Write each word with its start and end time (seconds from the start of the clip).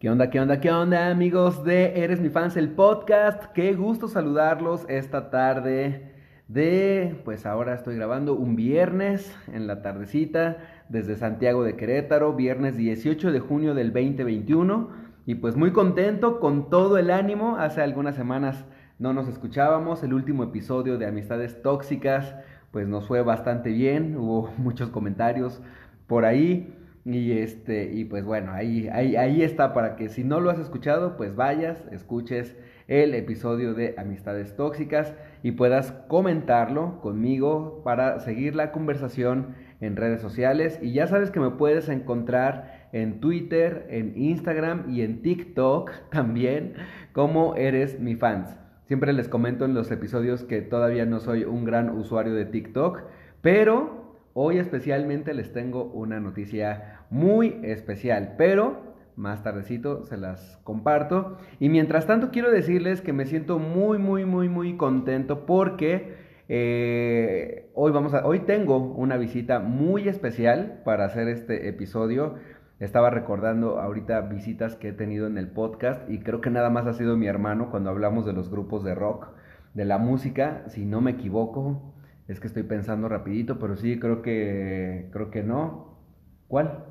¿Qué 0.00 0.08
onda, 0.08 0.30
qué 0.30 0.40
onda, 0.40 0.60
qué 0.60 0.70
onda, 0.70 1.10
amigos 1.10 1.62
de 1.62 2.02
Eres 2.02 2.22
mi 2.22 2.30
fans, 2.30 2.56
el 2.56 2.70
podcast? 2.70 3.44
Qué 3.52 3.74
gusto 3.74 4.08
saludarlos 4.08 4.86
esta 4.88 5.28
tarde 5.28 6.14
de, 6.48 7.20
pues 7.22 7.44
ahora 7.44 7.74
estoy 7.74 7.96
grabando 7.96 8.34
un 8.34 8.56
viernes 8.56 9.36
en 9.52 9.66
la 9.66 9.82
tardecita 9.82 10.56
desde 10.88 11.16
Santiago 11.16 11.64
de 11.64 11.76
Querétaro, 11.76 12.32
viernes 12.32 12.78
18 12.78 13.30
de 13.30 13.40
junio 13.40 13.74
del 13.74 13.92
2021 13.92 14.88
y 15.26 15.34
pues 15.34 15.54
muy 15.56 15.70
contento 15.72 16.40
con 16.40 16.70
todo 16.70 16.96
el 16.96 17.10
ánimo. 17.10 17.56
Hace 17.58 17.82
algunas 17.82 18.14
semanas 18.14 18.64
no 18.98 19.12
nos 19.12 19.28
escuchábamos, 19.28 20.02
el 20.02 20.14
último 20.14 20.44
episodio 20.44 20.96
de 20.96 21.08
Amistades 21.08 21.60
Tóxicas 21.60 22.36
pues 22.70 22.88
nos 22.88 23.06
fue 23.06 23.20
bastante 23.20 23.68
bien, 23.68 24.16
hubo 24.16 24.50
muchos 24.56 24.88
comentarios 24.88 25.60
por 26.06 26.24
ahí. 26.24 26.74
Y 27.12 27.32
este, 27.32 27.90
y 27.92 28.04
pues 28.04 28.24
bueno, 28.24 28.52
ahí, 28.52 28.88
ahí, 28.92 29.16
ahí 29.16 29.42
está 29.42 29.72
para 29.72 29.96
que 29.96 30.08
si 30.08 30.22
no 30.22 30.38
lo 30.38 30.50
has 30.50 30.58
escuchado, 30.58 31.16
pues 31.16 31.34
vayas, 31.34 31.82
escuches 31.90 32.56
el 32.86 33.14
episodio 33.14 33.74
de 33.74 33.94
Amistades 33.98 34.54
Tóxicas 34.54 35.14
y 35.42 35.52
puedas 35.52 35.92
comentarlo 36.08 37.00
conmigo 37.00 37.82
para 37.84 38.20
seguir 38.20 38.54
la 38.54 38.72
conversación 38.72 39.54
en 39.80 39.96
redes 39.96 40.20
sociales. 40.20 40.78
Y 40.82 40.92
ya 40.92 41.06
sabes 41.06 41.30
que 41.30 41.40
me 41.40 41.50
puedes 41.50 41.88
encontrar 41.88 42.88
en 42.92 43.20
Twitter, 43.20 43.86
en 43.90 44.12
Instagram 44.16 44.90
y 44.90 45.02
en 45.02 45.22
TikTok 45.22 45.90
también 46.10 46.74
como 47.12 47.56
eres 47.56 47.98
mi 47.98 48.14
fans. 48.14 48.56
Siempre 48.86 49.12
les 49.12 49.28
comento 49.28 49.64
en 49.64 49.74
los 49.74 49.90
episodios 49.90 50.42
que 50.44 50.62
todavía 50.62 51.06
no 51.06 51.20
soy 51.20 51.44
un 51.44 51.64
gran 51.64 51.90
usuario 51.90 52.34
de 52.34 52.44
TikTok, 52.44 53.02
pero 53.40 53.99
Hoy 54.32 54.58
especialmente 54.58 55.34
les 55.34 55.52
tengo 55.52 55.84
una 55.84 56.20
noticia 56.20 57.00
muy 57.10 57.60
especial, 57.64 58.34
pero 58.38 58.90
más 59.16 59.42
tardecito 59.42 60.04
se 60.04 60.16
las 60.16 60.60
comparto. 60.64 61.36
Y 61.58 61.68
mientras 61.68 62.06
tanto 62.06 62.30
quiero 62.30 62.50
decirles 62.50 63.00
que 63.00 63.12
me 63.12 63.26
siento 63.26 63.58
muy, 63.58 63.98
muy, 63.98 64.24
muy, 64.24 64.48
muy 64.48 64.76
contento 64.76 65.46
porque 65.46 66.14
eh, 66.48 67.70
hoy, 67.74 67.92
vamos 67.92 68.14
a, 68.14 68.26
hoy 68.26 68.40
tengo 68.40 68.78
una 68.78 69.16
visita 69.16 69.58
muy 69.58 70.08
especial 70.08 70.80
para 70.84 71.04
hacer 71.04 71.28
este 71.28 71.68
episodio. 71.68 72.36
Estaba 72.78 73.10
recordando 73.10 73.78
ahorita 73.78 74.20
visitas 74.22 74.74
que 74.76 74.88
he 74.88 74.92
tenido 74.92 75.26
en 75.26 75.38
el 75.38 75.48
podcast 75.48 76.08
y 76.08 76.20
creo 76.20 76.40
que 76.40 76.50
nada 76.50 76.70
más 76.70 76.86
ha 76.86 76.94
sido 76.94 77.16
mi 77.16 77.26
hermano 77.26 77.70
cuando 77.70 77.90
hablamos 77.90 78.24
de 78.26 78.32
los 78.32 78.48
grupos 78.48 78.84
de 78.84 78.94
rock, 78.94 79.28
de 79.74 79.84
la 79.84 79.98
música, 79.98 80.62
si 80.68 80.86
no 80.86 81.00
me 81.00 81.10
equivoco. 81.10 81.94
Es 82.30 82.38
que 82.38 82.46
estoy 82.46 82.62
pensando 82.62 83.08
rapidito, 83.08 83.58
pero 83.58 83.74
sí, 83.74 83.98
creo 83.98 84.22
que, 84.22 85.08
creo 85.12 85.32
que 85.32 85.42
no. 85.42 85.98
¿Cuál? 86.46 86.84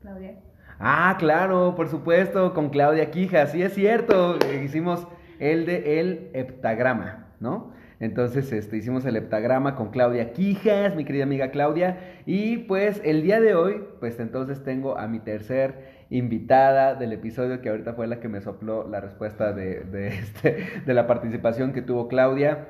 Claudia. 0.00 0.36
Ah, 0.78 1.16
claro, 1.18 1.74
por 1.76 1.88
supuesto, 1.88 2.54
con 2.54 2.70
Claudia 2.70 3.10
Quija, 3.10 3.46
sí 3.48 3.62
es 3.62 3.74
cierto, 3.74 4.38
hicimos 4.64 5.06
el 5.38 5.66
de 5.66 6.00
el 6.00 6.30
heptagrama, 6.32 7.26
¿no? 7.40 7.74
Entonces, 7.98 8.50
este, 8.54 8.78
hicimos 8.78 9.04
el 9.04 9.16
heptagrama 9.16 9.76
con 9.76 9.90
Claudia 9.90 10.32
Quijas, 10.32 10.96
mi 10.96 11.04
querida 11.04 11.24
amiga 11.24 11.50
Claudia, 11.50 11.98
y 12.24 12.56
pues 12.56 13.02
el 13.04 13.22
día 13.22 13.38
de 13.38 13.54
hoy, 13.54 13.82
pues 14.00 14.18
entonces 14.18 14.64
tengo 14.64 14.96
a 14.96 15.06
mi 15.08 15.20
tercer 15.20 16.06
invitada 16.08 16.94
del 16.94 17.12
episodio 17.12 17.60
que 17.60 17.68
ahorita 17.68 17.92
fue 17.92 18.06
la 18.06 18.18
que 18.18 18.30
me 18.30 18.40
sopló 18.40 18.88
la 18.88 19.02
respuesta 19.02 19.52
de, 19.52 19.80
de, 19.80 20.08
este, 20.08 20.56
de 20.86 20.94
la 20.94 21.06
participación 21.06 21.74
que 21.74 21.82
tuvo 21.82 22.08
Claudia. 22.08 22.68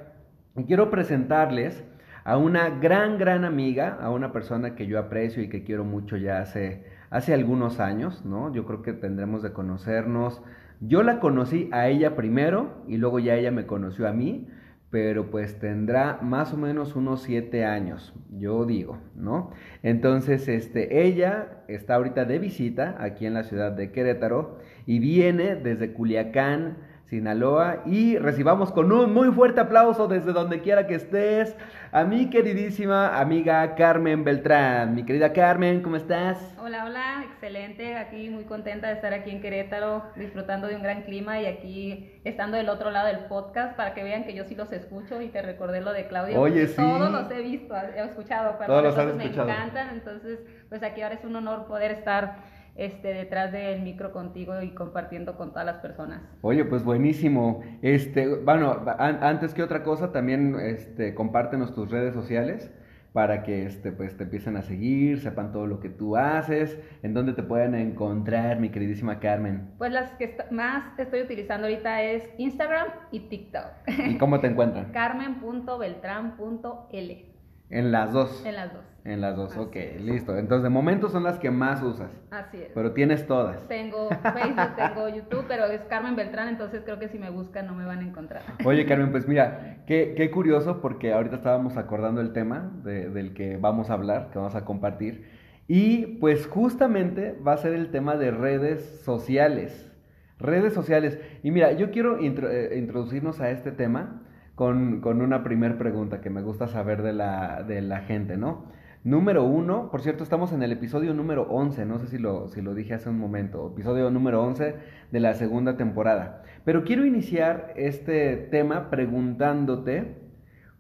Y 0.57 0.65
quiero 0.65 0.91
presentarles 0.91 1.85
a 2.25 2.37
una 2.37 2.71
gran, 2.71 3.19
gran 3.19 3.45
amiga, 3.45 3.99
a 4.01 4.11
una 4.11 4.33
persona 4.33 4.75
que 4.75 4.87
yo 4.87 4.99
aprecio 4.99 5.43
y 5.43 5.49
que 5.49 5.65
quiero 5.65 5.85
mucho 5.85 6.17
ya 6.17 6.41
hace, 6.41 6.85
hace 7.11 7.35
algunos 7.35 7.81
años, 7.81 8.25
¿no? 8.25 8.53
Yo 8.53 8.65
creo 8.67 8.83
que 8.83 8.93
tendremos 8.93 9.43
de 9.43 9.53
conocernos. 9.53 10.43
Yo 10.81 11.03
la 11.03 11.21
conocí 11.21 11.69
a 11.73 11.89
ella 11.89 12.17
primero 12.17 12.83
y 12.89 12.97
luego 12.97 13.19
ya 13.19 13.35
ella 13.35 13.51
me 13.51 13.67
conoció 13.67 14.09
a 14.09 14.13
mí, 14.13 14.49
pero 14.91 15.31
pues 15.31 15.59
tendrá 15.59 16.19
más 16.21 16.53
o 16.53 16.57
menos 16.57 16.97
unos 16.97 17.23
siete 17.23 17.65
años, 17.65 18.13
yo 18.37 18.65
digo, 18.65 18.99
¿no? 19.15 19.51
Entonces, 19.83 20.49
este, 20.49 21.07
ella 21.07 21.63
está 21.69 21.95
ahorita 21.95 22.25
de 22.25 22.41
visita 22.41 22.97
aquí 22.99 23.25
en 23.27 23.35
la 23.35 23.45
ciudad 23.45 23.73
de 23.73 23.93
Querétaro 23.93 24.59
y 24.87 24.99
viene 24.99 25.55
desde 25.55 25.93
Culiacán, 25.93 26.79
Sinaloa. 27.11 27.83
Y 27.87 28.17
recibamos 28.19 28.71
con 28.71 28.93
un 28.93 29.13
muy 29.13 29.33
fuerte 29.33 29.61
aplauso 29.61 30.07
desde 30.07 30.33
donde 30.33 30.61
quiera 30.61 30.87
que 30.87 30.95
estés 30.95 31.57
a 31.91 32.05
mi 32.05 32.31
queridísima 32.31 33.19
amiga 33.19 33.75
Carmen 33.75 34.23
Beltrán. 34.23 34.95
Mi 34.95 35.05
querida 35.05 35.33
Carmen, 35.33 35.83
¿cómo 35.83 35.97
estás? 35.97 36.39
Hola, 36.63 36.85
hola, 36.85 37.25
excelente. 37.29 37.97
Aquí 37.97 38.31
muy 38.31 38.45
contenta 38.45 38.87
de 38.87 38.95
estar 38.95 39.13
aquí 39.13 39.31
en 39.31 39.41
Querétaro, 39.43 40.05
disfrutando 40.15 40.69
de 40.69 40.77
un 40.77 40.85
gran 40.85 41.03
clima 41.03 41.41
y 41.41 41.47
aquí 41.47 42.21
estando 42.23 42.57
del 42.57 42.69
otro 42.69 42.93
lado 42.93 43.09
del 43.09 43.25
podcast 43.25 43.77
para 43.77 43.93
que 43.93 44.05
vean 44.05 44.23
que 44.23 44.33
yo 44.33 44.45
sí 44.45 44.55
los 44.55 44.71
escucho 44.73 45.21
y 45.21 45.31
te 45.31 45.43
recordé 45.43 45.81
lo 45.81 45.93
de 45.93 46.07
Claudia. 46.07 46.39
Oye, 46.39 46.69
sí. 46.69 46.77
Todos 46.77 47.11
los 47.11 47.29
he 47.33 47.43
visto, 47.43 47.75
he 47.75 48.05
escuchado, 48.05 48.55
pero 48.57 48.73
Todos 48.73 48.97
los 48.97 49.17
me 49.17 49.25
escuchado. 49.25 49.49
encantan. 49.49 49.89
Entonces, 49.95 50.39
pues 50.69 50.81
aquí 50.85 51.03
ahora 51.03 51.17
es 51.17 51.25
un 51.25 51.35
honor 51.35 51.67
poder 51.67 51.91
estar 51.91 52.60
este, 52.81 53.13
detrás 53.15 53.53
del 53.53 53.83
micro 53.83 54.11
contigo 54.11 54.61
y 54.63 54.71
compartiendo 54.75 55.37
con 55.37 55.51
todas 55.51 55.67
las 55.67 55.77
personas. 55.77 56.23
Oye, 56.41 56.65
pues 56.65 56.83
buenísimo. 56.83 57.61
Este, 57.83 58.27
bueno, 58.37 58.85
an- 58.99 59.23
antes 59.23 59.53
que 59.55 59.63
otra 59.63 59.83
cosa, 59.83 60.13
también 60.13 60.57
este, 60.59 61.15
compártenos 61.15 61.75
tus 61.75 61.91
redes 61.91 62.15
sociales 62.15 62.73
para 63.13 63.43
que 63.43 63.67
este, 63.67 63.91
pues, 63.91 64.17
te 64.17 64.23
empiecen 64.23 64.57
a 64.57 64.63
seguir, 64.63 65.19
sepan 65.21 65.51
todo 65.51 65.67
lo 65.67 65.81
que 65.81 65.89
tú 65.89 66.17
haces, 66.17 66.79
en 67.03 67.13
dónde 67.13 67.33
te 67.33 67.43
pueden 67.43 67.75
encontrar, 67.75 68.61
mi 68.61 68.69
queridísima 68.71 69.19
Carmen. 69.19 69.73
Pues 69.79 69.91
las 69.93 70.13
que 70.13 70.37
más 70.53 70.97
estoy 70.97 71.23
utilizando 71.23 71.67
ahorita 71.67 72.03
es 72.05 72.31
Instagram 72.39 72.87
y 73.11 73.29
TikTok. 73.29 73.65
¿Y 74.07 74.17
cómo 74.17 74.39
te 74.41 74.47
encuentran? 74.47 74.91
Carmen.beltrán.l 74.93 77.27
En 77.71 77.91
las 77.93 78.13
dos. 78.13 78.47
en 78.47 78.55
las 78.55 78.73
dos. 78.73 78.85
En 79.05 79.21
las 79.23 79.35
dos, 79.35 79.53
Así 79.53 79.61
ok, 79.61 79.77
es. 79.77 80.01
listo. 80.03 80.37
Entonces, 80.37 80.63
de 80.63 80.69
momento 80.69 81.09
son 81.09 81.23
las 81.23 81.39
que 81.39 81.51
más 81.51 81.83
usas, 81.83 82.11
Así 82.31 82.59
es. 82.59 82.69
pero 82.75 82.93
tienes 82.93 83.27
todas. 83.27 83.67
Tengo 83.67 84.09
Facebook, 84.11 84.77
tengo 84.77 85.09
YouTube, 85.09 85.45
pero 85.49 85.65
es 85.67 85.81
Carmen 85.89 86.17
Beltrán, 86.17 86.49
entonces 86.49 86.83
creo 86.85 86.99
que 86.99 87.09
si 87.09 87.19
me 87.19 87.31
buscan 87.31 87.67
no 87.67 87.75
me 87.75 87.87
van 87.87 88.01
a 88.01 88.03
encontrar. 88.03 88.43
Oye, 88.65 88.85
Carmen, 88.85 89.11
pues 89.11 89.27
mira, 89.27 89.79
qué, 89.87 90.13
qué 90.17 90.31
curioso 90.31 90.81
porque 90.83 91.13
ahorita 91.15 91.37
estábamos 91.37 91.77
acordando 91.79 92.21
el 92.21 92.33
tema 92.35 92.71
de- 92.85 93.09
del 93.09 93.33
que 93.33 93.57
vamos 93.57 93.89
a 93.89 93.95
hablar, 93.95 94.29
que 94.33 94.39
vamos 94.39 94.55
a 94.55 94.65
compartir. 94.67 95.25
Y 95.67 96.19
pues 96.19 96.47
justamente 96.47 97.39
va 97.47 97.53
a 97.53 97.57
ser 97.57 97.73
el 97.75 97.91
tema 97.91 98.17
de 98.17 98.33
redes 98.33 99.01
sociales. 99.05 99.91
Redes 100.39 100.73
sociales. 100.75 101.19
Y 101.43 101.51
mira, 101.53 101.73
yo 101.73 101.91
quiero 101.91 102.19
intro- 102.21 102.51
eh, 102.51 102.77
introducirnos 102.79 103.41
a 103.41 103.51
este 103.51 103.71
tema 103.73 104.23
con, 104.57 105.01
con 105.01 105.23
una 105.23 105.43
primer 105.43 105.79
pregunta 105.79 106.21
que 106.21 106.29
me 106.29 106.43
gusta 106.43 106.67
saber 106.67 107.03
de 107.03 107.13
la, 107.13 107.63
de 107.63 107.81
la 107.83 108.01
gente, 108.01 108.37
¿no? 108.37 108.65
Número 109.03 109.45
uno, 109.45 109.91
por 109.91 110.03
cierto, 110.03 110.23
estamos 110.23 110.53
en 110.53 110.63
el 110.63 110.73
episodio 110.73 111.15
número 111.15 111.45
11, 111.45 111.87
no 111.87 111.99
sé 111.99 112.07
si 112.09 112.19
lo, 112.19 112.49
si 112.49 112.61
lo 112.61 112.75
dije 112.75 112.93
hace 112.93 113.09
un 113.09 113.19
momento, 113.19 113.73
episodio 113.73 114.11
número 114.11 114.43
11 114.43 114.75
de 115.11 115.21
la 115.21 115.33
segunda 115.33 115.79
temporada. 115.79 116.43
Pero 116.67 116.85
quiero 116.85 117.07
iniciar 117.07 117.73
este 117.77 118.37
tema 118.37 118.91
preguntándote 118.91 120.19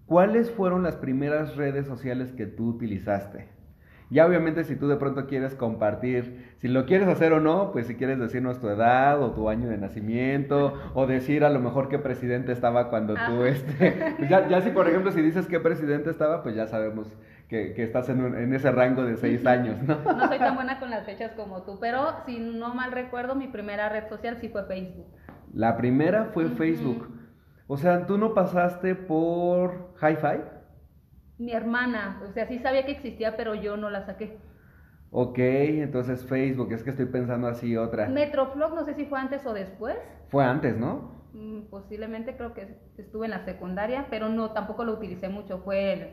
cuáles 0.04 0.50
fueron 0.50 0.82
las 0.82 0.96
primeras 0.96 1.56
redes 1.56 1.86
sociales 1.86 2.32
que 2.32 2.44
tú 2.44 2.68
utilizaste. 2.68 3.48
Ya 4.10 4.26
obviamente 4.26 4.64
si 4.64 4.74
tú 4.74 4.88
de 4.88 4.96
pronto 4.96 5.26
quieres 5.26 5.54
compartir, 5.54 6.52
si 6.58 6.66
lo 6.68 6.84
quieres 6.84 7.08
hacer 7.08 7.32
o 7.32 7.40
no, 7.40 7.70
pues 7.70 7.86
si 7.86 7.94
quieres 7.94 8.18
decirnos 8.18 8.60
tu 8.60 8.68
edad 8.68 9.22
o 9.22 9.30
tu 9.30 9.48
año 9.48 9.68
de 9.68 9.78
nacimiento 9.78 10.74
o 10.94 11.06
decir 11.06 11.44
a 11.44 11.48
lo 11.48 11.60
mejor 11.60 11.88
qué 11.88 11.98
presidente 11.98 12.50
estaba 12.52 12.90
cuando 12.90 13.14
tú, 13.14 13.44
este, 13.44 14.14
pues 14.18 14.28
ya, 14.28 14.48
ya 14.48 14.60
si 14.60 14.70
por 14.70 14.88
ejemplo 14.88 15.12
si 15.12 15.22
dices 15.22 15.46
qué 15.46 15.60
presidente 15.60 16.10
estaba, 16.10 16.42
pues 16.42 16.56
ya 16.56 16.66
sabemos 16.66 17.16
que, 17.50 17.74
que 17.74 17.82
estás 17.84 18.08
en, 18.08 18.22
un- 18.22 18.36
en 18.38 18.54
ese 18.54 18.70
rango 18.72 19.04
de 19.04 19.16
seis 19.18 19.44
años, 19.46 19.82
¿no? 19.82 19.98
No 20.14 20.28
soy 20.28 20.38
tan 20.38 20.54
buena 20.56 20.78
con 20.80 20.90
las 20.90 21.04
fechas 21.04 21.32
como 21.32 21.62
tú, 21.64 21.78
pero 21.80 22.24
si 22.26 22.38
no 22.38 22.74
mal 22.74 22.92
recuerdo, 22.92 23.34
mi 23.34 23.48
primera 23.48 23.88
red 23.88 24.08
social 24.08 24.38
sí 24.40 24.48
fue 24.48 24.64
Facebook. 24.66 25.06
La 25.52 25.76
primera 25.76 26.26
fue. 26.32 26.48
Facebook. 26.48 27.08
O 27.66 27.76
sea, 27.76 28.06
tú 28.06 28.18
no 28.18 28.34
pasaste 28.34 28.94
por 28.94 29.94
Hi-Fi. 30.00 30.40
Mi 31.38 31.52
hermana, 31.52 32.20
o 32.22 32.32
sea, 32.32 32.46
sí 32.46 32.58
sabía 32.60 32.84
que 32.86 32.92
existía, 32.92 33.36
pero 33.36 33.54
yo 33.54 33.76
no 33.76 33.90
la 33.90 34.06
saqué. 34.06 34.38
Ok, 35.12 35.38
entonces 35.38 36.24
Facebook, 36.24 36.72
es 36.72 36.82
que 36.84 36.90
estoy 36.90 37.06
pensando 37.06 37.48
así 37.48 37.76
otra. 37.76 38.08
Metroflog, 38.08 38.74
no 38.74 38.84
sé 38.84 38.94
si 38.94 39.04
fue 39.06 39.18
antes 39.18 39.44
o 39.46 39.52
después. 39.52 39.96
Fue 40.28 40.44
antes, 40.44 40.76
¿no? 40.76 41.10
Mm, 41.32 41.62
Posiblemente 41.70 42.36
creo 42.36 42.54
que 42.54 42.76
estuve 42.98 43.26
en 43.26 43.30
la 43.32 43.44
secundaria, 43.44 44.06
pero 44.10 44.28
no, 44.28 44.52
tampoco 44.52 44.84
lo 44.84 44.92
utilicé 44.94 45.28
mucho. 45.28 45.58
Fue 45.60 45.92
el 45.92 46.08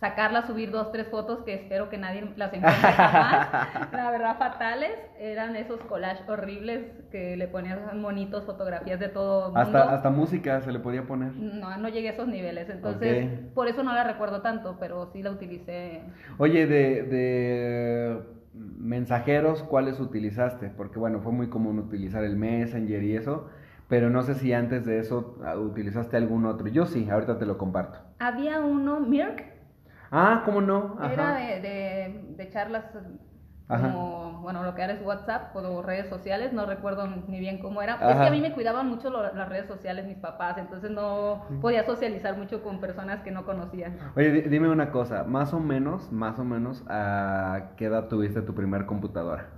sacarla, 0.00 0.46
subir 0.46 0.70
dos, 0.70 0.92
tres 0.92 1.08
fotos 1.08 1.40
que 1.44 1.54
espero 1.54 1.88
que 1.88 1.98
nadie 1.98 2.22
las 2.36 2.52
encuentre 2.52 2.92
jamás. 2.92 3.48
La 3.92 4.10
verdad, 4.10 4.38
fatales. 4.38 4.92
Eran 5.18 5.56
esos 5.56 5.80
collages 5.80 6.28
horribles 6.28 6.84
que 7.10 7.36
le 7.36 7.48
ponían 7.48 8.00
monitos, 8.00 8.44
fotografías 8.44 9.00
de 9.00 9.08
todo 9.08 9.46
mundo. 9.46 9.60
Hasta, 9.60 9.92
hasta 9.92 10.10
música 10.10 10.60
se 10.60 10.72
le 10.72 10.78
podía 10.78 11.06
poner. 11.06 11.34
No, 11.34 11.76
no 11.76 11.88
llegué 11.88 12.10
a 12.10 12.12
esos 12.12 12.28
niveles. 12.28 12.70
Entonces, 12.70 13.28
por 13.54 13.68
eso 13.68 13.82
no 13.82 13.92
la 13.92 14.04
recuerdo 14.04 14.40
tanto, 14.40 14.76
pero 14.78 15.06
sí 15.12 15.22
la 15.22 15.32
utilicé. 15.32 16.02
Oye, 16.38 16.66
de, 16.66 17.02
de 17.02 18.22
mensajeros, 18.54 19.62
¿cuáles 19.64 19.98
utilizaste? 20.00 20.68
Porque 20.68 20.98
bueno, 20.98 21.20
fue 21.20 21.32
muy 21.32 21.48
común 21.48 21.78
utilizar 21.78 22.24
el 22.24 22.36
Messenger 22.36 23.02
y 23.02 23.16
eso, 23.16 23.48
pero 23.88 24.10
no 24.10 24.22
sé 24.22 24.34
si 24.34 24.52
antes 24.52 24.84
de 24.84 24.98
eso 24.98 25.38
ah, 25.44 25.56
utilizaste 25.56 26.16
algún 26.16 26.46
otro. 26.46 26.68
Yo 26.68 26.86
sí, 26.86 27.08
ahorita 27.10 27.38
te 27.38 27.46
lo 27.46 27.58
comparto. 27.58 27.98
Había 28.18 28.60
uno, 28.60 29.00
Mirk, 29.00 29.57
Ah, 30.10 30.42
¿cómo 30.44 30.60
no? 30.60 30.96
era 31.12 31.34
de, 31.34 31.60
de, 31.60 32.24
de 32.36 32.50
charlas 32.50 32.84
Ajá. 33.68 33.88
como, 33.88 34.40
bueno, 34.40 34.62
lo 34.62 34.74
que 34.74 34.80
ahora 34.82 34.94
es 34.94 35.02
WhatsApp 35.04 35.54
o 35.54 35.82
redes 35.82 36.08
sociales, 36.08 36.52
no 36.54 36.64
recuerdo 36.64 37.06
ni 37.06 37.38
bien 37.38 37.58
cómo 37.58 37.82
era. 37.82 37.94
Es 37.94 38.16
que 38.16 38.26
a 38.26 38.30
mí 38.30 38.40
me 38.40 38.52
cuidaban 38.54 38.88
mucho 38.88 39.10
lo- 39.10 39.34
las 39.34 39.48
redes 39.48 39.66
sociales 39.66 40.06
mis 40.06 40.16
papás, 40.16 40.56
entonces 40.56 40.90
no 40.90 41.42
podía 41.60 41.84
socializar 41.84 42.36
mucho 42.38 42.62
con 42.62 42.80
personas 42.80 43.22
que 43.22 43.30
no 43.30 43.44
conocía. 43.44 43.92
Oye, 44.16 44.30
di- 44.32 44.48
dime 44.48 44.70
una 44.70 44.90
cosa, 44.90 45.24
más 45.24 45.52
o 45.52 45.60
menos, 45.60 46.10
más 46.10 46.38
o 46.38 46.44
menos, 46.44 46.82
¿a 46.88 47.72
qué 47.76 47.86
edad 47.86 48.08
tuviste 48.08 48.40
tu 48.40 48.54
primer 48.54 48.86
computadora? 48.86 49.48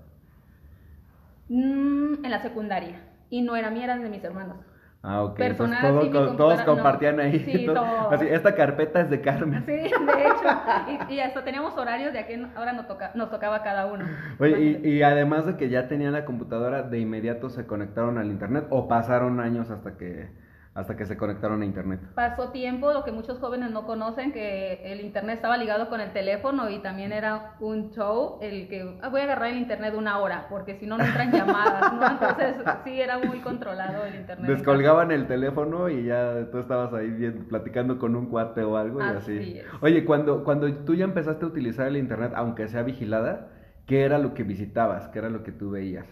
Mm, 1.48 2.24
en 2.24 2.30
la 2.30 2.40
secundaria. 2.42 3.00
Y 3.28 3.42
no 3.42 3.56
era 3.56 3.70
mía, 3.70 3.84
eran 3.84 4.02
de 4.02 4.08
mis 4.08 4.24
hermanos. 4.24 4.56
Ah, 5.02 5.22
ok. 5.22 5.36
Personal, 5.38 5.78
Entonces 6.02 6.30
sí, 6.32 6.36
todos 6.36 6.58
no. 6.58 6.64
compartían 6.66 7.20
ahí. 7.20 7.38
Sí, 7.40 7.64
todo- 7.66 7.74
todos. 7.76 8.12
Así, 8.12 8.26
esta 8.28 8.54
carpeta 8.54 9.00
es 9.00 9.08
de 9.10 9.20
Carmen. 9.22 9.64
Sí, 9.64 9.72
de 9.72 9.80
hecho. 9.88 9.90
Y, 11.08 11.14
y 11.14 11.20
hasta 11.20 11.42
teníamos 11.42 11.76
horarios 11.78 12.12
de 12.12 12.18
a 12.18 12.26
qué 12.26 12.46
ahora 12.54 12.72
nos, 12.74 12.86
toca, 12.86 13.10
nos 13.14 13.30
tocaba 13.30 13.62
cada 13.62 13.86
uno. 13.86 14.04
Oye, 14.38 14.78
y, 14.82 14.88
y 14.88 15.02
además 15.02 15.46
de 15.46 15.56
que 15.56 15.68
ya 15.70 15.88
tenían 15.88 16.12
la 16.12 16.24
computadora, 16.26 16.82
de 16.82 16.98
inmediato 16.98 17.48
se 17.48 17.66
conectaron 17.66 18.18
al 18.18 18.26
internet 18.30 18.66
o 18.70 18.88
pasaron 18.88 19.40
años 19.40 19.70
hasta 19.70 19.96
que 19.96 20.28
hasta 20.72 20.96
que 20.96 21.04
se 21.04 21.16
conectaron 21.16 21.62
a 21.62 21.64
internet. 21.64 22.00
Pasó 22.14 22.50
tiempo, 22.50 22.92
lo 22.92 23.02
que 23.02 23.10
muchos 23.10 23.38
jóvenes 23.40 23.72
no 23.72 23.86
conocen, 23.86 24.32
que 24.32 24.80
el 24.84 25.00
internet 25.00 25.36
estaba 25.36 25.56
ligado 25.56 25.88
con 25.88 26.00
el 26.00 26.12
teléfono 26.12 26.70
y 26.70 26.78
también 26.78 27.12
era 27.12 27.56
un 27.58 27.90
show 27.90 28.38
el 28.40 28.68
que 28.68 28.98
"Ah, 29.02 29.08
voy 29.08 29.20
a 29.20 29.24
agarrar 29.24 29.50
el 29.50 29.58
internet 29.58 29.94
una 29.96 30.18
hora, 30.18 30.46
porque 30.48 30.76
si 30.78 30.86
no, 30.86 30.96
no 30.96 31.04
entran 31.04 31.32
llamadas, 31.32 31.92
¿no? 31.92 32.06
Entonces, 32.10 32.54
sí, 32.84 33.00
era 33.00 33.18
muy 33.18 33.40
controlado 33.40 34.04
el 34.04 34.14
internet. 34.14 34.48
Descolgaban 34.48 35.10
el 35.10 35.26
teléfono 35.26 35.88
y 35.88 36.04
ya 36.04 36.46
tú 36.52 36.58
estabas 36.58 36.92
ahí 36.94 37.10
bien, 37.10 37.46
platicando 37.48 37.98
con 37.98 38.14
un 38.14 38.26
cuate 38.26 38.62
o 38.62 38.76
algo 38.76 39.00
y 39.00 39.04
Así 39.04 39.38
así. 39.38 39.58
es. 39.58 39.66
Oye, 39.80 40.04
cuando, 40.04 40.44
cuando 40.44 40.72
tú 40.84 40.94
ya 40.94 41.04
empezaste 41.04 41.44
a 41.44 41.48
utilizar 41.48 41.88
el 41.88 41.96
internet, 41.96 42.32
aunque 42.36 42.68
sea 42.68 42.82
vigilada, 42.84 43.48
¿qué 43.86 44.04
era 44.04 44.18
lo 44.18 44.34
que 44.34 44.44
visitabas? 44.44 45.08
¿Qué 45.08 45.18
era 45.18 45.30
lo 45.30 45.42
que 45.42 45.50
tú 45.50 45.70
veías? 45.70 46.06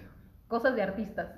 Cosas 0.48 0.74
de 0.74 0.82
artistas. 0.82 1.28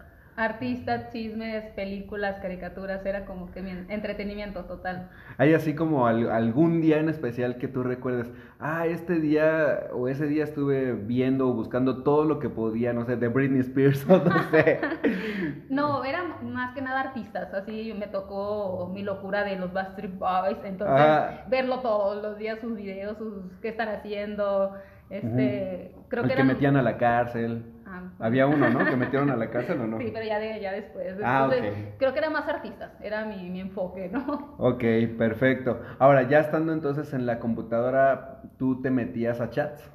Artistas, 0.41 1.11
chismes, 1.13 1.65
películas, 1.77 2.41
caricaturas, 2.41 3.05
era 3.05 3.27
como 3.27 3.51
que 3.53 3.61
mi 3.61 3.73
entretenimiento 3.89 4.65
total. 4.65 5.11
¿Hay 5.37 5.53
así 5.53 5.75
como 5.75 6.07
al- 6.07 6.31
algún 6.31 6.81
día 6.81 6.99
en 6.99 7.11
especial 7.11 7.59
que 7.59 7.69
tú 7.69 7.83
recuerdes, 7.83 8.31
ah, 8.59 8.87
este 8.87 9.21
día 9.21 9.89
o 9.93 10.09
ese 10.09 10.27
día 10.27 10.45
estuve 10.45 10.95
viendo 10.95 11.49
o 11.51 11.53
buscando 11.53 12.03
todo 12.03 12.25
lo 12.25 12.39
que 12.39 12.49
podía, 12.49 12.95
no 12.95 13.05
sé, 13.05 13.17
de 13.17 13.29
Britney 13.29 13.61
Spears 13.61 14.05
o 14.09 14.17
no 14.25 14.43
sé? 14.51 14.81
No, 15.69 16.05
eran 16.05 16.53
más 16.53 16.75
que 16.75 16.81
nada 16.83 17.01
artistas, 17.01 17.53
así 17.55 17.93
me 17.99 18.07
tocó 18.09 18.91
mi 18.95 19.03
locura 19.03 19.45
de 19.45 19.57
los 19.57 19.73
Backstreet 19.73 20.19
Boys, 20.19 20.59
entonces 20.65 20.97
Ah. 20.99 21.45
verlo 21.49 21.81
todos 21.81 22.23
los 22.23 22.39
días, 22.39 22.59
sus 22.61 22.77
videos, 22.77 23.19
sus 23.19 23.35
qué 23.61 23.69
están 23.69 23.89
haciendo, 23.89 24.75
este, 25.11 25.95
creo 26.09 26.23
El 26.23 26.29
que 26.29 26.35
que 26.35 26.41
eran... 26.41 26.47
metían 26.47 26.77
a 26.77 26.83
la 26.83 26.97
cárcel. 26.97 27.63
Ah, 27.91 28.03
Había 28.21 28.47
uno, 28.47 28.71
¿no? 28.71 28.85
Que 28.85 28.97
metieron 28.97 29.31
a 29.31 29.37
la 29.37 29.51
cárcel 29.51 29.81
o 29.81 29.87
no. 29.87 29.99
Sí, 29.99 30.11
pero 30.13 30.25
ya, 30.25 30.39
de, 30.39 30.61
ya 30.61 30.73
después. 30.73 31.17
Ah, 31.23 31.49
Entonces, 31.51 31.73
ok. 31.73 31.99
Creo 31.99 32.13
que 32.13 32.19
eran 32.19 32.33
más 32.33 32.49
artistas, 32.49 32.93
era 33.03 33.25
mi, 33.25 33.51
mi 33.51 33.61
enfoque, 33.61 34.09
¿no? 34.09 34.55
Ok, 34.59 34.85
perfecto. 35.19 35.81
Ahora, 35.99 36.23
ya 36.29 36.41
estando 36.41 36.73
entonces 36.73 37.13
en 37.13 37.27
la 37.27 37.41
computadora, 37.41 38.43
¿tú 38.59 38.81
te 38.81 38.91
metías 38.91 39.41
a 39.41 39.51
chats? 39.51 39.91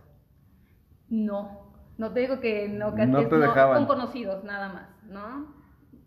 No, 1.10 1.72
no 1.98 2.12
te 2.12 2.22
digo 2.22 2.40
que 2.40 2.68
no, 2.68 2.94
que 2.96 3.06
No 3.06 3.28
te 3.28 3.38
dejaban. 3.38 3.86
con 3.86 3.98
conocidos 3.98 4.44
nada 4.44 4.70
más, 4.70 4.90
¿no? 5.08 5.54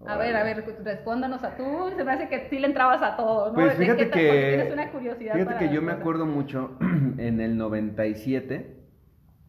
A 0.06 0.16
ver, 0.16 0.36
a 0.36 0.44
ver, 0.44 0.64
respóndanos 0.84 1.42
a 1.42 1.56
tú, 1.56 1.90
se 1.96 2.04
me 2.04 2.12
hace 2.12 2.28
que 2.28 2.48
sí 2.48 2.58
le 2.60 2.68
entrabas 2.68 3.02
a 3.02 3.16
todo, 3.16 3.48
¿no? 3.48 3.54
Pues 3.54 3.76
¿De 3.76 3.84
qué 3.84 3.92
fíjate 3.92 4.10
que, 4.10 4.46
tienes 4.48 4.72
una 4.72 4.90
curiosidad 4.92 5.32
fíjate 5.34 5.54
para 5.54 5.58
que 5.58 5.74
yo 5.74 5.82
me 5.82 5.92
acuerdo 5.92 6.24
mucho 6.24 6.76
en 7.18 7.40
el 7.40 7.56
97, 7.56 8.76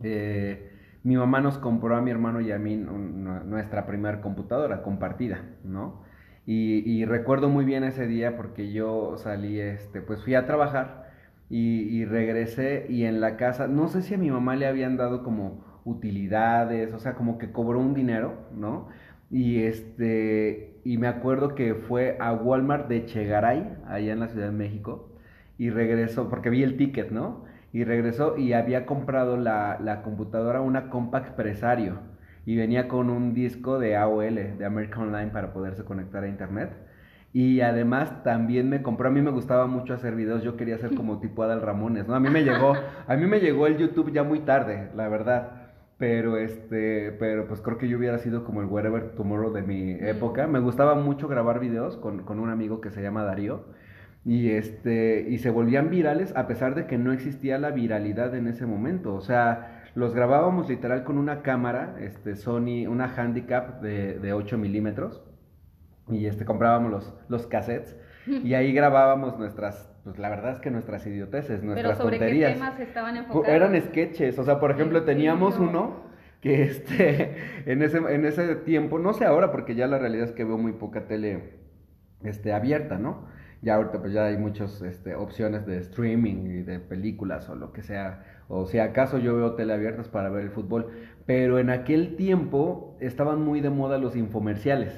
eh, 0.01 0.71
mi 1.03 1.15
mamá 1.17 1.41
nos 1.41 1.57
compró 1.57 1.95
a 1.95 2.01
mi 2.01 2.11
hermano 2.11 2.41
y 2.41 2.51
a 2.51 2.59
mí 2.59 2.75
nuestra 2.77 3.85
primera 3.85 4.21
computadora 4.21 4.81
compartida, 4.81 5.43
¿no? 5.63 6.03
Y, 6.45 6.79
y 6.89 7.05
recuerdo 7.05 7.49
muy 7.49 7.65
bien 7.65 7.83
ese 7.83 8.07
día 8.07 8.35
porque 8.35 8.71
yo 8.71 9.15
salí, 9.17 9.59
este, 9.59 10.01
pues 10.01 10.23
fui 10.23 10.35
a 10.35 10.45
trabajar 10.45 11.09
y, 11.49 11.81
y 11.83 12.05
regresé 12.05 12.85
y 12.89 13.05
en 13.05 13.21
la 13.21 13.37
casa, 13.37 13.67
no 13.67 13.87
sé 13.87 14.01
si 14.01 14.15
a 14.15 14.17
mi 14.17 14.31
mamá 14.31 14.55
le 14.55 14.67
habían 14.67 14.97
dado 14.97 15.23
como 15.23 15.63
utilidades, 15.85 16.93
o 16.93 16.99
sea, 16.99 17.15
como 17.15 17.37
que 17.37 17.51
cobró 17.51 17.79
un 17.79 17.93
dinero, 17.93 18.33
¿no? 18.55 18.87
Y 19.31 19.63
este, 19.63 20.79
y 20.83 20.97
me 20.97 21.07
acuerdo 21.07 21.55
que 21.55 21.75
fue 21.75 22.17
a 22.19 22.33
Walmart 22.33 22.87
de 22.87 23.05
Chegaray, 23.05 23.77
allá 23.87 24.13
en 24.13 24.19
la 24.19 24.27
Ciudad 24.27 24.47
de 24.47 24.51
México, 24.53 25.09
y 25.57 25.69
regresó, 25.69 26.29
porque 26.29 26.49
vi 26.49 26.63
el 26.63 26.77
ticket, 26.77 27.11
¿no? 27.11 27.45
Y 27.71 27.83
regresó 27.83 28.37
y 28.37 28.53
había 28.53 28.85
comprado 28.85 29.37
la, 29.37 29.77
la 29.81 30.01
computadora, 30.01 30.61
una 30.61 30.89
Compact 30.89 31.35
Presario, 31.35 31.99
y 32.45 32.55
venía 32.55 32.87
con 32.87 33.09
un 33.09 33.33
disco 33.33 33.79
de 33.79 33.95
AOL, 33.95 34.57
de 34.57 34.65
American 34.65 35.03
Online, 35.03 35.31
para 35.31 35.53
poderse 35.53 35.83
conectar 35.83 36.23
a 36.23 36.27
internet. 36.27 36.71
Y 37.31 37.61
además 37.61 38.23
también 38.23 38.69
me 38.69 38.81
compró, 38.81 39.09
a 39.09 39.11
mí 39.11 39.21
me 39.21 39.29
gustaba 39.29 39.67
mucho 39.67 39.93
hacer 39.93 40.15
videos, 40.15 40.41
yo 40.43 40.57
quería 40.57 40.79
ser 40.79 40.95
como 40.95 41.19
tipo 41.19 41.43
Adal 41.43 41.61
Ramones, 41.61 42.07
¿no? 42.07 42.15
A 42.15 42.19
mí 42.19 42.29
me 42.29 42.43
llegó, 42.43 42.73
a 43.07 43.15
mí 43.15 43.27
me 43.27 43.39
llegó 43.39 43.67
el 43.67 43.77
YouTube 43.77 44.11
ya 44.11 44.23
muy 44.23 44.39
tarde, 44.39 44.89
la 44.95 45.07
verdad. 45.09 45.51
Pero 45.99 46.37
este, 46.37 47.11
pero 47.19 47.45
pues 47.47 47.59
creo 47.61 47.77
que 47.77 47.89
yo 47.89 47.97
hubiera 47.97 48.17
sido 48.19 48.45
como 48.45 48.61
el 48.61 48.67
Wherever 48.67 49.11
Tomorrow 49.15 49.51
de 49.51 49.61
mi 49.63 49.91
época. 49.99 50.47
Me 50.47 50.59
gustaba 50.59 50.95
mucho 50.95 51.27
grabar 51.27 51.59
videos 51.59 51.97
con, 51.97 52.23
con 52.23 52.39
un 52.39 52.49
amigo 52.49 52.81
que 52.81 52.89
se 52.89 53.01
llama 53.01 53.23
Darío. 53.25 53.65
Y 54.25 54.51
este, 54.51 55.25
y 55.29 55.37
se 55.37 55.49
volvían 55.49 55.89
virales 55.89 56.35
a 56.35 56.45
pesar 56.47 56.75
de 56.75 56.85
que 56.85 56.97
no 56.97 57.13
existía 57.13 57.57
la 57.57 57.71
viralidad 57.71 58.35
en 58.35 58.47
ese 58.47 58.65
momento. 58.65 59.15
O 59.15 59.21
sea, 59.21 59.83
los 59.95 60.13
grabábamos 60.13 60.69
literal 60.69 61.03
con 61.03 61.17
una 61.17 61.41
cámara, 61.41 61.95
este, 61.99 62.35
Sony, 62.35 62.87
una 62.87 63.05
handicap 63.05 63.81
de, 63.81 64.19
de 64.19 64.33
8 64.33 64.57
milímetros. 64.57 65.23
Y 66.09 66.25
este, 66.25 66.45
comprábamos 66.45 66.91
los, 66.91 67.13
los 67.27 67.47
cassettes. 67.47 67.95
Y 68.43 68.53
ahí 68.53 68.73
grabábamos 68.73 69.39
nuestras, 69.39 69.89
pues 70.03 70.19
la 70.19 70.29
verdad 70.29 70.51
es 70.51 70.59
que 70.59 70.69
nuestras 70.69 71.05
idioteces, 71.07 71.61
Pero 71.61 71.73
nuestras 71.73 71.97
sobre 71.97 72.19
tonterías. 72.19 72.51
qué 72.51 72.59
temas 72.59 72.79
estaban 72.79 73.17
enfocados. 73.17 73.47
Eran 73.47 73.81
sketches, 73.81 74.37
o 74.37 74.43
sea, 74.43 74.59
por 74.59 74.71
ejemplo, 74.71 74.99
¿En 74.99 75.05
teníamos 75.05 75.57
uno 75.57 76.03
que 76.41 76.63
este, 76.63 77.35
en 77.65 77.81
ese, 77.81 77.97
en 77.97 78.25
ese 78.25 78.55
tiempo, 78.55 78.99
no 78.99 79.13
sé 79.13 79.25
ahora, 79.25 79.51
porque 79.51 79.73
ya 79.75 79.87
la 79.87 79.97
realidad 79.97 80.25
es 80.25 80.31
que 80.31 80.43
veo 80.43 80.57
muy 80.57 80.73
poca 80.73 81.07
tele 81.07 81.55
este, 82.23 82.53
abierta, 82.53 82.97
¿no? 82.97 83.25
Ya 83.61 83.75
ahorita 83.75 83.99
pues 83.99 84.13
ya 84.13 84.25
hay 84.25 84.37
muchas 84.37 84.81
este, 84.81 85.15
opciones 85.15 85.65
de 85.65 85.77
streaming 85.79 86.45
y 86.45 86.61
de 86.63 86.79
películas 86.79 87.49
o 87.49 87.55
lo 87.55 87.73
que 87.73 87.83
sea, 87.83 88.23
o 88.47 88.65
si 88.65 88.79
acaso 88.79 89.17
yo 89.17 89.35
veo 89.35 89.55
tele 89.55 89.73
abiertas 89.73 90.07
para 90.07 90.29
ver 90.29 90.43
el 90.45 90.51
fútbol, 90.51 90.87
pero 91.25 91.59
en 91.59 91.69
aquel 91.69 92.15
tiempo 92.15 92.95
estaban 93.01 93.41
muy 93.41 93.59
de 93.61 93.69
moda 93.69 93.97
los 93.97 94.15
infomerciales. 94.15 94.93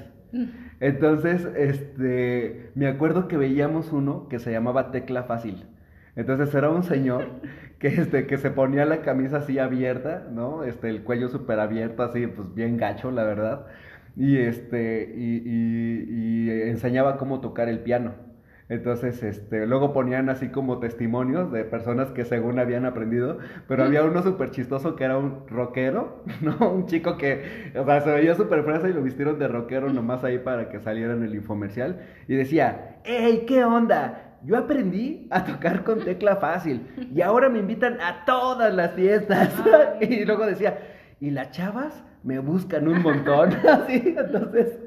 Entonces, 0.80 1.46
este, 1.56 2.72
me 2.75 2.88
acuerdo 2.88 3.27
que 3.27 3.38
veíamos 3.38 3.91
uno 3.91 4.27
que 4.30 4.39
se 4.39 4.51
llamaba 4.51 4.91
Tecla 4.91 5.24
Fácil. 5.24 5.68
Entonces 6.15 6.53
era 6.56 6.70
un 6.70 6.84
señor 6.84 7.41
que, 7.80 7.88
este, 7.89 8.25
que 8.27 8.38
se 8.38 8.51
ponía 8.51 8.86
la 8.86 9.01
camisa 9.01 9.38
así 9.38 9.60
abierta, 9.60 10.27
¿no? 10.32 10.63
Este, 10.63 10.89
el 10.89 11.03
cuello 11.03 11.30
súper 11.30 11.60
abierto, 11.60 12.03
así, 12.03 12.27
pues 12.27 12.53
bien 12.53 12.77
gacho, 12.77 13.12
la 13.12 13.24
verdad. 13.24 13.68
Y 14.15 14.38
este, 14.38 15.13
y, 15.15 15.38
y- 15.46 16.48
y 16.48 16.62
enseñaba 16.70 17.18
cómo 17.18 17.39
tocar 17.41 17.70
el 17.70 17.80
piano. 17.82 18.30
Entonces, 18.72 19.22
este, 19.22 19.68
luego 19.68 19.92
ponían 19.92 20.30
así 20.30 20.48
como 20.48 20.80
testimonios 20.80 21.51
de 21.51 21.66
personas 21.66 22.10
que 22.12 22.24
según 22.24 22.58
habían 22.58 22.86
aprendido, 22.86 23.38
pero 23.68 23.84
había 23.84 24.01
uno 24.01 24.24
súper 24.24 24.51
chistoso 24.51 24.96
que 24.96 25.04
era 25.04 25.18
un 25.18 25.46
rockero, 25.50 26.24
¿no? 26.42 26.72
Un 26.72 26.86
chico 26.86 27.18
que, 27.18 27.74
o 27.75 27.84
sea, 27.84 28.00
se 28.00 28.10
veía 28.10 28.34
súper 28.34 28.63
fresa 28.63 28.88
y 28.88 28.94
lo 28.94 29.04
vistieron 29.04 29.38
de 29.38 29.50
rockero 29.50 29.92
nomás 29.92 30.24
ahí 30.24 30.40
para 30.40 30.70
que 30.70 30.80
saliera 30.80 31.12
en 31.12 31.24
el 31.24 31.36
infomercial. 31.36 32.00
Y 32.30 32.36
decía, 32.36 33.01
¡Ey, 33.04 33.44
qué 33.46 33.66
onda! 33.66 34.38
Yo 34.46 34.56
aprendí 34.56 35.28
a 35.32 35.44
tocar 35.44 35.84
con 35.84 36.00
tecla 36.00 36.38
fácil 36.38 36.88
y 37.13 37.20
ahora 37.20 37.50
me 37.50 37.60
invitan 37.60 38.00
a 38.00 38.24
todas 38.24 38.74
las 38.74 38.94
fiestas. 38.94 39.54
Ay. 40.00 40.13
y 40.13 40.24
luego 40.24 40.46
decía, 40.46 40.78
y 41.20 41.32
las 41.32 41.51
chavas 41.51 42.06
me 42.24 42.40
buscan 42.40 42.88
un 42.88 43.01
montón. 43.01 43.50
Así, 43.68 44.16
entonces, 44.18 44.80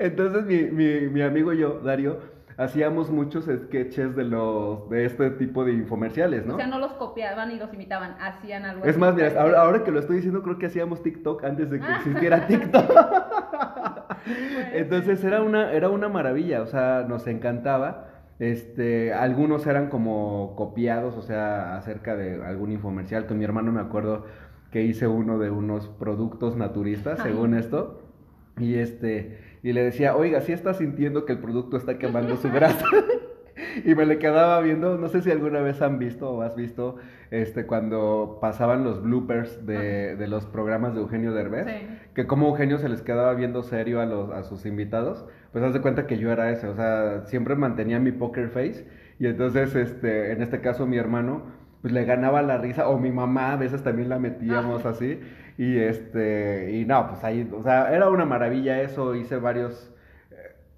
entonces 0.00 0.46
mi, 0.46 0.62
mi, 0.70 1.08
mi 1.10 1.20
amigo 1.20 1.52
y 1.52 1.58
yo, 1.58 1.80
Darío, 1.80 2.34
hacíamos 2.56 3.10
muchos 3.10 3.44
sketches 3.44 4.16
de 4.16 4.24
los 4.24 4.88
de 4.88 5.04
este 5.04 5.30
tipo 5.30 5.64
de 5.64 5.72
infomerciales, 5.72 6.46
¿no? 6.46 6.54
O 6.54 6.56
sea, 6.56 6.66
no 6.66 6.78
los 6.78 6.92
copiaban 6.92 7.50
y 7.50 7.58
los 7.58 7.72
imitaban, 7.74 8.16
hacían 8.20 8.64
algo 8.64 8.84
Es 8.84 8.96
más, 8.96 9.14
mira, 9.14 9.32
ahora, 9.38 9.60
ahora 9.60 9.84
que 9.84 9.90
lo 9.90 10.00
estoy 10.00 10.16
diciendo, 10.16 10.42
creo 10.42 10.58
que 10.58 10.66
hacíamos 10.66 11.02
TikTok 11.02 11.44
antes 11.44 11.70
de 11.70 11.80
que 11.80 11.92
existiera 11.92 12.46
TikTok. 12.46 12.90
Entonces 14.72 15.22
era 15.22 15.42
una, 15.42 15.72
era 15.72 15.88
una 15.88 16.08
maravilla, 16.08 16.62
o 16.62 16.66
sea, 16.66 17.04
nos 17.08 17.26
encantaba. 17.26 18.08
Este, 18.38 19.14
algunos 19.14 19.66
eran 19.66 19.88
como 19.88 20.54
copiados, 20.56 21.16
o 21.16 21.22
sea, 21.22 21.76
acerca 21.76 22.16
de 22.16 22.44
algún 22.44 22.72
infomercial. 22.72 23.26
Con 23.26 23.38
mi 23.38 23.44
hermano 23.44 23.72
me 23.72 23.80
acuerdo 23.80 24.26
que 24.70 24.82
hice 24.82 25.06
uno 25.06 25.38
de 25.38 25.50
unos 25.50 25.88
productos 25.88 26.56
naturistas, 26.56 27.20
según 27.20 27.54
esto. 27.54 28.02
Y 28.58 28.74
este, 28.76 29.38
y 29.66 29.72
le 29.72 29.82
decía, 29.82 30.14
oiga, 30.14 30.42
¿sí 30.42 30.52
está 30.52 30.74
sintiendo 30.74 31.24
que 31.24 31.32
el 31.32 31.40
producto 31.40 31.76
está 31.76 31.98
quemando 31.98 32.36
su 32.36 32.48
grasa? 32.52 32.86
y 33.84 33.96
me 33.96 34.06
le 34.06 34.20
quedaba 34.20 34.60
viendo, 34.60 34.96
no 34.96 35.08
sé 35.08 35.22
si 35.22 35.32
alguna 35.32 35.58
vez 35.58 35.82
han 35.82 35.98
visto 35.98 36.30
o 36.30 36.42
has 36.42 36.54
visto 36.54 36.98
este 37.32 37.66
cuando 37.66 38.38
pasaban 38.40 38.84
los 38.84 39.02
bloopers 39.02 39.66
de, 39.66 40.14
de 40.14 40.28
los 40.28 40.46
programas 40.46 40.94
de 40.94 41.00
Eugenio 41.00 41.32
Derbez, 41.32 41.66
que 42.14 42.28
como 42.28 42.46
Eugenio 42.46 42.78
se 42.78 42.88
les 42.88 43.02
quedaba 43.02 43.34
viendo 43.34 43.64
serio 43.64 44.00
a 44.00 44.06
los 44.06 44.30
a 44.30 44.44
sus 44.44 44.66
invitados, 44.66 45.26
pues 45.50 45.64
haz 45.64 45.74
de 45.74 45.80
cuenta 45.80 46.06
que 46.06 46.16
yo 46.16 46.30
era 46.30 46.52
ese, 46.52 46.68
o 46.68 46.76
sea, 46.76 47.24
siempre 47.24 47.56
mantenía 47.56 47.98
mi 47.98 48.12
poker 48.12 48.50
face. 48.50 48.86
Y 49.18 49.26
entonces 49.26 49.74
este 49.74 50.30
en 50.30 50.42
este 50.42 50.60
caso 50.60 50.86
mi 50.86 50.96
hermano 50.96 51.42
pues 51.82 51.92
le 51.92 52.04
ganaba 52.04 52.40
la 52.42 52.58
risa 52.58 52.88
o 52.88 52.98
mi 52.98 53.10
mamá 53.10 53.52
a 53.52 53.56
veces 53.56 53.82
también 53.82 54.10
la 54.10 54.20
metíamos 54.20 54.86
así 54.86 55.20
y 55.58 55.78
este 55.78 56.72
y 56.72 56.84
no, 56.84 57.08
pues 57.08 57.24
ahí, 57.24 57.50
o 57.52 57.62
sea, 57.62 57.94
era 57.94 58.08
una 58.10 58.24
maravilla 58.24 58.80
eso, 58.82 59.14
hice 59.14 59.36
varios 59.36 59.92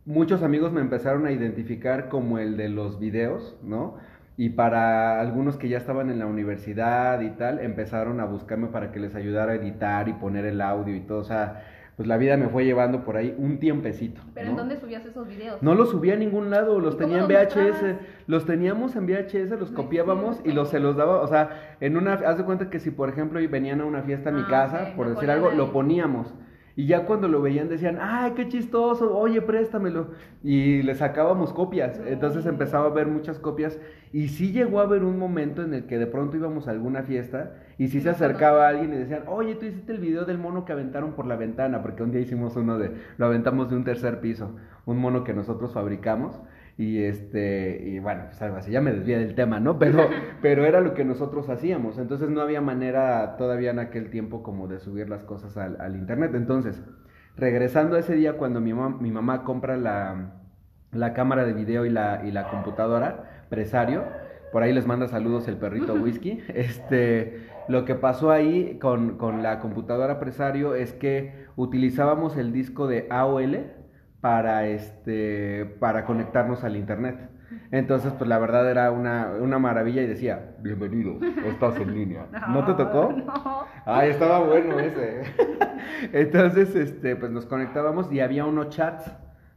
muchos 0.08 0.42
amigos 0.42 0.72
me 0.72 0.80
empezaron 0.80 1.26
a 1.26 1.32
identificar 1.32 2.08
como 2.08 2.38
el 2.38 2.56
de 2.56 2.70
los 2.70 2.98
videos, 2.98 3.56
¿no? 3.62 3.96
Y 4.38 4.50
para 4.50 5.20
algunos 5.20 5.56
que 5.58 5.68
ya 5.68 5.76
estaban 5.78 6.10
en 6.10 6.18
la 6.18 6.26
universidad 6.26 7.20
y 7.20 7.30
tal, 7.30 7.58
empezaron 7.60 8.18
a 8.20 8.24
buscarme 8.24 8.68
para 8.68 8.90
que 8.90 9.00
les 9.00 9.14
ayudara 9.14 9.52
a 9.52 9.54
editar 9.56 10.08
y 10.08 10.14
poner 10.14 10.46
el 10.46 10.62
audio 10.62 10.96
y 10.96 11.00
todo. 11.00 11.18
O 11.18 11.24
sea, 11.24 11.62
pues 11.98 12.06
la 12.06 12.16
vida 12.16 12.36
me 12.36 12.46
fue 12.46 12.64
llevando 12.64 13.02
por 13.02 13.16
ahí 13.16 13.34
un 13.38 13.58
tiempecito. 13.58 14.20
¿Pero 14.32 14.50
en 14.50 14.56
dónde 14.56 14.76
subías 14.76 15.04
esos 15.04 15.26
videos? 15.26 15.60
No 15.60 15.74
los 15.74 15.90
subía 15.90 16.14
a 16.14 16.16
ningún 16.16 16.48
lado, 16.48 16.78
los 16.78 16.96
tenía 16.96 17.18
en 17.18 17.26
VHS. 17.26 17.96
Los 18.28 18.46
teníamos 18.46 18.94
en 18.94 19.04
VHS, 19.04 19.58
los 19.58 19.72
copiábamos 19.72 20.40
y 20.44 20.52
los 20.52 20.68
se 20.68 20.78
los 20.78 20.96
daba, 20.96 21.20
o 21.20 21.26
sea, 21.26 21.76
en 21.80 21.96
una, 21.96 22.12
haz 22.12 22.38
de 22.38 22.44
cuenta 22.44 22.70
que 22.70 22.78
si 22.78 22.92
por 22.92 23.08
ejemplo 23.08 23.40
venían 23.50 23.80
a 23.80 23.84
una 23.84 24.02
fiesta 24.02 24.28
a 24.28 24.32
mi 24.32 24.42
ah, 24.42 24.48
casa, 24.48 24.92
por 24.94 25.08
decir 25.08 25.28
algo, 25.28 25.50
lo 25.50 25.72
poníamos. 25.72 26.32
Y 26.78 26.86
ya 26.86 27.06
cuando 27.06 27.26
lo 27.26 27.42
veían 27.42 27.68
decían, 27.68 27.98
ay, 28.00 28.34
qué 28.36 28.46
chistoso, 28.46 29.18
oye, 29.18 29.42
préstamelo. 29.42 30.10
Y 30.44 30.82
le 30.82 30.94
sacábamos 30.94 31.52
copias. 31.52 32.00
Entonces 32.06 32.46
empezaba 32.46 32.86
a 32.86 32.90
ver 32.90 33.08
muchas 33.08 33.40
copias. 33.40 33.80
Y 34.12 34.28
sí 34.28 34.52
llegó 34.52 34.78
a 34.78 34.84
haber 34.84 35.02
un 35.02 35.18
momento 35.18 35.64
en 35.64 35.74
el 35.74 35.86
que 35.86 35.98
de 35.98 36.06
pronto 36.06 36.36
íbamos 36.36 36.68
a 36.68 36.70
alguna 36.70 37.02
fiesta 37.02 37.56
y 37.78 37.88
sí 37.88 38.00
se 38.00 38.10
acercaba 38.10 38.68
alguien 38.68 38.94
y 38.94 38.96
decían, 38.96 39.24
oye, 39.26 39.56
tú 39.56 39.66
hiciste 39.66 39.90
el 39.90 39.98
video 39.98 40.24
del 40.24 40.38
mono 40.38 40.64
que 40.64 40.70
aventaron 40.70 41.14
por 41.14 41.26
la 41.26 41.34
ventana, 41.34 41.82
porque 41.82 42.04
un 42.04 42.12
día 42.12 42.20
hicimos 42.20 42.54
uno 42.54 42.78
de, 42.78 42.92
lo 43.16 43.26
aventamos 43.26 43.68
de 43.70 43.74
un 43.74 43.82
tercer 43.82 44.20
piso, 44.20 44.54
un 44.86 44.98
mono 44.98 45.24
que 45.24 45.34
nosotros 45.34 45.72
fabricamos. 45.72 46.40
Y 46.78 47.02
este, 47.02 47.82
y 47.84 47.98
bueno, 47.98 48.26
pues 48.28 48.40
algo 48.40 48.56
así, 48.56 48.70
ya 48.70 48.80
me 48.80 48.92
desvía 48.92 49.18
del 49.18 49.34
tema, 49.34 49.58
¿no? 49.58 49.80
Pero, 49.80 50.08
pero 50.40 50.64
era 50.64 50.80
lo 50.80 50.94
que 50.94 51.04
nosotros 51.04 51.50
hacíamos. 51.50 51.98
Entonces 51.98 52.30
no 52.30 52.40
había 52.40 52.60
manera 52.60 53.36
todavía 53.36 53.72
en 53.72 53.80
aquel 53.80 54.10
tiempo 54.10 54.44
como 54.44 54.68
de 54.68 54.78
subir 54.78 55.10
las 55.10 55.24
cosas 55.24 55.56
al, 55.56 55.96
internet. 55.96 56.30
Entonces, 56.36 56.80
regresando 57.36 57.96
a 57.96 57.98
ese 57.98 58.14
día 58.14 58.34
cuando 58.34 58.60
mi, 58.60 58.72
mamá, 58.72 58.96
mi 59.00 59.10
mamá 59.10 59.42
compra 59.42 59.76
la, 59.76 60.34
la, 60.92 61.14
cámara 61.14 61.44
de 61.44 61.52
video 61.52 61.84
y 61.84 61.90
la, 61.90 62.22
y 62.24 62.30
la 62.30 62.48
computadora, 62.48 63.44
Presario, 63.48 64.04
por 64.52 64.62
ahí 64.62 64.72
les 64.72 64.86
manda 64.86 65.08
saludos 65.08 65.48
el 65.48 65.56
perrito 65.56 65.94
whisky. 66.00 66.44
Este, 66.46 67.48
lo 67.66 67.84
que 67.86 67.96
pasó 67.96 68.30
ahí 68.30 68.78
con, 68.78 69.18
con 69.18 69.42
la 69.42 69.58
computadora 69.58 70.20
Presario 70.20 70.76
es 70.76 70.92
que 70.92 71.46
utilizábamos 71.56 72.36
el 72.36 72.52
disco 72.52 72.86
de 72.86 73.08
AOL 73.10 73.77
para, 74.28 74.66
este, 74.66 75.64
para 75.80 76.04
conectarnos 76.04 76.62
al 76.62 76.76
internet. 76.76 77.30
Entonces, 77.70 78.12
pues 78.12 78.28
la 78.28 78.38
verdad 78.38 78.70
era 78.70 78.90
una, 78.90 79.30
una 79.40 79.58
maravilla 79.58 80.02
y 80.02 80.06
decía, 80.06 80.54
bienvenido, 80.60 81.18
estás 81.46 81.80
en 81.80 81.94
línea. 81.94 82.26
¿No, 82.50 82.62
te 82.66 82.74
tocó? 82.74 83.10
No. 83.10 83.64
Ay, 83.86 84.10
estaba 84.10 84.40
bueno 84.40 84.78
ese. 84.80 85.22
Entonces, 86.12 86.74
este, 86.74 87.16
pues 87.16 87.32
nos 87.32 87.46
conectábamos 87.46 88.12
y 88.12 88.20
había 88.20 88.44
unos 88.44 88.68
chats 88.68 89.10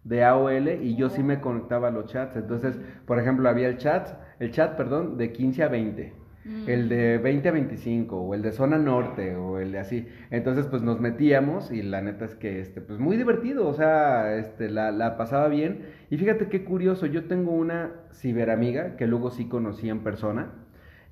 de 0.05 0.23
AOL 0.23 0.69
y 0.81 0.95
yo 0.95 1.09
sí 1.09 1.21
me 1.21 1.41
conectaba 1.41 1.89
a 1.89 1.91
los 1.91 2.05
chats. 2.05 2.37
Entonces, 2.37 2.79
por 3.05 3.19
ejemplo, 3.19 3.49
había 3.49 3.67
el 3.67 3.77
chat, 3.77 4.07
el 4.39 4.51
chat, 4.51 4.77
perdón, 4.77 5.17
de 5.17 5.33
15 5.33 5.63
a 5.63 5.67
20 5.67 6.20
el 6.67 6.89
de 6.89 7.17
20 7.19 7.50
a 7.50 7.51
25 7.51 8.19
o 8.19 8.33
el 8.33 8.41
de 8.41 8.51
zona 8.51 8.77
norte 8.77 9.36
o 9.36 9.60
el 9.60 9.71
de 9.71 9.79
así. 9.79 10.07
Entonces 10.31 10.65
pues 10.67 10.81
nos 10.81 11.00
metíamos 11.00 11.71
y 11.71 11.81
la 11.83 12.01
neta 12.01 12.25
es 12.25 12.36
que 12.36 12.60
este 12.60 12.81
pues 12.81 13.00
muy 13.00 13.17
divertido, 13.17 13.67
o 13.67 13.74
sea, 13.74 14.36
este 14.38 14.69
la, 14.69 14.91
la 14.91 15.17
pasaba 15.17 15.48
bien 15.48 15.86
y 16.10 16.17
fíjate 16.17 16.48
qué 16.48 16.63
curioso, 16.63 17.05
yo 17.05 17.25
tengo 17.25 17.51
una 17.51 17.91
ciberamiga 18.13 18.95
que 18.98 19.07
luego 19.07 19.29
sí 19.31 19.45
conocí 19.45 19.89
en 19.89 20.00
persona. 20.00 20.51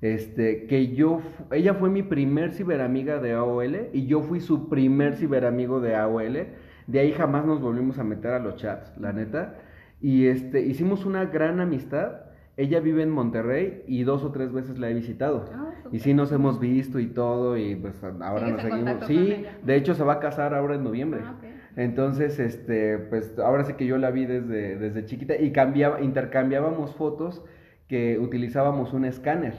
Este, 0.02 0.66
que 0.66 0.94
yo, 0.94 1.20
ella 1.52 1.74
fue 1.74 1.90
mi 1.90 2.02
primer 2.02 2.52
ciberamiga 2.52 3.18
de 3.18 3.32
AOL 3.32 3.90
y 3.92 4.06
yo 4.06 4.22
fui 4.22 4.40
su 4.40 4.70
primer 4.70 5.16
ciberamigo 5.16 5.80
de 5.80 5.94
AOL. 5.94 6.46
De 6.86 6.98
ahí 6.98 7.12
jamás 7.12 7.44
nos 7.44 7.60
volvimos 7.60 7.98
a 7.98 8.04
meter 8.04 8.32
a 8.32 8.38
los 8.38 8.56
chats, 8.56 8.96
la 8.98 9.12
neta. 9.12 9.58
Y 10.00 10.26
este, 10.26 10.62
hicimos 10.62 11.04
una 11.04 11.26
gran 11.26 11.60
amistad 11.60 12.29
ella 12.56 12.80
vive 12.80 13.02
en 13.02 13.10
Monterrey 13.10 13.82
y 13.86 14.02
dos 14.02 14.22
o 14.24 14.32
tres 14.32 14.52
veces 14.52 14.78
la 14.78 14.90
he 14.90 14.94
visitado. 14.94 15.48
Ah, 15.54 15.70
y 15.92 16.00
sí 16.00 16.14
nos 16.14 16.30
hemos 16.32 16.60
visto 16.60 16.98
y 16.98 17.06
todo 17.06 17.56
y 17.56 17.74
pues 17.74 17.94
ahora 18.20 18.48
nos 18.48 18.62
seguimos. 18.62 19.06
Sí, 19.06 19.44
de 19.64 19.76
hecho 19.76 19.94
se 19.94 20.04
va 20.04 20.14
a 20.14 20.20
casar 20.20 20.54
ahora 20.54 20.74
en 20.74 20.84
noviembre. 20.84 21.20
Ah, 21.24 21.36
Entonces, 21.76 22.38
este, 22.38 22.98
pues 22.98 23.38
ahora 23.38 23.64
sí 23.64 23.74
que 23.74 23.86
yo 23.86 23.98
la 23.98 24.10
vi 24.10 24.26
desde, 24.26 24.76
desde 24.76 25.06
chiquita 25.06 25.36
y 25.36 25.52
cambiaba, 25.52 26.00
intercambiábamos 26.00 26.94
fotos 26.94 27.44
que 27.88 28.18
utilizábamos 28.18 28.92
un 28.92 29.04
escáner 29.04 29.54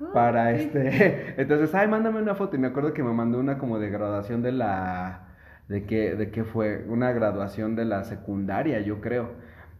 ah, 0.00 0.10
para 0.12 0.52
este. 0.52 1.34
Entonces, 1.40 1.74
ay, 1.74 1.88
mándame 1.88 2.20
una 2.20 2.34
foto. 2.34 2.56
Y 2.56 2.58
me 2.58 2.68
acuerdo 2.68 2.92
que 2.92 3.02
me 3.02 3.12
mandó 3.12 3.38
una 3.38 3.58
como 3.58 3.78
de 3.78 3.90
graduación 3.90 4.42
de 4.42 4.52
la. 4.52 5.26
¿De 5.68 5.84
qué, 5.84 6.16
de 6.16 6.30
qué 6.32 6.42
fue? 6.42 6.84
Una 6.88 7.12
graduación 7.12 7.76
de 7.76 7.84
la 7.84 8.02
secundaria, 8.02 8.80
yo 8.80 9.00
creo. 9.00 9.30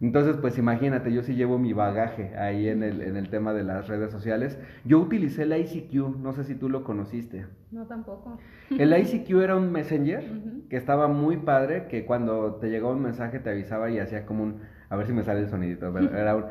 Entonces, 0.01 0.35
pues 0.37 0.57
imagínate, 0.57 1.13
yo 1.13 1.21
sí 1.21 1.35
llevo 1.35 1.59
mi 1.59 1.73
bagaje 1.73 2.35
ahí 2.35 2.67
en 2.67 2.81
el, 2.81 3.01
en 3.01 3.17
el 3.17 3.29
tema 3.29 3.53
de 3.53 3.63
las 3.63 3.87
redes 3.87 4.11
sociales. 4.11 4.59
Yo 4.83 4.99
utilicé 4.99 5.43
el 5.43 5.55
ICQ, 5.55 6.17
no 6.17 6.33
sé 6.33 6.43
si 6.43 6.55
tú 6.55 6.69
lo 6.69 6.83
conociste. 6.83 7.45
No, 7.71 7.85
tampoco. 7.85 8.39
El 8.71 8.97
ICQ 8.97 9.41
era 9.41 9.55
un 9.55 9.71
messenger 9.71 10.23
que 10.69 10.75
estaba 10.75 11.07
muy 11.07 11.37
padre, 11.37 11.85
que 11.87 12.03
cuando 12.05 12.55
te 12.55 12.69
llegaba 12.69 12.93
un 12.93 13.03
mensaje 13.03 13.39
te 13.39 13.51
avisaba 13.51 13.91
y 13.91 13.99
hacía 13.99 14.25
como 14.25 14.43
un, 14.43 14.61
a 14.89 14.95
ver 14.95 15.05
si 15.05 15.13
me 15.13 15.21
sale 15.21 15.41
el 15.41 15.49
sonidito, 15.49 15.95
era 16.15 16.35
un... 16.35 16.45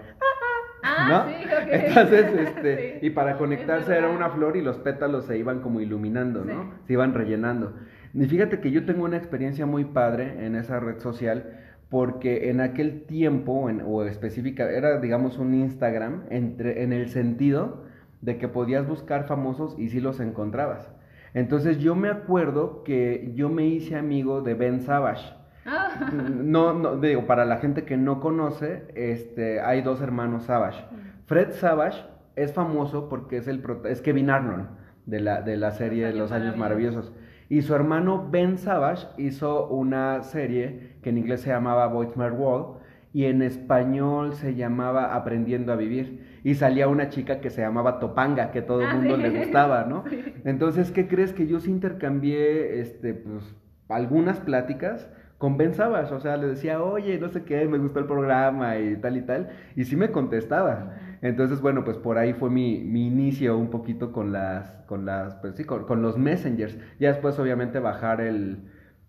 Ah, 0.82 1.26
sí, 1.28 1.46
Entonces, 1.70 2.26
este, 2.38 2.98
y 3.02 3.10
para 3.10 3.36
conectarse 3.36 3.94
era 3.94 4.08
una 4.08 4.30
flor 4.30 4.56
y 4.56 4.62
los 4.62 4.78
pétalos 4.78 5.26
se 5.26 5.36
iban 5.36 5.60
como 5.60 5.80
iluminando, 5.80 6.44
¿no? 6.44 6.72
Se 6.86 6.94
iban 6.94 7.12
rellenando. 7.12 7.74
Y 8.14 8.24
fíjate 8.26 8.60
que 8.60 8.70
yo 8.70 8.86
tengo 8.86 9.04
una 9.04 9.16
experiencia 9.16 9.66
muy 9.66 9.84
padre 9.84 10.46
en 10.46 10.56
esa 10.56 10.80
red 10.80 10.98
social 10.98 11.69
porque 11.90 12.50
en 12.50 12.60
aquel 12.60 13.02
tiempo, 13.02 13.68
o 13.84 14.04
específica, 14.04 14.70
era 14.70 15.00
digamos 15.00 15.38
un 15.38 15.54
Instagram 15.54 16.22
entre, 16.30 16.84
en 16.84 16.92
el 16.92 17.08
sentido 17.08 17.84
de 18.20 18.38
que 18.38 18.48
podías 18.48 18.86
buscar 18.86 19.26
famosos 19.26 19.76
y 19.78 19.88
sí 19.88 20.00
los 20.00 20.20
encontrabas. 20.20 20.90
Entonces 21.34 21.78
yo 21.78 21.94
me 21.96 22.08
acuerdo 22.08 22.84
que 22.84 23.32
yo 23.34 23.48
me 23.48 23.66
hice 23.66 23.96
amigo 23.96 24.40
de 24.40 24.54
Ben 24.54 24.80
Savage. 24.80 25.34
Ah. 25.66 26.10
No, 26.12 26.72
no, 26.72 26.96
digo, 26.96 27.26
para 27.26 27.44
la 27.44 27.58
gente 27.58 27.84
que 27.84 27.96
no 27.96 28.20
conoce, 28.20 28.84
este, 28.94 29.60
hay 29.60 29.82
dos 29.82 30.00
hermanos 30.00 30.44
Savage. 30.44 30.84
Fred 31.26 31.50
Savage 31.52 32.04
es 32.36 32.52
famoso 32.52 33.08
porque 33.08 33.38
es, 33.38 33.48
el, 33.48 33.62
es 33.84 34.00
Kevin 34.00 34.30
Arnold 34.30 34.68
de 35.06 35.20
la, 35.20 35.42
de 35.42 35.56
la 35.56 35.72
serie 35.72 36.06
de 36.06 36.14
Los 36.14 36.32
Años 36.32 36.56
Maravillosos. 36.56 37.12
Y 37.48 37.62
su 37.62 37.74
hermano 37.74 38.28
Ben 38.30 38.58
Savage 38.58 39.08
hizo 39.16 39.66
una 39.68 40.22
serie 40.22 40.89
que 41.02 41.10
en 41.10 41.18
inglés 41.18 41.40
se 41.40 41.50
llamaba 41.50 41.86
Boy 41.86 42.06
World 42.06 42.80
y 43.12 43.24
en 43.24 43.42
español 43.42 44.34
se 44.34 44.54
llamaba 44.54 45.14
Aprendiendo 45.14 45.72
a 45.72 45.76
Vivir. 45.76 46.40
Y 46.44 46.54
salía 46.54 46.88
una 46.88 47.08
chica 47.08 47.40
que 47.40 47.50
se 47.50 47.60
llamaba 47.60 47.98
Topanga, 47.98 48.50
que 48.50 48.62
todo 48.62 48.80
el 48.80 48.88
ah, 48.88 48.94
mundo 48.94 49.16
le 49.16 49.30
gustaba, 49.30 49.84
¿no? 49.84 50.04
Entonces, 50.44 50.90
¿qué 50.90 51.06
crees? 51.06 51.32
Que 51.32 51.46
yo 51.46 51.60
sí 51.60 51.70
intercambié 51.70 52.80
este, 52.80 53.14
pues, 53.14 53.54
algunas 53.88 54.40
pláticas 54.40 55.10
con 55.40 55.56
Ben 55.56 55.72
Savage, 55.72 56.12
o 56.12 56.20
sea, 56.20 56.36
le 56.36 56.48
decía, 56.48 56.82
oye, 56.82 57.18
no 57.18 57.30
sé 57.30 57.44
qué, 57.44 57.66
me 57.66 57.78
gustó 57.78 57.98
el 57.98 58.04
programa 58.04 58.78
y 58.78 58.96
tal 58.96 59.16
y 59.16 59.22
tal, 59.22 59.48
y 59.74 59.84
sí 59.84 59.96
me 59.96 60.10
contestaba. 60.10 60.98
Entonces, 61.22 61.62
bueno, 61.62 61.82
pues 61.82 61.96
por 61.96 62.18
ahí 62.18 62.34
fue 62.34 62.50
mi, 62.50 62.84
mi 62.84 63.06
inicio 63.06 63.56
un 63.56 63.70
poquito 63.70 64.12
con 64.12 64.32
las, 64.32 64.70
con 64.86 65.06
las, 65.06 65.36
pues 65.36 65.56
sí, 65.56 65.64
con, 65.64 66.02
los 66.02 66.18
messengers. 66.18 66.76
Ya 66.98 67.08
después, 67.08 67.38
obviamente, 67.38 67.78
bajar 67.78 68.20
el, 68.20 68.58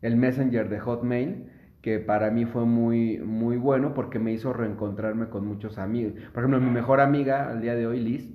el 0.02 0.16
messenger 0.16 0.70
de 0.70 0.80
Hotmail, 0.80 1.50
que 1.82 2.00
para 2.00 2.30
mí 2.30 2.46
fue 2.46 2.66
muy, 2.66 3.18
muy 3.20 3.58
bueno 3.58 3.94
porque 3.94 4.20
me 4.20 4.32
hizo 4.32 4.54
reencontrarme 4.54 5.30
con 5.30 5.46
muchos 5.48 5.78
amigos. 5.78 6.14
Por 6.34 6.44
ejemplo, 6.44 6.60
mi 6.60 6.70
mejor 6.70 7.02
amiga 7.02 7.50
al 7.50 7.62
día 7.62 7.76
de 7.76 7.88
hoy, 7.88 8.00
Liz, 8.00 8.30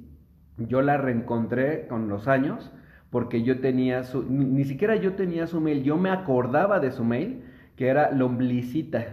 yo 0.59 0.83
la 0.83 0.97
reencontré 0.97 1.87
con 1.87 2.09
los 2.09 2.29
años 2.29 2.73
porque 3.11 3.43
yo 3.43 3.61
tenía 3.61 4.03
su, 4.03 4.25
ni 4.25 4.65
siquiera 4.65 4.97
yo 4.97 5.15
tenía 5.15 5.47
su 5.47 5.61
mail, 5.61 5.85
yo 5.85 5.97
me 5.97 6.11
acordaba 6.11 6.81
de 6.81 6.91
su 6.91 7.05
mail 7.05 7.45
que 7.77 7.89
era 7.89 8.11
lomblicita. 8.11 9.05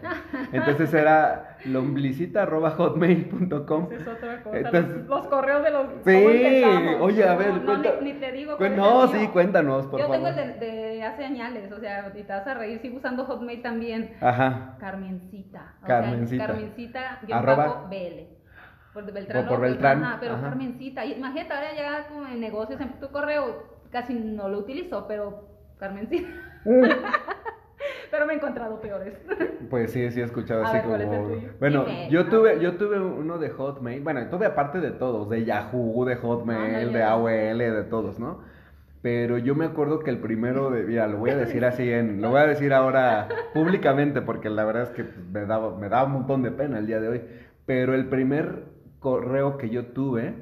Entonces 0.53 0.93
era 0.93 1.57
lomblicita.hotmail.com. 1.65 3.87
Esa 3.91 3.95
es 4.01 4.07
otra 4.07 4.41
cosa. 4.43 4.57
Entonces- 4.57 4.87
los, 4.97 5.07
los 5.07 5.27
correos 5.27 5.63
de 5.63 5.71
los. 5.71 5.85
¿cómo 5.85 6.01
Sí, 6.05 6.63
oye, 7.01 7.27
a 7.27 7.35
ver, 7.35 7.53
no, 7.55 7.65
cuenta- 7.65 7.95
ni, 8.01 8.13
ni 8.13 8.19
te 8.19 8.31
digo. 8.31 8.57
Cu- 8.57 8.69
no, 8.69 9.07
sí, 9.09 9.27
cuéntanos, 9.27 9.85
por 9.87 9.99
Yo 9.99 10.09
tengo 10.09 10.25
favor. 10.27 10.39
el 10.39 10.59
de, 10.59 10.65
de 10.67 11.03
hace 11.03 11.25
años, 11.25 11.71
o 11.75 11.79
sea, 11.79 12.11
y 12.15 12.23
te 12.23 12.31
vas 12.33 12.47
a 12.47 12.53
reír, 12.53 12.79
sigo 12.79 12.97
usando 12.97 13.25
Hotmail 13.25 13.61
también. 13.61 14.15
Ajá. 14.21 14.77
Carmencita. 14.79 15.73
O 15.83 15.87
Carmencita. 15.87 16.45
Sea, 16.45 16.53
Carmencita, 16.55 17.19
guion 17.27 17.39
Arroba. 17.39 17.87
BL. 17.89 18.27
Por 18.93 19.11
Beltrán. 19.11 19.41
Por- 19.41 19.49
por 19.49 19.57
López, 19.59 19.71
Beltrán, 19.71 20.03
Ajá, 20.03 20.17
pero 20.19 20.35
ajá. 20.35 20.43
Carmencita. 20.49 21.03
Imagínate, 21.05 21.53
ahora 21.53 21.73
ya 21.75 22.07
como 22.07 22.27
en 22.27 22.39
negocios, 22.39 22.79
en 22.79 22.99
tu 22.99 23.09
correo, 23.09 23.63
casi 23.91 24.13
no 24.13 24.47
lo 24.49 24.59
utilizo, 24.59 25.05
pero 25.07 25.47
Carmencita. 25.79 26.29
pero 28.13 28.27
me 28.27 28.33
he 28.33 28.35
encontrado 28.35 28.79
peores. 28.79 29.13
Pues 29.69 29.91
sí, 29.91 30.11
sí 30.11 30.21
he 30.21 30.23
escuchado 30.23 30.63
A 30.63 30.67
así 30.67 30.77
ver, 30.77 30.85
¿cuál 30.85 31.01
es 31.01 31.07
el 31.09 31.17
como. 31.17 31.29
tuyo? 31.29 31.49
Bueno, 31.59 31.85
Dime. 31.85 32.09
yo 32.11 32.21
Ah. 32.21 32.29
tuve, 32.29 32.59
yo 32.59 32.73
tuve 32.77 32.99
uno 32.99 33.39
de 33.39 33.49
Hotmail, 33.49 34.03
bueno, 34.03 34.27
tuve 34.29 34.45
aparte 34.45 34.79
de 34.81 34.91
todos, 34.91 35.29
de 35.31 35.45
Yahoo, 35.45 36.05
de 36.05 36.15
Hotmail, 36.17 36.75
Ándale. 36.75 36.91
de 36.99 37.03
AOL, 37.03 37.57
de 37.57 37.83
todos, 37.89 38.19
¿no? 38.19 38.41
Pero 39.01 39.39
yo 39.39 39.55
me 39.55 39.65
acuerdo 39.65 39.99
que 40.01 40.11
el 40.11 40.19
primero 40.19 40.69
de, 40.69 40.83
mira, 40.87 41.07
lo 41.07 41.17
voy 41.17 41.31
a 41.31 41.37
decir 41.37 41.65
así 41.65 41.89
en, 41.91 42.21
lo 42.21 42.29
voy 42.29 42.41
a 42.41 42.45
decir 42.45 42.71
ahora 42.71 43.27
públicamente 43.53 44.21
porque 44.21 44.49
la 44.51 44.63
verdad 44.63 44.83
es 44.83 44.89
que 44.91 45.05
me 45.31 45.45
daba, 45.47 45.75
me 45.75 45.89
daba 45.89 46.05
un 46.05 46.11
montón 46.13 46.43
de 46.43 46.51
pena 46.51 46.77
el 46.77 46.85
día 46.85 46.99
de 46.99 47.07
hoy. 47.07 47.21
Pero 47.65 47.95
el 47.95 48.09
primer 48.09 48.65
correo 48.99 49.57
que 49.57 49.69
yo 49.71 49.87
tuve, 49.87 50.35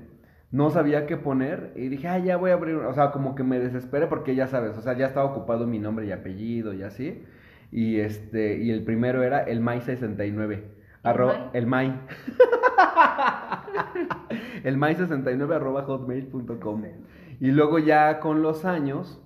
no 0.52 0.72
sabía 0.72 1.06
qué 1.06 1.16
poner 1.16 1.72
y 1.76 1.88
dije, 1.88 2.10
ah, 2.10 2.18
ya 2.20 2.36
voy 2.36 2.52
a 2.52 2.56
abrir, 2.56 2.76
o 2.76 2.94
sea, 2.94 3.12
como 3.12 3.34
que 3.36 3.44
me 3.44 3.60
desesperé 3.60 4.08
porque 4.08 4.36
ya 4.36 4.48
sabes, 4.48 4.78
o 4.78 4.82
sea, 4.82 4.94
ya 4.98 5.06
estaba 5.06 5.26
ocupado 5.28 5.66
mi 5.68 5.80
nombre 5.80 6.06
y 6.06 6.12
apellido 6.12 6.74
y 6.74 6.84
así. 6.84 7.24
Y 7.72 8.00
este, 8.00 8.58
y 8.58 8.72
el 8.72 8.84
primero 8.84 9.22
era 9.24 9.44
el 9.44 9.62
Mai 9.62 9.82
69. 9.82 10.64
Arro- 11.04 11.28
Mai? 11.28 11.50
el 11.54 11.68
Mai. 11.68 12.00
el 14.64 14.78
Mai 14.78 14.96
69 14.96 15.56
arroba 15.56 15.84
hotmail.com. 15.84 16.84
Y 17.40 17.52
luego 17.52 17.80
ya 17.80 18.20
con 18.20 18.42
los 18.42 18.66
años, 18.66 19.22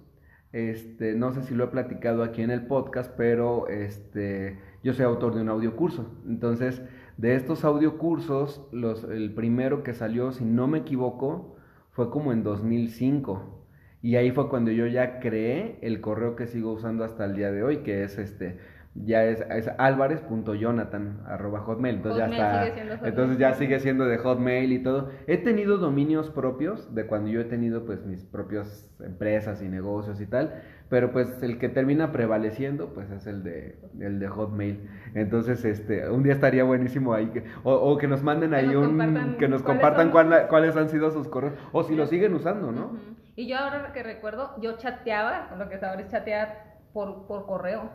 este, 0.53 1.15
no 1.15 1.31
sé 1.33 1.43
si 1.43 1.53
lo 1.55 1.65
he 1.65 1.67
platicado 1.67 2.23
aquí 2.23 2.41
en 2.41 2.51
el 2.51 2.65
podcast, 2.65 3.11
pero 3.17 3.67
este, 3.67 4.59
yo 4.83 4.93
soy 4.93 5.05
autor 5.05 5.35
de 5.35 5.41
un 5.41 5.49
audiocurso. 5.49 6.09
Entonces, 6.27 6.81
de 7.17 7.35
estos 7.35 7.65
audiocursos, 7.65 8.67
los, 8.71 9.03
el 9.05 9.33
primero 9.33 9.83
que 9.83 9.93
salió, 9.93 10.31
si 10.31 10.45
no 10.45 10.67
me 10.67 10.79
equivoco, 10.79 11.57
fue 11.91 12.09
como 12.09 12.31
en 12.31 12.43
2005. 12.43 13.64
Y 14.05 14.17
ahí 14.17 14.29
fue 14.29 14.49
cuando 14.49 14.69
yo 14.69 14.85
ya 14.85 15.19
creé 15.19 15.79
el 15.81 15.99
correo 15.99 16.35
que 16.35 16.45
sigo 16.45 16.71
usando 16.73 17.03
hasta 17.03 17.25
el 17.25 17.35
día 17.35 17.51
de 17.51 17.63
hoy, 17.63 17.77
que 17.77 18.03
es 18.03 18.19
este, 18.19 18.59
ya 18.93 19.25
es, 19.25 19.41
es 19.49 19.67
alvarez.jonathan 19.79 21.21
arroba 21.25 21.61
hotmail. 21.61 21.95
Entonces 21.95 22.21
Hotmail 22.23 22.37
ya 22.43 22.45
está. 22.45 22.65
Entonces 23.07 23.37
ya 23.39 23.53
sigue 23.53 23.79
siendo 23.79 24.05
de 24.05 24.17
Hotmail 24.19 24.71
y 24.73 24.79
todo. 24.83 25.09
He 25.25 25.37
tenido 25.37 25.77
dominios 25.79 26.29
propios 26.29 26.93
de 26.93 27.07
cuando 27.07 27.29
yo 27.31 27.41
he 27.41 27.45
tenido 27.45 27.83
pues 27.85 28.05
mis 28.05 28.23
propias 28.23 28.89
empresas 29.03 29.63
y 29.63 29.69
negocios 29.69 30.21
y 30.21 30.27
tal, 30.27 30.53
pero 30.87 31.11
pues 31.11 31.41
el 31.41 31.57
que 31.57 31.69
termina 31.69 32.11
prevaleciendo 32.11 32.93
pues 32.93 33.09
es 33.09 33.25
el 33.25 33.41
de 33.43 33.79
el 33.99 34.19
de 34.19 34.27
Hotmail. 34.27 34.87
Entonces 35.15 35.65
este 35.65 36.07
un 36.09 36.21
día 36.21 36.33
estaría 36.33 36.63
buenísimo 36.63 37.15
ahí 37.15 37.27
que, 37.27 37.43
o, 37.63 37.73
o 37.73 37.97
que 37.97 38.07
nos 38.07 38.21
manden 38.21 38.53
ahí 38.53 38.67
un 38.75 38.97
que 39.39 39.47
nos 39.47 39.63
cuáles 39.63 39.81
compartan 39.81 40.05
son 40.05 40.11
cuál- 40.11 40.47
cuáles 40.47 40.77
han 40.77 40.89
sido 40.89 41.09
sus 41.09 41.27
correos 41.27 41.55
o 41.71 41.83
si 41.83 41.95
lo 41.95 42.05
siguen 42.05 42.35
usando, 42.35 42.71
¿no? 42.71 42.85
Ujú. 42.85 43.24
Y 43.35 43.47
yo 43.47 43.57
ahora 43.57 43.91
que 43.93 44.03
recuerdo, 44.03 44.55
yo 44.61 44.77
chateaba, 44.77 45.49
lo 45.57 45.67
que 45.67 45.75
ahora 45.75 46.01
es 46.01 46.07
chatear 46.07 46.77
por, 46.93 47.27
por 47.27 47.45
correo. 47.45 47.89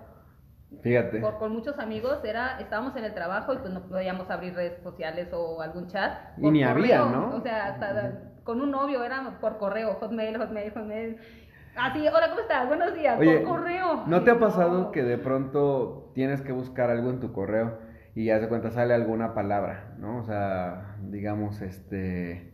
Fíjate. 0.82 1.20
Por, 1.20 1.38
con 1.38 1.52
muchos 1.52 1.78
amigos, 1.78 2.22
era, 2.24 2.60
estábamos 2.60 2.94
en 2.96 3.04
el 3.04 3.14
trabajo 3.14 3.54
y 3.54 3.58
pues 3.58 3.72
no 3.72 3.82
podíamos 3.88 4.30
abrir 4.30 4.54
redes 4.54 4.82
sociales 4.82 5.28
o 5.32 5.60
algún 5.62 5.88
chat. 5.88 6.12
Y 6.38 6.50
ni 6.50 6.62
había, 6.62 7.00
correo. 7.00 7.10
¿no? 7.10 7.36
O 7.36 7.40
sea, 7.40 7.68
hasta 7.68 8.30
con 8.44 8.60
un 8.60 8.70
novio 8.70 9.02
era 9.02 9.38
por 9.40 9.58
correo, 9.58 9.94
hotmail, 9.94 10.36
hotmail, 10.38 10.72
hotmail. 10.72 11.16
Así, 11.76 12.06
hola, 12.06 12.28
¿cómo 12.28 12.40
estás? 12.40 12.66
Buenos 12.68 12.94
días, 12.94 13.18
Oye, 13.18 13.38
por 13.40 13.56
correo. 13.56 14.04
¿no 14.06 14.22
te 14.24 14.30
ha 14.32 14.38
pasado 14.38 14.80
no. 14.80 14.90
que 14.92 15.02
de 15.02 15.18
pronto 15.18 16.10
tienes 16.14 16.42
que 16.42 16.52
buscar 16.52 16.90
algo 16.90 17.10
en 17.10 17.20
tu 17.20 17.32
correo 17.32 17.78
y 18.14 18.26
ya 18.26 18.38
de 18.38 18.48
cuenta 18.48 18.70
sale 18.70 18.92
alguna 18.92 19.34
palabra, 19.34 19.94
¿no? 19.98 20.18
O 20.18 20.24
sea, 20.24 20.96
digamos, 21.00 21.60
este, 21.62 22.49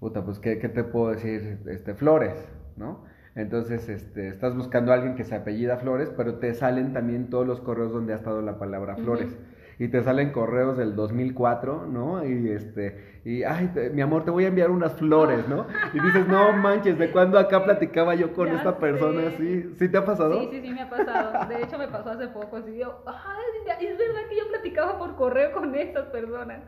puta, 0.00 0.24
pues, 0.24 0.38
¿qué, 0.38 0.58
qué 0.58 0.68
te 0.68 0.84
puedo 0.84 1.10
decir? 1.10 1.58
Este, 1.66 1.94
Flores, 1.94 2.34
¿no? 2.76 3.04
Entonces, 3.34 3.88
este, 3.88 4.28
estás 4.28 4.56
buscando 4.56 4.90
a 4.92 4.96
alguien 4.96 5.14
que 5.14 5.24
se 5.24 5.34
apellida 5.34 5.76
Flores, 5.76 6.12
pero 6.16 6.36
te 6.36 6.54
salen 6.54 6.92
también 6.92 7.30
todos 7.30 7.46
los 7.46 7.60
correos 7.60 7.92
donde 7.92 8.12
ha 8.12 8.16
estado 8.16 8.42
la 8.42 8.58
palabra. 8.58 8.96
Flores. 8.96 9.36
Y 9.80 9.88
te 9.88 10.02
salen 10.02 10.32
correos 10.32 10.76
del 10.76 10.96
2004, 10.96 11.86
¿no? 11.86 12.24
Y 12.24 12.50
este, 12.50 13.20
y, 13.24 13.44
ay, 13.44 13.68
te- 13.68 13.90
mi 13.90 14.00
amor, 14.02 14.24
te 14.24 14.30
voy 14.32 14.44
a 14.44 14.48
enviar 14.48 14.70
unas 14.70 14.94
flores, 14.94 15.48
¿no? 15.48 15.66
Y 15.94 16.00
dices, 16.00 16.26
no 16.26 16.52
manches, 16.52 16.98
¿de 16.98 17.10
cuándo 17.12 17.38
acá 17.38 17.62
platicaba 17.64 18.16
yo 18.16 18.32
con 18.32 18.48
Ya 18.48 18.56
esta 18.56 18.76
persona 18.78 19.28
así? 19.28 19.70
¿Sí 19.78 19.88
te 19.88 19.96
ha 19.96 20.04
pasado? 20.04 20.40
Sí, 20.40 20.48
sí, 20.50 20.60
sí, 20.62 20.70
me 20.74 20.82
ha 20.82 20.90
pasado. 20.90 21.48
De 21.48 21.62
hecho, 21.62 21.78
me 21.78 21.86
pasó 21.86 22.10
hace 22.10 22.26
poco. 22.28 22.56
Así 22.56 22.76
yo, 22.76 23.02
ay, 23.06 23.86
es 23.86 23.96
verdad 23.96 24.20
que 24.28 24.36
yo 24.36 24.48
platicaba 24.48 24.98
por 24.98 25.14
correo 25.14 25.52
con 25.52 25.72
estas 25.74 26.06
personas. 26.06 26.58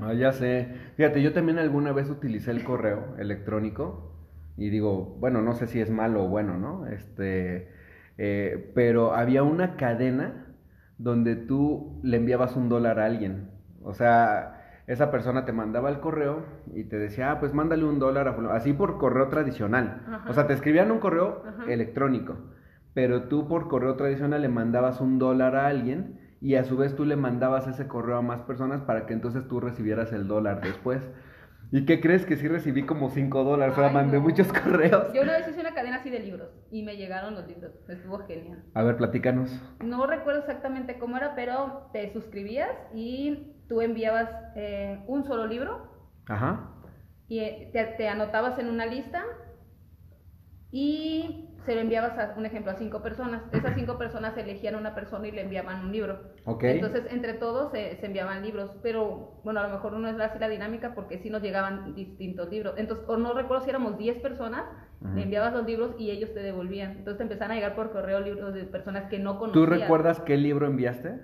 Ah, 0.00 0.12
ya 0.12 0.30
sé. 0.32 0.68
Fíjate, 0.96 1.22
yo 1.22 1.32
también 1.32 1.58
alguna 1.58 1.90
vez 1.92 2.08
utilicé 2.08 2.52
el 2.52 2.62
correo 2.62 3.16
electrónico 3.18 4.12
y 4.56 4.70
digo, 4.70 5.16
bueno, 5.18 5.42
no 5.42 5.54
sé 5.54 5.66
si 5.66 5.80
es 5.80 5.90
malo 5.90 6.24
o 6.24 6.28
bueno, 6.28 6.56
¿no? 6.56 6.86
Este, 6.86 7.68
eh, 8.16 8.70
pero 8.74 9.14
había 9.14 9.42
una 9.42 9.76
cadena 9.76 10.49
donde 11.00 11.34
tú 11.34 11.98
le 12.02 12.18
enviabas 12.18 12.56
un 12.56 12.68
dólar 12.68 13.00
a 13.00 13.06
alguien. 13.06 13.48
O 13.82 13.94
sea, 13.94 14.82
esa 14.86 15.10
persona 15.10 15.46
te 15.46 15.52
mandaba 15.52 15.88
el 15.88 15.98
correo 16.00 16.44
y 16.74 16.84
te 16.84 16.98
decía, 16.98 17.32
ah, 17.32 17.40
pues 17.40 17.54
mándale 17.54 17.84
un 17.84 17.98
dólar 17.98 18.28
a 18.28 18.34
fulano", 18.34 18.54
así 18.54 18.74
por 18.74 18.98
correo 18.98 19.28
tradicional. 19.28 20.02
Ajá. 20.06 20.24
O 20.28 20.34
sea, 20.34 20.46
te 20.46 20.52
escribían 20.52 20.90
un 20.90 20.98
correo 20.98 21.42
Ajá. 21.46 21.64
electrónico, 21.72 22.36
pero 22.92 23.24
tú 23.28 23.48
por 23.48 23.68
correo 23.68 23.96
tradicional 23.96 24.42
le 24.42 24.48
mandabas 24.50 25.00
un 25.00 25.18
dólar 25.18 25.56
a 25.56 25.68
alguien 25.68 26.20
y 26.42 26.56
a 26.56 26.64
su 26.64 26.76
vez 26.76 26.94
tú 26.94 27.06
le 27.06 27.16
mandabas 27.16 27.66
ese 27.66 27.86
correo 27.86 28.16
a 28.18 28.22
más 28.22 28.42
personas 28.42 28.82
para 28.82 29.06
que 29.06 29.14
entonces 29.14 29.48
tú 29.48 29.58
recibieras 29.58 30.12
el 30.12 30.28
dólar 30.28 30.60
después. 30.60 31.08
¿Y 31.72 31.84
qué 31.86 32.00
crees 32.00 32.26
que 32.26 32.36
sí 32.36 32.48
recibí 32.48 32.84
como 32.84 33.10
5 33.10 33.44
dólares? 33.44 33.76
O 33.76 33.80
sea, 33.80 33.90
mandé 33.90 34.16
no. 34.16 34.24
muchos 34.24 34.52
correos. 34.52 35.12
Yo 35.14 35.22
una 35.22 35.34
vez 35.34 35.48
hice 35.48 35.60
una 35.60 35.72
cadena 35.74 35.96
así 35.96 36.10
de 36.10 36.18
libros 36.20 36.48
y 36.70 36.82
me 36.82 36.96
llegaron 36.96 37.34
los 37.34 37.46
libros. 37.46 37.72
Estuvo 37.88 38.18
genial. 38.26 38.64
A 38.74 38.82
ver, 38.82 38.96
platícanos. 38.96 39.50
No 39.84 40.06
recuerdo 40.06 40.40
exactamente 40.40 40.98
cómo 40.98 41.16
era, 41.16 41.34
pero 41.36 41.88
te 41.92 42.12
suscribías 42.12 42.70
y 42.92 43.54
tú 43.68 43.80
enviabas 43.80 44.28
eh, 44.56 45.02
un 45.06 45.24
solo 45.24 45.46
libro 45.46 46.10
Ajá. 46.26 46.72
y 47.28 47.38
eh, 47.38 47.70
te, 47.72 47.84
te 47.84 48.08
anotabas 48.08 48.58
en 48.58 48.68
una 48.68 48.86
lista 48.86 49.22
y 50.72 51.49
se 51.66 51.74
lo 51.74 51.80
enviabas 51.82 52.18
a 52.18 52.34
un 52.36 52.46
ejemplo 52.46 52.72
a 52.72 52.76
cinco 52.76 53.02
personas. 53.02 53.42
Esas 53.52 53.74
cinco 53.74 53.98
personas 53.98 54.36
elegían 54.36 54.76
una 54.76 54.94
persona 54.94 55.28
y 55.28 55.30
le 55.30 55.42
enviaban 55.42 55.84
un 55.84 55.92
libro. 55.92 56.18
Ok. 56.44 56.64
Entonces, 56.64 57.04
entre 57.10 57.34
todos 57.34 57.70
se, 57.72 57.96
se 57.96 58.06
enviaban 58.06 58.42
libros, 58.42 58.70
pero 58.82 59.40
bueno, 59.44 59.60
a 59.60 59.64
lo 59.68 59.74
mejor 59.74 59.92
no 59.92 60.08
es 60.08 60.18
así 60.18 60.38
la 60.38 60.48
dinámica 60.48 60.94
porque 60.94 61.18
sí 61.18 61.28
nos 61.30 61.42
llegaban 61.42 61.94
distintos 61.94 62.50
libros. 62.50 62.74
Entonces, 62.78 63.04
o 63.08 63.16
no 63.16 63.34
recuerdo 63.34 63.64
si 63.64 63.70
éramos 63.70 63.98
10 63.98 64.18
personas, 64.20 64.64
le 65.14 65.22
enviabas 65.22 65.52
los 65.54 65.66
libros 65.66 65.94
y 65.98 66.10
ellos 66.10 66.32
te 66.34 66.40
devolvían. 66.40 66.92
Entonces, 66.92 67.18
te 67.18 67.22
empezaban 67.24 67.52
a 67.52 67.54
llegar 67.54 67.74
por 67.74 67.90
correo 67.92 68.20
libros 68.20 68.52
de 68.54 68.64
personas 68.64 69.08
que 69.10 69.18
no 69.18 69.34
¿Tú 69.34 69.38
conocías. 69.40 69.80
recuerdas 69.80 70.20
qué 70.20 70.36
libro 70.36 70.66
enviaste? 70.66 71.14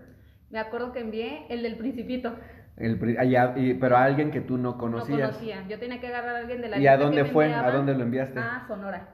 Me 0.51 0.59
acuerdo 0.59 0.93
que 0.93 1.01
envié 1.01 1.47
el 1.49 1.63
del 1.63 1.77
Principito. 1.77 2.35
El, 2.77 3.17
allá, 3.19 3.55
y- 3.57 3.75
pero 3.75 3.97
a 3.97 4.05
alguien 4.05 4.31
que 4.31 4.41
tú 4.43 4.59
no 4.59 4.77
conocías. 4.77 5.19
No 5.19 5.27
conocía. 5.27 5.65
Yo 5.69 5.79
tenía 5.79 5.99
que 6.01 6.09
agarrar 6.09 6.37
a 6.37 6.39
alguien 6.41 6.61
de 6.61 6.69
la 6.69 6.79
¿Y 6.79 6.87
a 6.87 6.97
que 6.97 7.05
dónde 7.05 7.25
fue? 7.25 7.53
¿A 7.53 7.71
dónde 7.71 7.95
lo 7.95 8.03
enviaste? 8.03 8.39
Ah, 8.39 8.65
Sonora. 8.69 9.09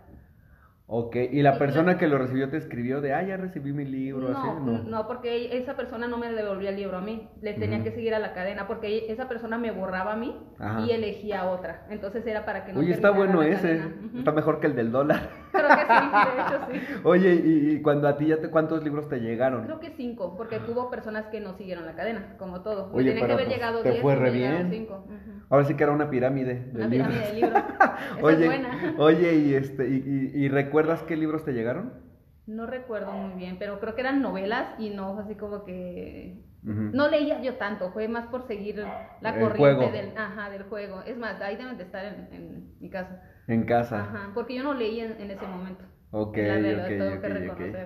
Ok, 0.94 1.16
y 1.30 1.40
la 1.40 1.56
persona 1.56 1.96
que 1.96 2.06
lo 2.06 2.18
recibió 2.18 2.50
te 2.50 2.58
escribió 2.58 3.00
de, 3.00 3.14
ah, 3.14 3.22
ya 3.22 3.38
recibí 3.38 3.72
mi 3.72 3.86
libro, 3.86 4.28
así, 4.28 4.46
No, 4.46 4.60
no. 4.60 4.82
no, 4.82 5.06
porque 5.06 5.56
esa 5.56 5.74
persona 5.74 6.06
no 6.06 6.18
me 6.18 6.30
devolvía 6.30 6.68
el 6.68 6.76
libro 6.76 6.98
a 6.98 7.00
mí, 7.00 7.30
le 7.40 7.54
tenía 7.54 7.82
que 7.82 7.92
seguir 7.92 8.14
a 8.14 8.18
la 8.18 8.34
cadena, 8.34 8.66
porque 8.66 9.10
esa 9.10 9.26
persona 9.26 9.56
me 9.56 9.70
borraba 9.70 10.12
a 10.12 10.16
mí 10.16 10.36
Ajá. 10.58 10.82
y 10.82 10.90
elegía 10.90 11.40
a 11.40 11.50
otra, 11.50 11.86
entonces 11.88 12.26
era 12.26 12.44
para 12.44 12.66
que 12.66 12.74
no 12.74 12.80
Oye, 12.80 12.92
está 12.92 13.08
bueno 13.10 13.42
ese, 13.42 13.78
cadena. 13.78 14.18
Está 14.18 14.32
mejor 14.32 14.60
que 14.60 14.66
el 14.66 14.76
del 14.76 14.92
dólar. 14.92 15.30
Creo 15.52 15.68
que 15.68 15.82
sí, 15.82 16.72
de 16.72 16.78
hecho 16.80 16.88
sí. 16.88 17.00
Oye, 17.04 17.34
y, 17.34 17.70
y 17.74 17.82
cuando 17.82 18.08
a 18.08 18.16
ti 18.16 18.26
ya 18.26 18.40
te, 18.40 18.48
¿cuántos 18.48 18.82
libros 18.82 19.08
te 19.08 19.20
llegaron? 19.20 19.64
Creo 19.64 19.80
que 19.80 19.90
cinco, 19.96 20.36
porque 20.36 20.58
tuvo 20.58 20.90
personas 20.90 21.26
que 21.26 21.40
no 21.40 21.54
siguieron 21.54 21.84
la 21.86 21.94
cadena, 21.94 22.34
como 22.38 22.62
todo. 22.62 22.90
Oye, 22.92 23.14
que 23.14 23.22
haber 23.22 23.36
pues, 23.36 23.48
llegado 23.48 23.82
te 23.82 23.90
10 23.90 24.02
fue 24.02 24.14
re 24.16 24.30
bien. 24.30 24.68
cinco. 24.70 25.04
Ahora 25.50 25.64
sí 25.64 25.74
que 25.74 25.82
era 25.84 25.92
una 25.92 26.08
pirámide 26.10 26.54
de 26.72 26.78
Una 26.78 26.86
libros. 26.88 27.12
pirámide 27.12 27.26
de 27.26 27.32
libros. 27.34 27.62
Esa 28.18 28.26
oye, 28.26 28.40
es 28.40 28.46
buena. 28.46 28.94
oye, 28.98 29.34
y 29.34 29.54
este, 29.54 29.88
y, 29.88 30.30
y- 30.34 30.44
y 30.44 30.48
recuerdas 30.48 31.02
qué 31.02 31.16
libros 31.16 31.44
te 31.44 31.52
llegaron? 31.52 31.92
No 32.46 32.66
recuerdo 32.66 33.12
muy 33.12 33.34
bien, 33.38 33.56
pero 33.58 33.78
creo 33.78 33.94
que 33.94 34.00
eran 34.00 34.20
novelas 34.20 34.78
y 34.78 34.90
no 34.90 35.18
así 35.18 35.34
como 35.36 35.64
que. 35.64 36.42
No 36.64 37.08
leía 37.08 37.40
yo 37.42 37.54
tanto, 37.56 37.90
fue 37.90 38.06
más 38.06 38.26
por 38.28 38.46
seguir 38.46 38.76
la 39.20 39.30
El 39.30 39.40
corriente 39.40 39.58
juego. 39.58 39.92
del, 39.92 40.16
ajá, 40.16 40.48
del 40.48 40.62
juego. 40.64 41.02
Es 41.04 41.16
más, 41.16 41.40
ahí 41.40 41.56
deben 41.56 41.76
de 41.76 41.82
estar 41.82 42.04
en, 42.04 42.28
en 42.32 42.74
mi 42.80 42.88
casa. 42.88 43.20
En 43.48 43.64
casa. 43.64 44.00
Ajá, 44.00 44.30
porque 44.34 44.54
yo 44.54 44.62
no 44.62 44.74
leía 44.74 45.06
en, 45.06 45.20
en 45.20 45.30
ese 45.30 45.46
momento. 45.46 45.84
Ok, 46.12 46.34
tengo 46.34 47.20
que. 47.56 47.76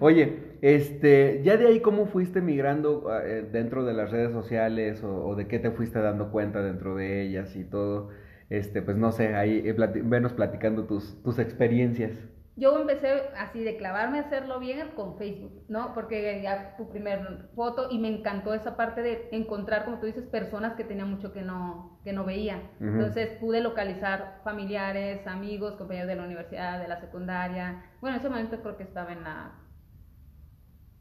Oye, 0.00 0.36
este, 0.62 1.40
ya 1.42 1.56
de 1.56 1.66
ahí 1.66 1.80
cómo 1.80 2.06
fuiste 2.06 2.40
migrando 2.40 3.08
eh, 3.22 3.46
dentro 3.50 3.84
de 3.84 3.94
las 3.94 4.10
redes 4.10 4.32
sociales 4.32 5.02
o, 5.02 5.26
o 5.26 5.34
de 5.34 5.48
qué 5.48 5.58
te 5.58 5.70
fuiste 5.70 5.98
dando 6.00 6.30
cuenta 6.30 6.62
dentro 6.62 6.96
de 6.96 7.22
ellas 7.22 7.56
y 7.56 7.64
todo, 7.64 8.10
este, 8.50 8.82
pues 8.82 8.96
no 8.96 9.10
sé, 9.12 9.34
ahí 9.34 9.62
eh, 9.64 9.74
plati- 9.76 10.02
venos 10.08 10.32
platicando 10.34 10.84
tus, 10.84 11.22
tus 11.22 11.38
experiencias. 11.38 12.12
Yo 12.58 12.78
empecé 12.78 13.08
así 13.36 13.62
de 13.62 13.76
clavarme 13.76 14.18
a 14.18 14.22
hacerlo 14.22 14.58
bien 14.58 14.92
con 14.96 15.18
Facebook, 15.18 15.64
¿no? 15.68 15.92
Porque 15.92 16.40
ya 16.42 16.74
tu 16.78 16.88
primer 16.88 17.50
foto 17.54 17.88
y 17.90 17.98
me 17.98 18.08
encantó 18.08 18.54
esa 18.54 18.78
parte 18.78 19.02
de 19.02 19.28
encontrar, 19.30 19.84
como 19.84 20.00
tú 20.00 20.06
dices, 20.06 20.24
personas 20.24 20.72
que 20.72 20.84
tenía 20.84 21.04
mucho 21.04 21.34
que 21.34 21.42
no, 21.42 22.00
que 22.02 22.14
no 22.14 22.24
veía. 22.24 22.62
Entonces 22.80 23.36
pude 23.38 23.60
localizar 23.60 24.40
familiares, 24.42 25.26
amigos, 25.26 25.74
compañeros 25.74 26.08
de 26.08 26.16
la 26.16 26.24
universidad, 26.24 26.80
de 26.80 26.88
la 26.88 26.98
secundaria. 26.98 27.84
Bueno, 28.00 28.16
en 28.16 28.20
ese 28.20 28.30
momento 28.30 28.62
creo 28.62 28.78
que 28.78 28.84
estaba 28.84 29.12
en 29.12 29.22
la... 29.22 29.52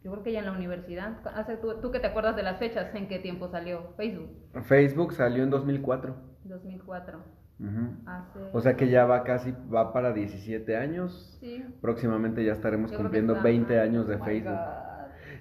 Yo 0.04 0.12
creo 0.12 0.24
que 0.24 0.34
ya 0.34 0.40
en 0.40 0.46
la 0.46 0.52
universidad. 0.52 1.26
Hace, 1.34 1.56
tú, 1.56 1.80
tú 1.80 1.90
que 1.90 2.02
te 2.02 2.08
acuerdas 2.08 2.36
de 2.36 2.44
las 2.44 2.60
fechas, 2.60 2.94
¿en 2.94 3.08
qué 3.08 3.18
tiempo 3.20 3.48
salió 3.48 3.94
Facebook? 3.96 4.30
Facebook 4.64 5.14
salió 5.14 5.44
en 5.44 5.52
2004. 5.52 6.16
2004. 6.44 7.45
Ujú. 7.60 7.96
Hace... 8.06 8.40
O 8.54 8.62
sea 8.62 8.76
que 8.76 8.90
ya 8.90 9.06
va 9.06 9.24
casi, 9.24 9.54
va 9.74 9.94
para 9.94 10.12
17 10.14 10.76
años. 10.78 11.38
Sí. 11.40 11.64
Próximamente 11.82 12.44
ya 12.44 12.54
estaremos 12.54 12.92
Yo 12.92 12.98
cumpliendo 12.98 13.34
está- 13.34 13.44
20 13.44 13.80
años 13.80 14.08
de 14.08 14.16
Oh 14.16 14.24
Facebook. 14.26 14.60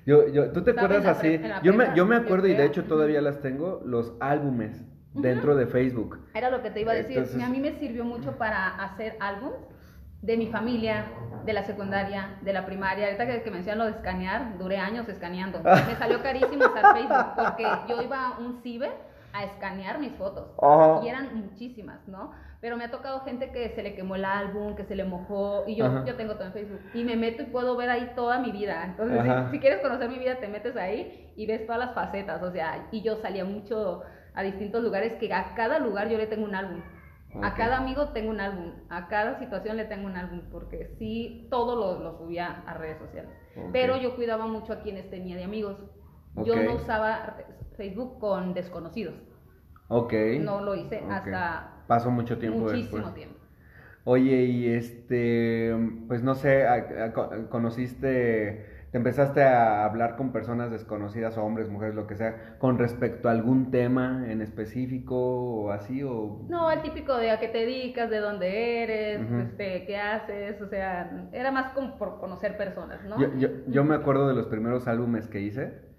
Yo, 0.07 0.29
yo, 0.29 0.53
¿Tú 0.53 0.63
te 0.63 0.73
acuerdas 0.73 1.07
así? 1.07 1.41
Yo 1.63 1.73
me, 1.73 1.89
yo 1.95 2.05
me 2.07 2.17
acuerdo 2.17 2.47
y 2.47 2.55
de 2.55 2.65
hecho 2.67 2.85
todavía 2.85 3.21
las 3.23 3.41
tengo, 3.41 3.81
los 3.85 4.15
álbumes 4.21 4.85
dentro 5.15 5.57
de 5.57 5.67
Facebook. 5.67 6.19
Era 6.35 6.51
lo 6.51 6.63
que 6.63 6.71
te 6.71 6.81
iba 6.83 6.93
a 6.93 6.95
decir. 6.95 7.19
Entonces- 7.19 7.43
A 7.43 7.49
mí 7.49 7.59
me 7.61 7.73
sirvió 7.79 8.05
mucho 8.05 8.33
para 8.37 8.69
hacer 8.85 9.17
álbums 9.21 9.57
de 10.21 10.37
mi 10.37 10.47
familia, 10.47 11.07
de 11.45 11.53
la 11.53 11.65
secundaria, 11.65 12.37
de 12.43 12.53
la 12.53 12.65
primaria. 12.65 13.07
Ahorita 13.07 13.27
que, 13.27 13.43
que 13.43 13.51
mencionan 13.51 13.79
lo 13.79 13.85
de 13.87 13.91
escanear, 13.93 14.57
duré 14.59 14.79
años 14.79 15.09
escaneando. 15.09 15.61
Me 15.89 15.97
salió 15.97 16.23
carísimo 16.23 16.65
usar 16.65 16.97
Facebook 16.97 17.35
porque 17.37 17.65
yo 17.89 18.03
iba 18.03 18.29
a 18.29 18.39
un 18.39 18.61
ciber 18.63 18.93
a 19.35 19.45
escanear 19.45 19.99
mis 19.99 20.13
fotos. 20.13 20.47
Ajá. 20.63 21.01
Y 21.05 21.09
eran 21.09 21.35
muchísimas, 21.37 22.07
¿no? 22.07 22.31
Pero 22.61 22.77
me 22.77 22.85
ha 22.85 22.91
tocado 22.91 23.21
gente 23.21 23.51
que 23.51 23.71
se 23.75 23.83
le 23.83 23.95
quemó 23.95 24.15
el 24.15 24.25
álbum, 24.25 24.77
que 24.77 24.85
se 24.85 24.95
le 24.95 25.05
mojó, 25.05 25.65
y 25.67 25.75
yo, 25.75 25.87
Ajá. 25.87 26.05
yo 26.07 26.15
tengo 26.15 26.35
todo 26.35 26.47
en 26.47 26.53
Facebook. 26.53 26.81
Y 26.95 27.03
me 27.05 27.17
meto 27.17 27.43
y 27.43 27.47
puedo 27.47 27.77
ver 27.77 27.91
ahí 27.91 28.13
toda 28.15 28.39
mi 28.39 28.53
vida. 28.53 28.85
Entonces, 28.85 29.21
si, 29.23 29.51
si 29.51 29.59
quieres 29.61 29.81
conocer 29.83 30.09
mi 30.09 30.19
vida, 30.19 30.37
te 30.37 30.49
metes 30.49 30.77
ahí 30.77 31.33
y 31.37 31.47
ves 31.47 31.67
todas 31.67 31.81
las 31.81 31.95
facetas. 31.95 32.43
O 32.43 32.53
sea, 32.53 32.89
y 32.93 33.03
yo 33.03 33.17
salía 33.17 33.45
mucho 33.45 34.03
a 34.35 34.43
distintos 34.43 34.83
lugares, 34.83 35.15
que 35.15 35.33
a 35.35 35.55
cada 35.55 35.79
lugar 35.81 36.09
yo 36.09 36.17
le 36.17 36.27
tengo 36.29 36.45
un 36.45 36.55
álbum. 36.55 36.81
A 37.43 37.49
Ok. 37.49 37.57
cada 37.57 37.79
amigo 37.79 38.11
tengo 38.11 38.31
un 38.31 38.41
álbum, 38.41 38.73
a 38.89 39.09
cada 39.09 39.41
situación 39.41 39.77
le 39.77 39.87
tengo 39.87 40.07
un 40.07 40.17
álbum, 40.17 40.43
porque 40.53 40.95
sí, 41.01 41.49
todo 41.51 41.75
lo, 41.75 41.99
lo 42.03 42.17
subía 42.19 42.63
a 42.67 42.75
redes 42.75 42.99
sociales. 42.99 43.33
Ok. 43.57 43.71
Pero 43.73 43.97
yo 43.97 44.15
cuidaba 44.15 44.47
mucho 44.47 44.73
a 44.73 44.81
quienes 44.83 45.11
tenía 45.11 45.35
de 45.37 45.43
amigos. 45.43 45.77
Yo 46.37 46.55
Ok. 46.55 46.61
no 46.65 46.75
usaba 46.75 47.37
Facebook 47.77 48.19
con 48.19 48.55
desconocidos. 48.55 49.15
Ok. 49.89 50.13
No 50.41 50.63
lo 50.63 50.75
hice 50.75 51.03
hasta 51.11 51.75
Pasó 51.87 52.11
mucho 52.11 52.39
tiempo 52.39 52.61
muchísimo 52.61 52.97
después. 52.97 53.15
tiempo. 53.15 53.39
Oye, 54.05 54.45
y 54.45 54.69
este, 54.69 55.75
pues 56.09 56.23
no 56.23 56.35
sé, 56.35 56.67
conociste, 57.49 58.67
te 58.91 58.99
empezaste 58.99 59.43
a 59.43 59.87
hablar 59.87 60.17
con 60.17 60.31
personas 60.31 60.71
desconocidas, 60.71 61.39
hombres, 61.39 61.71
mujeres, 61.71 61.95
lo 61.95 62.07
que 62.07 62.15
sea, 62.15 62.59
con 62.59 62.79
respecto 62.79 63.31
a 63.31 63.33
algún 63.33 63.71
tema 63.71 64.27
en 64.29 64.43
específico 64.43 65.17
o 65.17 65.71
así, 65.71 66.03
o... 66.03 66.45
No, 66.51 66.71
el 66.71 66.83
típico 66.83 67.17
de 67.17 67.31
a 67.31 67.41
qué 67.41 67.49
te 67.49 67.59
dedicas, 67.59 68.11
de 68.11 68.19
dónde 68.19 68.83
eres, 68.83 69.23
este, 69.47 69.87
qué 69.87 69.97
haces, 69.97 70.61
o 70.61 70.69
sea, 70.69 71.29
era 71.33 71.51
más 71.51 71.73
como 71.73 71.97
por 71.97 72.21
conocer 72.21 72.59
personas, 72.59 73.03
¿no? 73.07 73.19
Yo, 73.19 73.29
yo, 73.39 73.49
yo 73.69 73.85
me 73.85 73.95
acuerdo 73.95 74.29
de 74.29 74.35
los 74.35 74.49
primeros 74.49 74.87
álbumes 74.87 75.29
que 75.29 75.41
hice 75.41 75.94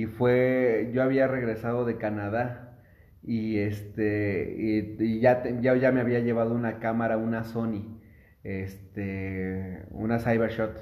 y 0.00 0.06
fue, 0.06 0.90
yo 0.92 1.02
había 1.02 1.26
regresado 1.28 1.84
de 1.84 1.96
Canadá 1.98 2.78
y 3.22 3.58
este, 3.58 4.54
y, 4.58 5.20
ya, 5.20 5.42
te- 5.42 5.60
ya 5.62 5.92
me 5.92 6.00
había 6.00 6.20
llevado 6.20 6.54
una 6.54 6.78
cámara, 6.80 7.16
una 7.18 7.44
Sony, 7.44 8.00
este, 8.44 9.84
una 9.90 10.18
Cybershot 10.18 10.78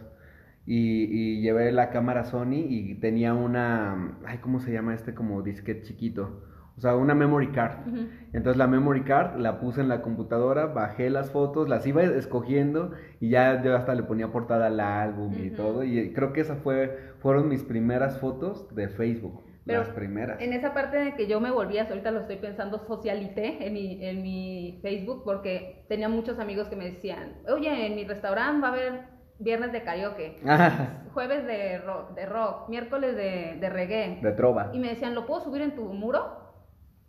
y, 0.66 1.05
y 1.38 1.40
llevé 1.42 1.72
la 1.72 1.90
cámara 1.90 2.24
Sony 2.24 2.64
y 2.68 2.94
tenía 2.96 3.35
una, 3.35 4.18
ay, 4.27 4.38
¿cómo 4.38 4.61
se 4.61 4.72
llama 4.72 4.94
este 4.94 5.14
como 5.14 5.42
disquete 5.42 5.83
chiquito? 5.83 6.42
O 6.76 6.80
sea, 6.80 6.96
una 6.96 7.14
memory 7.14 7.52
card. 7.52 7.87
Entonces 8.32 8.56
la 8.56 8.66
memory 8.66 9.02
card 9.02 9.37
la 9.37 9.60
puse 9.60 9.80
en 9.80 9.88
la 9.88 10.02
computadora, 10.02 10.66
bajé 10.66 11.08
las 11.08 11.30
fotos, 11.30 11.68
las 11.68 11.87
iba 11.87 12.02
escogiendo 12.02 12.92
y 13.20 13.30
ya 13.30 13.62
yo 13.62 13.76
hasta 13.76 13.94
le 13.94 14.02
ponía 14.02 14.32
portada 14.32 14.66
al 14.66 14.80
álbum 14.80 15.32
y 15.38 15.50
todo. 15.50 15.84
Y 15.84 16.12
creo 16.12 16.32
que 16.32 16.40
esas 16.40 16.58
fue, 16.58 17.12
fueron 17.20 17.48
mis 17.48 17.62
primeras 17.62 18.18
fotos 18.18 18.74
de 18.74 18.88
Facebook. 18.88 19.42
Pero 19.66 19.80
las 19.80 19.88
primeras. 19.90 20.42
En 20.42 20.52
esa 20.52 20.74
parte 20.74 20.98
de 20.98 21.14
que 21.14 21.26
yo 21.26 21.40
me 21.40 21.50
volvía, 21.50 21.87
ahorita 21.88 22.10
lo 22.10 22.20
estoy 22.20 22.37
pensando, 22.37 22.84
socialité 22.87 23.66
en 23.66 23.72
mi, 23.72 24.04
en 24.04 24.22
mi 24.22 24.78
Facebook, 24.82 25.22
porque 25.24 25.87
tenía 25.88 26.08
muchos 26.08 26.38
amigos 26.38 26.68
que 26.68 26.76
me 26.76 26.84
decían, 26.84 27.38
oye, 27.48 27.87
en 27.87 27.94
mi 27.94 28.04
restaurante 28.04 28.60
va 28.60 28.68
a 28.68 28.72
haber 28.72 29.00
viernes 29.38 29.72
de 29.72 29.82
karaoke, 29.82 30.37
jueves 31.14 31.46
de 31.46 31.78
rock, 31.78 32.14
de 32.14 32.26
rock 32.26 32.68
miércoles 32.68 33.16
de, 33.16 33.56
de 33.58 33.70
reggae. 33.70 34.20
de 34.20 34.32
trova. 34.32 34.70
Y 34.74 34.78
me 34.78 34.88
decían, 34.88 35.14
¿lo 35.14 35.24
puedo 35.24 35.40
subir 35.40 35.62
en 35.62 35.74
tu 35.74 35.84
muro? 35.84 36.43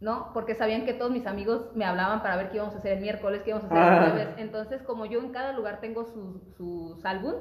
¿No? 0.05 0.29
Porque 0.33 0.53
sabían 0.53 0.85
que 0.85 0.93
todos 0.93 1.09
mis 1.11 1.25
amigos 1.25 1.71
me 1.73 1.83
hablaban 1.83 2.21
para 2.21 2.35
ver 2.37 2.49
qué 2.51 2.57
íbamos 2.57 2.75
a 2.75 2.77
hacer 2.77 2.93
el 2.93 3.01
miércoles, 3.01 3.41
qué 3.43 3.49
íbamos 3.49 3.71
a 3.71 3.73
hacer 3.73 3.81
el 3.81 3.89
Ah. 3.99 4.11
jueves. 4.11 4.27
Entonces, 4.37 4.83
como 4.83 5.07
yo 5.07 5.19
en 5.19 5.31
cada 5.31 5.51
lugar 5.53 5.79
tengo 5.81 6.05
sus, 6.05 6.43
sus 6.55 7.03
álbums, 7.03 7.37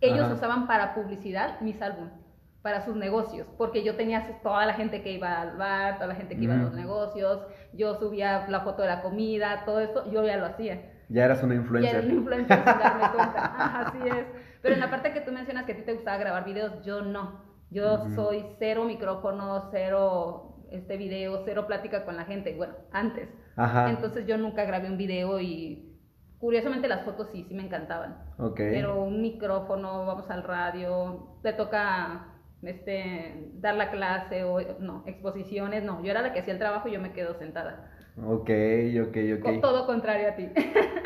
ellos 0.00 0.24
Ajá. 0.24 0.34
usaban 0.34 0.66
para 0.66 0.94
publicidad 0.96 1.60
mis 1.60 1.80
álbumes, 1.80 2.12
para 2.60 2.80
sus 2.84 2.96
negocios. 2.96 3.46
Porque 3.56 3.84
yo 3.84 3.94
tenía 3.94 4.40
toda 4.42 4.66
la 4.66 4.74
gente 4.74 5.00
que 5.04 5.12
iba 5.12 5.40
al 5.40 5.56
bar, 5.56 5.94
toda 5.94 6.08
la 6.08 6.16
gente 6.16 6.36
que 6.36 6.42
iba 6.42 6.54
a 6.54 6.58
los 6.58 6.72
negocios, 6.74 7.40
yo 7.72 7.94
subía 7.94 8.46
la 8.48 8.60
foto 8.62 8.82
de 8.82 8.88
la 8.88 9.00
comida, 9.00 9.62
todo 9.64 9.78
esto, 9.78 10.10
yo 10.10 10.24
ya 10.24 10.38
lo 10.38 10.46
hacía. 10.46 10.92
Ya 11.08 11.24
eras 11.24 11.40
una 11.44 11.54
era 11.54 11.62
influencer. 11.62 12.04
un 12.04 12.10
influencer 12.14 12.56
sin 12.56 12.64
darme 12.64 13.10
cuenta. 13.14 13.54
Así 13.86 13.98
es. 14.08 14.26
Pero 14.60 14.74
en 14.74 14.80
la 14.80 14.90
parte 14.90 15.12
que 15.12 15.20
tú 15.20 15.30
mencionas 15.30 15.66
que 15.66 15.72
a 15.72 15.76
ti 15.76 15.82
te 15.82 15.94
gustaba 15.94 16.16
grabar 16.16 16.44
videos, 16.44 16.82
yo 16.84 17.00
no. 17.00 17.46
Yo 17.70 17.98
soy 18.16 18.44
cero 18.58 18.84
micrófono, 18.84 19.68
cero 19.70 20.47
este 20.72 20.96
video, 20.96 21.42
cero 21.44 21.66
plática 21.66 22.04
con 22.04 22.16
la 22.16 22.24
gente. 22.24 22.54
Bueno, 22.56 22.74
antes. 22.92 23.28
Ajá. 23.56 23.90
Entonces 23.90 24.26
yo 24.26 24.36
nunca 24.38 24.64
grabé 24.64 24.88
un 24.88 24.96
video 24.96 25.40
y 25.40 25.96
curiosamente 26.38 26.88
las 26.88 27.04
fotos 27.04 27.28
sí, 27.32 27.44
sí 27.48 27.54
me 27.54 27.64
encantaban. 27.64 28.18
ok. 28.38 28.56
Pero 28.56 29.02
un 29.02 29.20
micrófono, 29.20 30.06
vamos 30.06 30.30
al 30.30 30.44
radio, 30.44 31.38
te 31.42 31.52
toca 31.52 32.34
este 32.62 33.50
dar 33.54 33.76
la 33.76 33.90
clase 33.90 34.44
o 34.44 34.60
no, 34.80 35.04
exposiciones, 35.06 35.84
no, 35.84 36.02
yo 36.02 36.10
era 36.10 36.22
la 36.22 36.32
que 36.32 36.40
hacía 36.40 36.52
el 36.52 36.58
trabajo 36.58 36.88
y 36.88 36.92
yo 36.92 37.00
me 37.00 37.12
quedo 37.12 37.34
sentada. 37.34 37.92
Ok, 38.26 38.50
ok, 39.00 39.16
ok. 39.38 39.60
Todo 39.60 39.86
contrario 39.86 40.30
a 40.30 40.34
ti. 40.34 40.48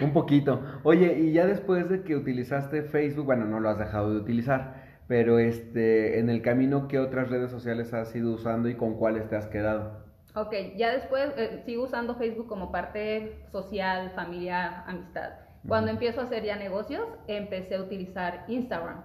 Un 0.02 0.12
poquito. 0.14 0.62
Oye, 0.82 1.18
y 1.18 1.32
ya 1.32 1.46
después 1.46 1.88
de 1.90 2.04
que 2.04 2.16
utilizaste 2.16 2.82
Facebook, 2.84 3.26
bueno, 3.26 3.44
no 3.44 3.60
lo 3.60 3.68
has 3.68 3.78
dejado 3.78 4.14
de 4.14 4.20
utilizar, 4.20 4.81
pero 5.06 5.38
este, 5.38 6.18
en 6.18 6.30
el 6.30 6.42
camino, 6.42 6.88
¿qué 6.88 6.98
otras 6.98 7.28
redes 7.30 7.50
sociales 7.50 7.92
has 7.94 8.14
ido 8.14 8.32
usando 8.32 8.68
y 8.68 8.76
con 8.76 8.96
cuáles 8.96 9.28
te 9.28 9.36
has 9.36 9.46
quedado? 9.48 10.02
Ok, 10.34 10.54
ya 10.76 10.92
después 10.92 11.30
eh, 11.36 11.62
sigo 11.66 11.84
usando 11.84 12.14
Facebook 12.16 12.48
como 12.48 12.72
parte 12.72 13.44
social, 13.52 14.10
familiar, 14.14 14.82
amistad. 14.86 15.30
Cuando 15.66 15.90
Ujú. 15.90 15.94
empiezo 15.96 16.20
a 16.20 16.24
hacer 16.24 16.42
ya 16.44 16.56
negocios, 16.56 17.06
empecé 17.26 17.74
a 17.76 17.82
utilizar 17.82 18.44
Instagram, 18.48 19.02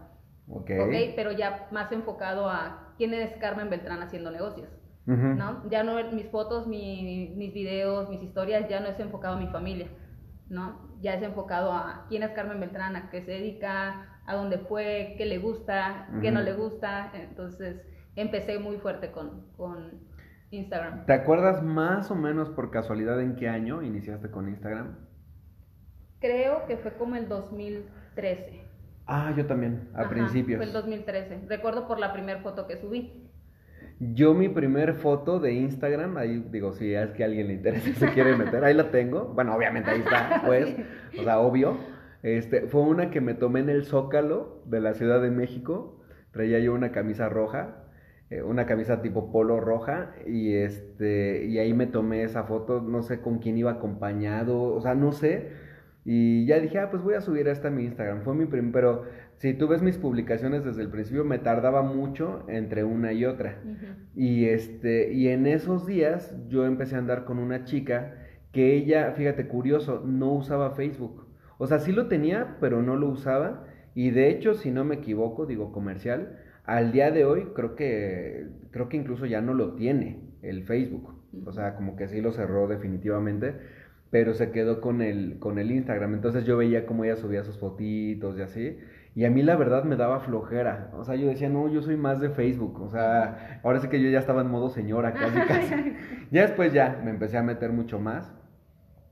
Ok. 0.47 0.71
¿ok? 0.77 0.93
Pero 1.15 1.31
ya 1.33 1.67
más 1.71 1.91
enfocado 1.91 2.49
a 2.49 2.93
quién 2.97 3.13
es 3.13 3.35
Carmen 3.37 3.69
Beltrán 3.69 4.01
haciendo 4.01 4.31
negocios, 4.31 4.69
Ujú. 5.07 5.35
¿no? 5.35 5.69
Ya 5.69 5.83
no 5.83 5.95
mis 6.11 6.27
fotos, 6.29 6.67
mi- 6.67 7.33
mis 7.35 7.53
videos, 7.53 8.09
mis 8.09 8.23
historias, 8.23 8.67
ya 8.69 8.79
no 8.79 8.87
es 8.87 8.99
enfocado 8.99 9.35
a 9.35 9.39
mi 9.39 9.47
familia, 9.47 9.87
¿no? 10.49 10.79
Ya 11.01 11.13
es 11.15 11.23
enfocado 11.23 11.73
a 11.73 12.05
quién 12.09 12.23
es 12.23 12.31
Carmen 12.31 12.59
Beltrán, 12.59 12.95
a 12.95 13.09
qué 13.09 13.21
se 13.21 13.31
dedica, 13.31 14.16
a 14.27 14.35
dónde 14.35 14.59
fue, 14.59 15.15
qué 15.17 15.25
le 15.25 15.39
gusta, 15.39 16.07
qué 16.21 16.31
no 16.31 16.41
le 16.41 16.53
gusta. 16.53 17.11
Entonces 17.15 17.81
empecé 18.15 18.59
muy 18.59 18.77
fuerte 18.77 19.11
con, 19.11 19.47
con 19.55 19.91
Instagram. 20.51 21.05
¿Te 21.05 21.13
acuerdas 21.13 21.63
más 21.63 22.11
o 22.11 22.15
menos 22.15 22.49
por 22.49 22.69
casualidad 22.69 23.19
en 23.21 23.35
qué 23.35 23.49
año 23.49 23.81
iniciaste 23.81 24.29
con 24.29 24.49
Instagram? 24.49 24.95
Creo 26.19 26.65
que 26.67 26.77
fue 26.77 26.93
como 26.93 27.15
el 27.15 27.27
2013. 27.29 28.61
Ah, 29.05 29.33
yo 29.35 29.45
también, 29.45 29.89
a 29.93 30.01
Ajá, 30.01 30.09
principios. 30.09 30.57
Fue 30.57 30.65
el 30.65 30.73
2013. 30.73 31.45
Recuerdo 31.47 31.87
por 31.87 31.97
la 31.97 32.11
primera 32.11 32.41
foto 32.41 32.67
que 32.67 32.77
subí. 32.77 33.23
Yo 33.99 34.33
mi 34.33 34.49
primer 34.49 34.95
foto 34.95 35.39
de 35.39 35.53
Instagram, 35.53 36.17
ahí 36.17 36.45
digo, 36.51 36.73
si 36.73 36.93
es 36.93 37.11
que 37.11 37.23
a 37.23 37.25
alguien 37.25 37.47
le 37.47 37.53
interesa 37.53 37.93
se 37.93 38.13
quiere 38.13 38.35
meter, 38.35 38.63
ahí 38.63 38.73
la 38.73 38.91
tengo. 38.91 39.25
Bueno, 39.33 39.55
obviamente 39.55 39.89
ahí 39.89 40.01
está, 40.01 40.41
pues, 40.45 40.75
o 41.17 41.23
sea, 41.23 41.39
obvio. 41.39 41.77
Este, 42.23 42.67
fue 42.67 42.81
una 42.81 43.09
que 43.09 43.21
me 43.21 43.33
tomé 43.33 43.59
en 43.61 43.69
el 43.69 43.85
Zócalo 43.85 44.63
de 44.65 44.81
la 44.81 44.93
Ciudad 44.93 45.21
de 45.21 45.31
México. 45.31 46.01
Traía 46.31 46.59
yo 46.59 46.73
una 46.73 46.91
camisa 46.91 47.29
roja, 47.29 47.83
eh, 48.29 48.41
una 48.41 48.65
camisa 48.65 49.01
tipo 49.01 49.31
polo 49.31 49.59
roja 49.59 50.13
y 50.25 50.53
este 50.55 51.45
y 51.45 51.59
ahí 51.59 51.73
me 51.73 51.87
tomé 51.87 52.23
esa 52.23 52.43
foto, 52.43 52.81
no 52.81 53.01
sé 53.01 53.21
con 53.21 53.39
quién 53.39 53.57
iba 53.57 53.71
acompañado, 53.71 54.61
o 54.61 54.81
sea, 54.81 54.95
no 54.95 55.11
sé. 55.11 55.51
Y 56.09 56.45
ya 56.45 56.59
dije, 56.59 56.79
ah, 56.79 56.89
pues 56.89 57.03
voy 57.03 57.15
a 57.15 57.21
subir 57.21 57.47
esta 57.49 57.67
a 57.67 57.71
mi 57.71 57.83
Instagram. 57.83 58.21
Fue 58.21 58.33
mi 58.33 58.45
primer, 58.45 58.71
pero 58.71 59.03
si 59.37 59.53
tú 59.53 59.67
ves 59.67 59.81
mis 59.81 59.97
publicaciones 59.97 60.63
desde 60.63 60.81
el 60.81 60.89
principio, 60.89 61.25
me 61.25 61.37
tardaba 61.37 61.81
mucho 61.83 62.45
entre 62.47 62.83
una 62.85 63.11
y 63.11 63.25
otra. 63.25 63.61
Y 64.15 64.45
este, 64.45 65.11
y 65.13 65.27
en 65.27 65.45
esos 65.47 65.85
días 65.85 66.35
yo 66.47 66.65
empecé 66.65 66.95
a 66.95 66.99
andar 66.99 67.25
con 67.25 67.39
una 67.39 67.65
chica 67.65 68.15
que 68.53 68.73
ella, 68.75 69.11
fíjate, 69.11 69.47
curioso, 69.47 70.01
no 70.05 70.33
usaba 70.33 70.71
Facebook. 70.71 71.26
O 71.57 71.67
sea, 71.67 71.79
sí 71.79 71.91
lo 71.91 72.07
tenía, 72.07 72.57
pero 72.59 72.81
no 72.81 72.95
lo 72.95 73.09
usaba. 73.09 73.65
Y 73.95 74.11
de 74.11 74.29
hecho, 74.29 74.53
si 74.53 74.71
no 74.71 74.85
me 74.85 74.95
equivoco, 74.95 75.45
digo 75.45 75.71
comercial, 75.71 76.39
al 76.65 76.91
día 76.91 77.11
de 77.11 77.25
hoy 77.25 77.47
creo 77.55 77.75
que 77.75 78.47
creo 78.71 78.89
que 78.89 78.97
incluso 78.97 79.25
ya 79.25 79.41
no 79.41 79.53
lo 79.53 79.73
tiene 79.73 80.21
el 80.41 80.63
Facebook. 80.63 81.15
O 81.45 81.51
sea, 81.51 81.75
como 81.75 81.95
que 81.95 82.07
sí 82.07 82.21
lo 82.21 82.31
cerró 82.31 82.67
definitivamente 82.67 83.55
pero 84.09 84.33
se 84.33 84.51
quedó 84.51 84.81
con 84.81 85.01
el, 85.01 85.39
con 85.39 85.59
el 85.59 85.71
Instagram. 85.71 86.13
Entonces 86.13 86.45
yo 86.45 86.57
veía 86.57 86.85
cómo 86.85 87.03
ella 87.03 87.15
subía 87.15 87.43
sus 87.43 87.57
fotitos 87.57 88.37
y 88.37 88.41
así. 88.41 88.77
Y 89.15 89.25
a 89.25 89.31
mí 89.31 89.41
la 89.41 89.55
verdad 89.55 89.83
me 89.83 89.95
daba 89.95 90.19
flojera. 90.19 90.91
O 90.93 91.03
sea, 91.03 91.15
yo 91.15 91.27
decía, 91.27 91.49
no, 91.49 91.67
yo 91.67 91.81
soy 91.81 91.97
más 91.97 92.21
de 92.21 92.29
Facebook. 92.29 92.79
O 92.81 92.89
sea, 92.89 93.59
ahora 93.63 93.79
sí 93.79 93.87
que 93.89 94.01
yo 94.01 94.09
ya 94.09 94.19
estaba 94.19 94.41
en 94.41 94.49
modo 94.49 94.69
señora 94.69 95.13
casi, 95.13 95.39
casi. 95.47 95.93
ya 96.31 96.41
después 96.43 96.71
ya 96.73 97.01
me 97.03 97.09
empecé 97.09 97.37
a 97.37 97.43
meter 97.43 97.71
mucho 97.71 97.99
más. 97.99 98.33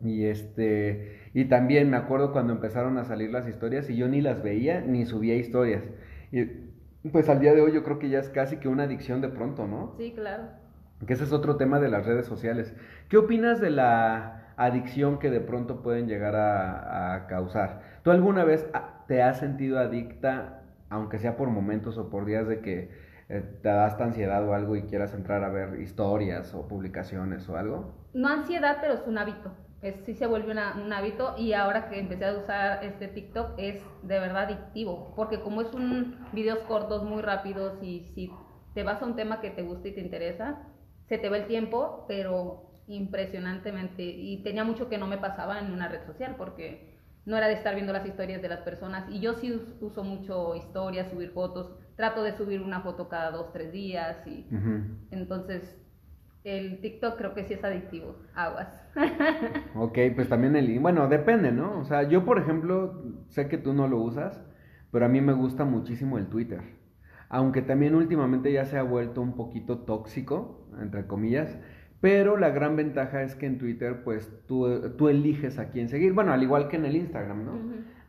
Y 0.02 0.26
este, 0.26 1.25
y 1.36 1.46
también 1.46 1.92
me 1.92 1.98
acuerdo 1.98 2.32
cuando 2.32 2.54
empezaron 2.54 2.98
a 2.98 3.04
salir 3.04 3.30
las 3.30 3.48
historias 3.48 3.88
y 3.92 3.96
yo 3.96 4.08
ni 4.08 4.22
las 4.22 4.42
veía 4.42 4.82
ni 4.82 5.06
subía 5.06 5.36
historias. 5.36 5.84
Y 6.32 6.46
pues 7.12 7.30
al 7.30 7.40
día 7.40 7.54
de 7.54 7.62
hoy 7.62 7.74
yo 7.74 7.84
creo 7.84 8.00
que 8.00 8.10
ya 8.10 8.18
es 8.18 8.30
casi 8.30 8.58
que 8.58 8.68
una 8.68 8.84
adicción 8.84 9.22
de 9.22 9.30
pronto, 9.30 9.68
¿no? 9.68 9.94
Sí, 9.98 10.14
claro. 10.16 10.46
Que 11.06 11.14
ese 11.14 11.26
es 11.26 11.34
otro 11.34 11.58
tema 11.58 11.80
de 11.80 11.90
las 11.90 12.08
redes 12.08 12.26
sociales. 12.26 12.74
¿Qué 13.10 13.18
opinas 13.18 13.62
de 13.62 13.70
la 13.70 14.46
adicción 14.58 15.20
que 15.20 15.30
de 15.30 15.42
pronto 15.42 15.82
pueden 15.82 16.08
llegar 16.08 16.36
a, 16.36 17.28
causar. 17.28 17.82
¿Tú 18.04 18.12
alguna 18.12 18.44
vez 18.44 18.70
te 19.08 19.22
has 19.22 19.40
sentido 19.40 19.80
adicta, 19.80 20.62
aunque 20.90 21.20
sea 21.20 21.36
por 21.38 21.50
momentos 21.50 21.98
o 21.98 22.10
por 22.10 22.26
días 22.26 22.48
de 22.48 22.62
que 22.62 22.92
eh, 23.28 23.42
te 23.62 23.70
das 23.70 23.94
esta 23.94 24.06
ansiedad 24.06 24.48
o 24.48 24.54
algo 24.54 24.76
y 24.76 24.84
quieras 24.84 25.14
entrar 25.14 25.44
a 25.44 25.50
ver 25.50 25.80
historias 25.82 26.54
o 26.54 26.68
publicaciones 26.68 27.50
o 27.50 27.58
algo? 27.58 27.94
No 28.14 28.30
ansiedad, 28.30 28.78
pero 28.80 28.94
es 28.94 29.04
un 29.06 29.18
hábito. 29.18 29.52
Es, 29.86 29.96
sí 30.06 30.16
se 30.16 30.26
vuelve 30.26 30.52
un 30.52 30.94
hábito 30.94 31.36
y 31.38 31.54
ahora 31.54 31.90
que 31.90 32.00
empecé 32.00 32.26
a 32.26 32.34
usar 32.34 32.84
este 32.84 33.08
TikTok 33.08 33.52
es 33.58 33.84
de 34.02 34.20
verdad 34.20 34.46
adictivo, 34.46 35.14
porque 35.16 35.42
como 35.42 35.62
es 35.62 35.72
un 35.74 36.18
videos 36.34 36.60
cortos 36.68 37.04
muy 37.04 37.22
rápidos 37.22 37.78
y 37.84 38.00
si 38.16 38.32
te 38.74 38.82
vas 38.82 39.02
a 39.02 39.06
un 39.06 39.16
tema 39.16 39.42
que 39.42 39.52
te 39.52 39.62
gusta 39.62 39.88
y 39.88 39.94
te 39.94 40.02
interesa, 40.02 40.64
se 41.08 41.20
te 41.20 41.30
va 41.30 41.38
el 41.38 41.46
tiempo, 41.46 42.06
pero 42.08 42.72
impresionantemente. 42.88 44.04
Y 44.04 44.44
tenía 44.44 44.64
mucho 44.64 44.90
que 44.90 44.98
no 44.98 45.06
me 45.06 45.20
pasaba 45.20 45.60
en 45.60 45.72
una 45.72 45.88
red 45.88 46.04
social 46.06 46.36
porque 46.36 46.96
no 47.26 47.38
era 47.38 47.48
de 47.48 47.54
estar 47.54 47.76
viendo 47.76 47.94
las 47.94 48.06
historias 48.06 48.42
de 48.42 48.50
las 48.50 48.62
personas. 48.62 49.08
Y 49.10 49.20
yo 49.20 49.36
sí 49.36 49.54
uso 49.82 50.04
mucho 50.04 50.56
historias, 50.56 51.10
subir 51.12 51.32
fotos, 51.32 51.72
trato 51.96 52.24
de 52.24 52.36
subir 52.36 52.62
una 52.62 52.82
foto 52.82 53.08
cada 53.08 53.32
dos, 53.32 53.54
tres 53.54 53.72
días 53.72 54.26
y 54.28 54.48
entonces 55.12 55.78
el 56.46 56.80
TikTok 56.80 57.18
creo 57.18 57.34
que 57.34 57.44
sí 57.44 57.56
es 57.56 57.64
adictivo, 57.64 58.16
aguas. 58.36 58.70
ok, 59.76 59.98
pues 60.16 60.30
también 60.30 60.56
el, 60.56 60.80
bueno, 60.80 61.08
depende, 61.08 61.52
¿no? 61.52 61.80
O 61.80 61.86
sea, 61.86 62.04
yo 62.04 62.24
por 62.24 62.38
ejemplo, 62.38 63.04
sé 63.30 63.48
que 63.48 63.58
tú 63.58 63.74
no 63.74 63.88
lo 63.88 63.98
usas, 63.98 64.42
pero 64.92 65.06
a 65.06 65.10
mí 65.10 65.22
me 65.22 65.34
gusta 65.34 65.66
muchísimo 65.66 66.20
el 66.20 66.28
Twitter. 66.28 66.62
Aunque 67.30 67.64
también 67.64 67.96
últimamente 67.96 68.52
ya 68.52 68.66
se 68.66 68.78
ha 68.78 68.84
vuelto 68.84 69.22
un 69.22 69.36
poquito 69.36 69.80
tóxico, 69.80 70.70
entre 70.80 71.08
comillas, 71.08 71.58
pero 72.00 72.38
la 72.38 72.50
gran 72.50 72.76
ventaja 72.76 73.24
es 73.24 73.34
que 73.34 73.48
en 73.48 73.58
Twitter, 73.58 74.04
pues 74.04 74.32
tú, 74.48 74.92
tú 74.96 75.10
eliges 75.10 75.58
a 75.58 75.70
quién 75.70 75.90
seguir. 75.90 76.14
Bueno, 76.14 76.32
al 76.34 76.44
igual 76.44 76.68
que 76.68 76.76
en 76.76 76.86
el 76.86 76.96
Instagram, 76.96 77.46
¿no? 77.46 77.54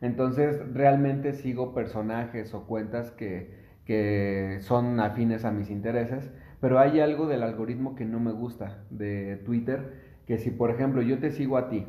Entonces, 0.01 0.61
realmente 0.73 1.33
sigo 1.33 1.73
personajes 1.73 2.53
o 2.53 2.67
cuentas 2.67 3.09
que, 3.09 3.65
que 3.85 4.57
son 4.61 4.99
afines 4.99 5.45
a 5.45 5.51
mis 5.51 5.71
intereses. 5.71 6.31
Pero 6.59 6.79
hay 6.79 6.99
algo 6.99 7.27
del 7.27 7.43
algoritmo 7.43 7.95
que 7.95 8.05
no 8.05 8.19
me 8.19 8.31
gusta 8.31 8.83
de 8.89 9.37
Twitter. 9.45 10.05
Que 10.25 10.37
si, 10.37 10.51
por 10.51 10.71
ejemplo, 10.71 11.01
yo 11.01 11.19
te 11.19 11.31
sigo 11.31 11.57
a 11.57 11.69
ti 11.69 11.85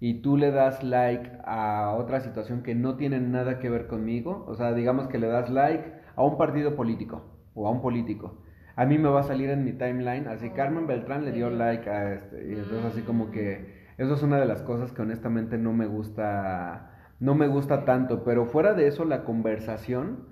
y 0.00 0.20
tú 0.20 0.36
le 0.36 0.50
das 0.50 0.82
like 0.82 1.30
a 1.44 1.94
otra 1.96 2.20
situación 2.20 2.62
que 2.62 2.74
no 2.74 2.96
tiene 2.96 3.20
nada 3.20 3.60
que 3.60 3.70
ver 3.70 3.86
conmigo, 3.86 4.44
o 4.48 4.54
sea, 4.54 4.74
digamos 4.74 5.06
que 5.08 5.18
le 5.18 5.28
das 5.28 5.48
like 5.48 5.84
a 6.16 6.24
un 6.24 6.36
partido 6.36 6.74
político 6.74 7.22
o 7.54 7.68
a 7.68 7.70
un 7.70 7.80
político 7.80 8.42
a 8.76 8.86
mí 8.86 8.98
me 8.98 9.08
va 9.08 9.20
a 9.20 9.24
salir 9.24 9.50
en 9.50 9.64
mi 9.64 9.72
timeline, 9.72 10.28
así 10.28 10.50
Carmen 10.50 10.86
Beltrán 10.86 11.24
le 11.24 11.32
dio 11.32 11.50
like 11.50 11.88
a 11.88 12.14
este, 12.14 12.48
y 12.48 12.52
entonces 12.52 12.84
así 12.84 13.02
como 13.02 13.30
que 13.30 13.82
eso 13.98 14.14
es 14.14 14.22
una 14.22 14.38
de 14.38 14.46
las 14.46 14.62
cosas 14.62 14.92
que 14.92 15.02
honestamente 15.02 15.58
no 15.58 15.72
me 15.72 15.86
gusta, 15.86 16.90
no 17.20 17.34
me 17.34 17.48
gusta 17.48 17.84
tanto, 17.84 18.24
pero 18.24 18.46
fuera 18.46 18.74
de 18.74 18.86
eso 18.86 19.04
la 19.04 19.24
conversación 19.24 20.31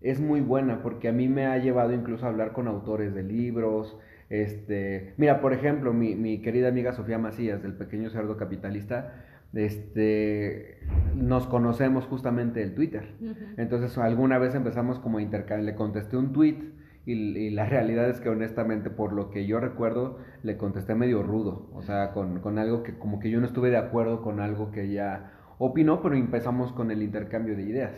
es 0.00 0.20
muy 0.20 0.40
buena 0.40 0.82
porque 0.82 1.08
a 1.08 1.12
mí 1.12 1.28
me 1.28 1.46
ha 1.46 1.58
llevado 1.58 1.92
incluso 1.92 2.26
a 2.26 2.28
hablar 2.28 2.52
con 2.52 2.68
autores 2.68 3.14
de 3.14 3.22
libros, 3.22 3.98
este, 4.30 5.12
mira, 5.16 5.40
por 5.40 5.52
ejemplo, 5.52 5.92
mi, 5.92 6.14
mi 6.14 6.40
querida 6.40 6.68
amiga 6.68 6.92
Sofía 6.92 7.18
Macías 7.18 7.62
del 7.62 7.74
Pequeño 7.74 8.10
Cerdo 8.10 8.36
Capitalista, 8.36 9.24
este, 9.52 10.78
nos 11.16 11.48
conocemos 11.48 12.04
justamente 12.06 12.62
el 12.62 12.74
Twitter. 12.74 13.14
Entonces, 13.56 13.98
alguna 13.98 14.38
vez 14.38 14.54
empezamos 14.54 15.00
como 15.00 15.18
a 15.18 15.22
intercambiar, 15.22 15.64
le 15.64 15.74
contesté 15.74 16.16
un 16.16 16.32
tweet 16.32 16.58
y, 17.06 17.50
la 17.50 17.66
realidad 17.66 18.08
es 18.08 18.20
que 18.20 18.28
honestamente, 18.28 18.88
por 18.90 19.12
lo 19.12 19.30
que 19.30 19.46
yo 19.46 19.58
recuerdo, 19.58 20.18
le 20.44 20.56
contesté 20.56 20.94
medio 20.94 21.24
rudo, 21.24 21.68
o 21.74 21.82
sea, 21.82 22.12
con, 22.12 22.40
con, 22.40 22.58
algo 22.58 22.84
que 22.84 22.96
como 22.96 23.18
que 23.18 23.30
yo 23.30 23.40
no 23.40 23.46
estuve 23.46 23.70
de 23.70 23.78
acuerdo 23.78 24.22
con 24.22 24.38
algo 24.38 24.70
que 24.70 24.84
ella 24.84 25.32
opinó, 25.62 26.00
pero 26.00 26.14
empezamos 26.14 26.72
con 26.72 26.90
el 26.90 27.02
intercambio 27.02 27.54
de 27.54 27.62
ideas. 27.62 27.92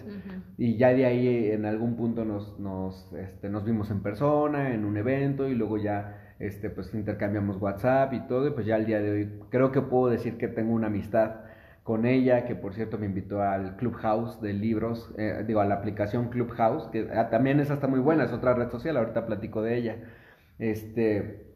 Y 0.58 0.76
ya 0.78 0.88
de 0.88 1.06
ahí 1.06 1.52
en 1.52 1.64
algún 1.64 1.94
punto 1.94 2.24
nos, 2.24 2.58
nos, 2.58 3.12
este, 3.12 3.48
nos 3.48 3.64
vimos 3.64 3.88
en 3.92 4.02
persona, 4.02 4.74
en 4.74 4.84
un 4.84 4.96
evento, 4.96 5.48
y 5.48 5.54
luego 5.54 5.78
ya 5.78 6.34
este, 6.40 6.70
pues 6.70 6.92
intercambiamos 6.92 7.62
WhatsApp 7.62 8.14
y 8.14 8.26
todo, 8.26 8.48
y 8.48 8.50
pues 8.50 8.66
ya 8.66 8.74
al 8.74 8.84
día 8.84 9.00
de 9.00 9.10
hoy 9.12 9.40
creo 9.48 9.70
que 9.70 9.80
puedo 9.80 10.10
decir 10.10 10.38
que 10.38 10.48
tengo 10.48 10.74
una 10.74 10.88
amistad 10.88 11.36
con 11.84 12.04
ella, 12.04 12.46
que 12.46 12.56
por 12.56 12.74
cierto 12.74 12.98
me 12.98 13.06
invitó 13.06 13.40
al 13.42 13.76
Clubhouse 13.76 14.40
de 14.40 14.54
libros, 14.54 15.14
eh, 15.16 15.44
digo, 15.46 15.60
a 15.60 15.64
la 15.64 15.76
aplicación 15.76 16.30
Clubhouse, 16.30 16.88
que 16.88 17.10
ah, 17.14 17.30
también 17.30 17.60
esa 17.60 17.74
está 17.74 17.86
muy 17.86 18.00
buena, 18.00 18.24
es 18.24 18.32
otra 18.32 18.54
red 18.54 18.70
social, 18.70 18.96
ahorita 18.96 19.24
platico 19.24 19.62
de 19.62 19.76
ella, 19.76 19.96
este, 20.58 21.46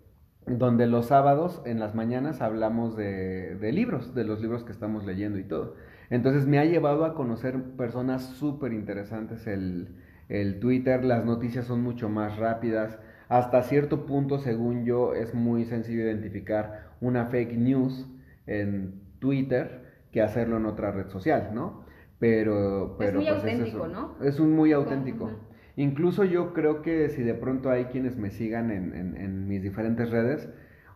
donde 0.46 0.86
los 0.86 1.06
sábados 1.06 1.62
en 1.66 1.80
las 1.80 1.96
mañanas 1.96 2.40
hablamos 2.42 2.96
de, 2.96 3.56
de 3.56 3.72
libros, 3.72 4.14
de 4.14 4.22
los 4.22 4.40
libros 4.40 4.62
que 4.62 4.70
estamos 4.70 5.04
leyendo 5.04 5.40
y 5.40 5.44
todo. 5.44 5.74
Entonces 6.10 6.46
me 6.46 6.58
ha 6.58 6.64
llevado 6.64 7.04
a 7.04 7.14
conocer 7.14 7.60
personas 7.76 8.24
súper 8.24 8.72
interesantes 8.72 9.46
el, 9.46 9.96
el 10.28 10.60
Twitter, 10.60 11.04
las 11.04 11.24
noticias 11.24 11.66
son 11.66 11.82
mucho 11.82 12.08
más 12.08 12.36
rápidas, 12.36 12.98
hasta 13.28 13.62
cierto 13.62 14.06
punto, 14.06 14.38
según 14.38 14.84
yo, 14.84 15.14
es 15.14 15.34
muy 15.34 15.64
sencillo 15.64 16.02
identificar 16.02 16.90
una 17.00 17.26
fake 17.26 17.56
news 17.56 18.08
en 18.46 19.00
Twitter 19.18 19.84
que 20.12 20.22
hacerlo 20.22 20.58
en 20.58 20.66
otra 20.66 20.92
red 20.92 21.08
social, 21.08 21.50
¿no? 21.52 21.84
Pero, 22.18 22.96
pero 22.98 23.20
es 23.20 23.24
muy 23.24 23.24
pues, 23.26 23.44
auténtico, 23.44 23.86
es 23.86 23.92
¿no? 23.92 24.16
Es 24.22 24.40
un 24.40 24.52
muy 24.52 24.72
auténtico. 24.72 25.30
Incluso 25.76 26.24
yo 26.24 26.54
creo 26.54 26.80
que 26.80 27.10
si 27.10 27.22
de 27.22 27.34
pronto 27.34 27.68
hay 27.68 27.86
quienes 27.86 28.16
me 28.16 28.30
sigan 28.30 28.70
en, 28.70 28.94
en, 28.94 29.46
mis 29.46 29.62
diferentes 29.62 30.10
redes, 30.10 30.48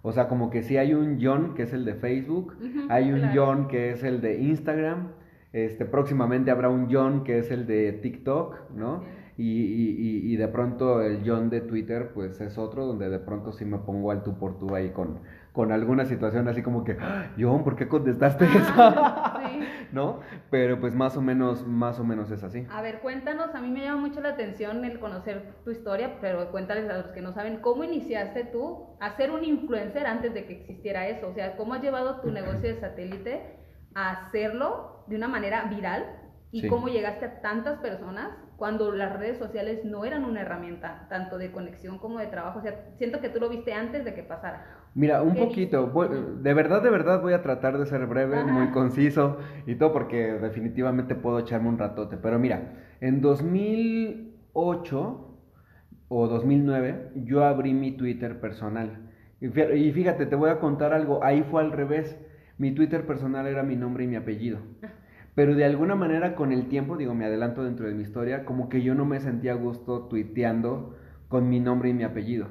o 0.03 0.13
sea, 0.13 0.29
como 0.29 0.51
que 0.51 0.63
si 0.63 0.77
hay 0.77 0.95
un 0.95 1.19
John 1.21 1.55
que 1.55 1.65
es 1.65 1.73
el 1.73 1.85
de 1.85 1.95
Facebook, 1.95 2.57
hay 2.89 3.13
un 3.13 3.31
John 3.35 3.69
que 3.69 3.91
es 3.91 4.03
el 4.03 4.21
de 4.21 4.41
Instagram, 4.41 5.09
este, 5.53 5.85
próximamente 5.85 6.51
habrá 6.51 6.69
un 6.69 6.89
John 6.91 7.25
que 7.25 7.39
es 7.39 7.51
el 7.51 7.67
de 7.67 7.93
TikTok, 7.93 8.71
¿no? 8.75 9.03
Y, 9.37 9.45
y, 9.45 10.33
y, 10.33 10.37
de 10.37 10.49
pronto 10.49 11.01
el 11.01 11.23
John 11.25 11.49
de 11.49 11.63
Twitter, 11.63 12.11
pues 12.13 12.39
es 12.43 12.59
otro, 12.59 12.85
donde 12.85 13.09
de 13.09 13.19
pronto 13.19 13.53
sí 13.53 13.65
me 13.65 13.79
pongo 13.79 14.11
al 14.11 14.23
tú 14.23 14.37
por 14.37 14.59
tú 14.59 14.75
ahí 14.75 14.91
con, 14.91 15.21
con 15.53 15.73
alguna 15.73 16.05
situación 16.05 16.47
así 16.49 16.63
como 16.63 16.85
que, 16.85 16.99
ah, 17.01 17.33
John, 17.39 17.65
¿por 17.65 17.75
qué 17.75 17.89
contestaste 17.89 18.45
eso? 18.45 18.75
¿No? 19.92 20.20
Pero 20.50 20.81
pues 20.81 20.94
más 20.94 21.16
o 21.16 21.22
menos, 21.22 21.66
más 21.66 21.98
o 21.98 22.05
menos 22.05 22.31
es 22.31 22.42
así. 22.42 22.66
A 22.70 22.83
ver, 22.83 23.00
cuéntanos, 23.00 23.55
a 23.55 23.61
mí 23.61 23.70
me 23.70 23.83
llama 23.83 24.00
mucho 24.00 24.20
la 24.20 24.31
atención 24.31 24.85
el 24.85 25.00
conocer 25.00 25.55
tu 25.64 25.70
historia, 25.70 26.18
pero 26.20 26.50
cuéntales 26.50 26.88
a 26.90 26.98
los 26.98 27.07
que 27.09 27.20
no 27.20 27.33
saben, 27.33 27.61
¿cómo 27.61 27.85
iniciaste 27.85 28.44
tú 28.44 28.96
a 29.00 29.16
ser 29.16 29.31
un 29.31 29.44
influencer 29.44 30.07
antes 30.07 30.35
de 30.35 30.46
que 30.46 30.61
existiera 30.61 31.09
eso? 31.09 31.29
O 31.29 31.35
sea, 31.35 31.57
¿cómo 31.57 31.74
has 31.74 31.83
llevado 31.83 32.20
tu 32.20 32.31
negocio 32.31 32.74
de 32.74 32.81
satélite 32.81 33.57
a 33.94 34.11
hacerlo 34.11 35.05
de 35.09 35.16
una 35.16 35.29
manera 35.29 35.64
viral? 35.64 36.16
¿Y 36.53 36.66
cómo 36.68 36.88
llegaste 36.88 37.26
a 37.26 37.40
tantas 37.40 37.79
personas 37.79 38.31
cuando 38.57 38.90
las 38.90 39.16
redes 39.16 39.38
sociales 39.38 39.85
no 39.85 40.05
eran 40.05 40.24
una 40.24 40.40
herramienta 40.40 41.07
tanto 41.09 41.38
de 41.38 41.53
conexión 41.53 41.98
como 41.98 42.18
de 42.18 42.26
trabajo? 42.26 42.59
O 42.59 42.62
sea, 42.62 42.90
siento 42.98 43.20
que 43.20 43.29
tú 43.29 43.38
lo 43.38 43.48
viste 43.48 43.72
antes 43.72 44.05
de 44.05 44.14
que 44.14 44.24
pasara. 44.24 44.80
Mira, 44.94 45.22
un 45.22 45.37
poquito, 45.37 45.92
de 46.42 46.55
verdad, 46.55 46.83
de 46.83 46.90
verdad 46.90 47.22
voy 47.22 47.33
a 47.33 47.42
tratar 47.42 47.79
de 47.79 47.87
ser 47.87 48.07
breve, 48.07 48.44
muy 48.44 48.70
conciso 48.70 49.38
y 49.66 49.76
todo 49.76 49.92
porque 49.92 50.33
definitivamente 50.33 51.14
puedo 51.14 51.38
echarme 51.38 51.68
un 51.68 51.79
ratote. 51.79 52.16
Pero 52.16 52.40
mira, 52.40 52.72
en 53.00 53.20
2008 53.20 55.26
o 56.09 56.26
2009 56.26 57.12
yo 57.24 57.44
abrí 57.44 57.72
mi 57.72 57.92
Twitter 57.92 58.40
personal. 58.40 59.12
Y 59.40 59.92
fíjate, 59.92 60.26
te 60.26 60.37
voy 60.37 60.50
a 60.50 60.59
contar 60.59 60.92
algo, 60.92 61.24
ahí 61.24 61.44
fue 61.50 61.62
al 61.62 61.72
revés. 61.72 62.18
mi 62.59 62.72
Twitter 62.72 63.07
personal 63.07 63.46
era 63.46 63.62
mi 63.62 63.76
nombre 63.76 64.05
y 64.05 64.07
mi 64.07 64.16
apellido. 64.16 64.59
Pero 65.35 65.55
de 65.55 65.64
alguna 65.64 65.94
manera 65.94 66.35
con 66.35 66.53
el 66.53 66.68
tiempo, 66.68 66.96
digo, 66.96 67.14
me 67.14 67.24
adelanto 67.24 67.64
dentro 67.64 67.87
de 67.87 67.94
mi 67.94 68.03
historia, 68.03 68.44
como 68.44 68.68
que 68.68 68.83
yo 68.83 68.94
no 68.94 69.07
me 69.07 69.20
sentía 69.20 69.53
a 69.53 69.55
gusto 69.55 70.09
tuiteando 70.09 70.96
con 71.29 71.48
mi 71.48 71.61
nombre 71.61 71.88
y 71.88 71.94
mi 71.94 72.03
apellido. 72.03 72.48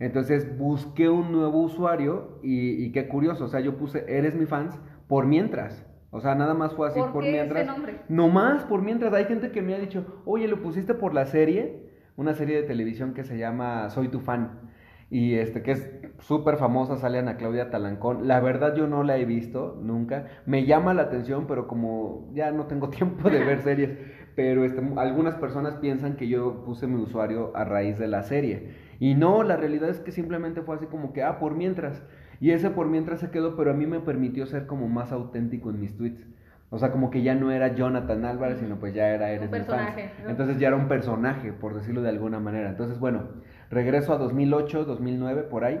Entonces 0.00 0.58
busqué 0.58 1.08
un 1.08 1.30
nuevo 1.30 1.60
usuario 1.60 2.40
y, 2.42 2.84
y 2.84 2.90
qué 2.90 3.06
curioso, 3.06 3.44
o 3.44 3.48
sea, 3.48 3.60
yo 3.60 3.76
puse 3.76 4.04
Eres 4.08 4.34
mi 4.34 4.46
fans 4.46 4.76
por 5.06 5.26
mientras. 5.26 5.86
O 6.10 6.20
sea, 6.20 6.34
nada 6.34 6.54
más 6.54 6.74
fue 6.74 6.88
así 6.88 6.98
¿Por, 6.98 7.12
por, 7.12 7.22
qué 7.22 7.32
mientras. 7.32 7.62
ese 7.62 7.70
nombre? 7.70 8.00
No 8.08 8.28
más 8.28 8.64
por 8.64 8.82
mientras. 8.82 9.12
Hay 9.12 9.26
gente 9.26 9.52
que 9.52 9.62
me 9.62 9.74
ha 9.74 9.78
dicho, 9.78 10.22
oye, 10.24 10.48
lo 10.48 10.60
pusiste 10.60 10.94
por 10.94 11.14
la 11.14 11.26
serie, 11.26 11.88
una 12.16 12.34
serie 12.34 12.56
de 12.60 12.66
televisión 12.66 13.14
que 13.14 13.22
se 13.22 13.38
llama 13.38 13.90
Soy 13.90 14.08
tu 14.08 14.18
fan. 14.18 14.70
Y 15.08 15.34
este, 15.34 15.62
que 15.62 15.72
es 15.72 15.90
súper 16.20 16.56
famosa, 16.56 16.96
sale 16.96 17.18
Ana 17.18 17.36
Claudia 17.36 17.70
Talancón. 17.70 18.26
La 18.28 18.40
verdad 18.40 18.74
yo 18.76 18.86
no 18.86 19.02
la 19.02 19.18
he 19.18 19.24
visto 19.24 19.78
nunca. 19.82 20.26
Me 20.46 20.66
llama 20.66 20.94
la 20.94 21.02
atención, 21.02 21.46
pero 21.46 21.66
como 21.68 22.30
ya 22.32 22.50
no 22.50 22.66
tengo 22.66 22.88
tiempo 22.90 23.28
de 23.28 23.44
ver 23.44 23.60
series. 23.60 23.96
Pero 24.34 24.64
este, 24.64 24.80
algunas 24.96 25.34
personas 25.36 25.76
piensan 25.76 26.16
que 26.16 26.28
yo 26.28 26.64
puse 26.64 26.86
mi 26.86 27.00
usuario 27.00 27.52
a 27.54 27.64
raíz 27.64 27.98
de 27.98 28.08
la 28.08 28.22
serie. 28.22 28.89
Y 29.00 29.14
no, 29.16 29.42
la 29.42 29.56
realidad 29.56 29.88
es 29.88 29.98
que 29.98 30.12
simplemente 30.12 30.62
fue 30.62 30.76
así 30.76 30.86
como 30.86 31.12
que, 31.12 31.24
ah, 31.24 31.40
por 31.40 31.56
mientras. 31.56 32.00
Y 32.38 32.52
ese 32.52 32.70
por 32.70 32.86
mientras 32.86 33.18
se 33.20 33.30
quedó, 33.30 33.56
pero 33.56 33.72
a 33.72 33.74
mí 33.74 33.86
me 33.86 33.98
permitió 34.00 34.46
ser 34.46 34.66
como 34.66 34.88
más 34.88 35.10
auténtico 35.10 35.70
en 35.70 35.80
mis 35.80 35.96
tweets. 35.96 36.24
O 36.72 36.78
sea, 36.78 36.92
como 36.92 37.10
que 37.10 37.22
ya 37.22 37.34
no 37.34 37.50
era 37.50 37.74
Jonathan 37.74 38.24
Álvarez, 38.24 38.58
sino 38.60 38.78
pues 38.78 38.94
ya 38.94 39.08
era 39.08 39.30
Eres 39.32 39.46
Un 39.46 39.50
fans. 39.50 39.66
personaje, 39.66 40.10
¿no? 40.22 40.30
Entonces 40.30 40.58
ya 40.58 40.68
era 40.68 40.76
un 40.76 40.86
personaje, 40.86 41.52
por 41.52 41.74
decirlo 41.74 42.00
de 42.02 42.10
alguna 42.10 42.38
manera. 42.38 42.68
Entonces, 42.70 43.00
bueno, 43.00 43.24
regreso 43.70 44.12
a 44.12 44.18
2008, 44.18 44.84
2009, 44.84 45.42
por 45.42 45.64
ahí. 45.64 45.80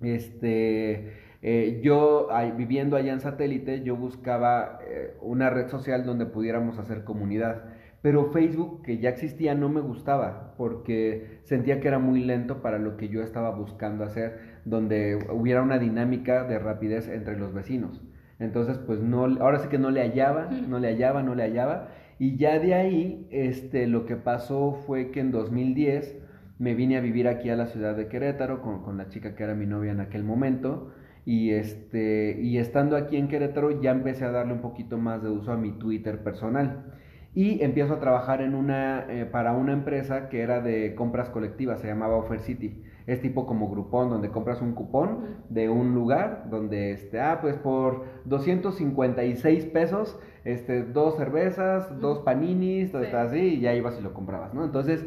Este, 0.00 1.12
eh, 1.42 1.80
yo 1.82 2.28
ahí- 2.32 2.52
viviendo 2.52 2.96
allá 2.96 3.12
en 3.12 3.20
satélite, 3.20 3.82
yo 3.82 3.96
buscaba 3.96 4.78
eh, 4.86 5.14
una 5.20 5.50
red 5.50 5.68
social 5.68 6.04
donde 6.04 6.26
pudiéramos 6.26 6.78
hacer 6.78 7.04
comunidad. 7.04 7.64
Pero 8.02 8.30
Facebook, 8.32 8.82
que 8.82 8.98
ya 8.98 9.10
existía, 9.10 9.54
no 9.54 9.68
me 9.68 9.80
gustaba 9.80 10.54
porque 10.56 11.40
sentía 11.44 11.80
que 11.80 11.88
era 11.88 11.98
muy 11.98 12.24
lento 12.24 12.62
para 12.62 12.78
lo 12.78 12.96
que 12.96 13.08
yo 13.08 13.22
estaba 13.22 13.50
buscando 13.50 14.04
hacer, 14.04 14.60
donde 14.64 15.18
hubiera 15.30 15.62
una 15.62 15.78
dinámica 15.78 16.44
de 16.44 16.58
rapidez 16.58 17.08
entre 17.08 17.38
los 17.38 17.52
vecinos. 17.52 18.00
Entonces, 18.38 18.78
pues 18.78 19.00
no, 19.00 19.24
ahora 19.24 19.58
sí 19.58 19.68
que 19.68 19.78
no 19.78 19.90
le 19.90 20.00
hallaba, 20.00 20.46
no 20.46 20.78
le 20.78 20.88
hallaba, 20.88 21.22
no 21.22 21.34
le 21.34 21.42
hallaba. 21.42 21.88
Y 22.18 22.36
ya 22.36 22.58
de 22.58 22.74
ahí, 22.74 23.26
este, 23.30 23.86
lo 23.86 24.06
que 24.06 24.16
pasó 24.16 24.72
fue 24.86 25.10
que 25.10 25.20
en 25.20 25.30
2010 25.30 26.16
me 26.58 26.74
vine 26.74 26.96
a 26.96 27.00
vivir 27.00 27.28
aquí 27.28 27.50
a 27.50 27.56
la 27.56 27.66
ciudad 27.66 27.96
de 27.96 28.08
Querétaro 28.08 28.62
con, 28.62 28.82
con 28.82 28.96
la 28.96 29.08
chica 29.08 29.34
que 29.34 29.44
era 29.44 29.54
mi 29.54 29.66
novia 29.66 29.92
en 29.92 30.00
aquel 30.00 30.24
momento. 30.24 30.90
Y, 31.26 31.50
este, 31.50 32.38
y 32.40 32.58
estando 32.58 32.96
aquí 32.96 33.16
en 33.16 33.28
Querétaro 33.28 33.80
ya 33.82 33.90
empecé 33.90 34.24
a 34.24 34.30
darle 34.30 34.54
un 34.54 34.60
poquito 34.60 34.96
más 34.96 35.22
de 35.22 35.30
uso 35.30 35.52
a 35.52 35.56
mi 35.56 35.72
Twitter 35.72 36.22
personal. 36.22 36.94
Y 37.34 37.62
empiezo 37.62 37.94
a 37.94 38.00
trabajar 38.00 38.42
en 38.42 38.54
una, 38.54 39.06
eh, 39.08 39.24
para 39.24 39.52
una 39.52 39.72
empresa 39.72 40.28
que 40.28 40.40
era 40.40 40.60
de 40.60 40.94
compras 40.96 41.30
colectivas, 41.30 41.80
se 41.80 41.86
llamaba 41.86 42.16
Offer 42.16 42.40
City. 42.40 42.82
Es 43.06 43.20
tipo 43.20 43.46
como 43.46 43.68
Groupon, 43.70 44.10
donde 44.10 44.30
compras 44.30 44.60
un 44.60 44.72
cupón 44.74 45.36
de 45.48 45.68
un 45.68 45.94
lugar, 45.94 46.46
donde, 46.50 46.92
este, 46.92 47.20
ah, 47.20 47.38
pues 47.40 47.56
por 47.56 48.04
256 48.24 49.64
pesos, 49.66 50.18
este, 50.44 50.82
dos 50.84 51.16
cervezas, 51.16 52.00
dos 52.00 52.20
paninis, 52.20 52.90
todo 52.92 53.02
Sí. 53.02 53.06
está 53.06 53.22
así, 53.22 53.38
y 53.38 53.60
ya 53.60 53.74
ibas 53.74 53.96
y 53.98 54.02
lo 54.02 54.12
comprabas, 54.12 54.52
¿no? 54.54 54.64
Entonces, 54.64 55.04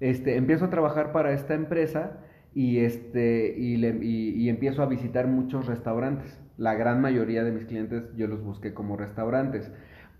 este, 0.00 0.36
empiezo 0.36 0.66
a 0.66 0.70
trabajar 0.70 1.12
para 1.12 1.32
esta 1.32 1.54
empresa 1.54 2.18
y, 2.54 2.78
este, 2.78 3.54
y, 3.56 3.76
le- 3.76 3.98
y- 4.02 4.30
y 4.30 4.48
empiezo 4.48 4.82
a 4.82 4.86
visitar 4.86 5.26
muchos 5.26 5.66
restaurantes. 5.66 6.40
La 6.58 6.74
gran 6.74 7.00
mayoría 7.02 7.44
de 7.44 7.52
mis 7.52 7.64
clientes 7.66 8.04
yo 8.16 8.26
los 8.28 8.42
busqué 8.42 8.72
como 8.74 8.96
restaurantes. 8.96 9.70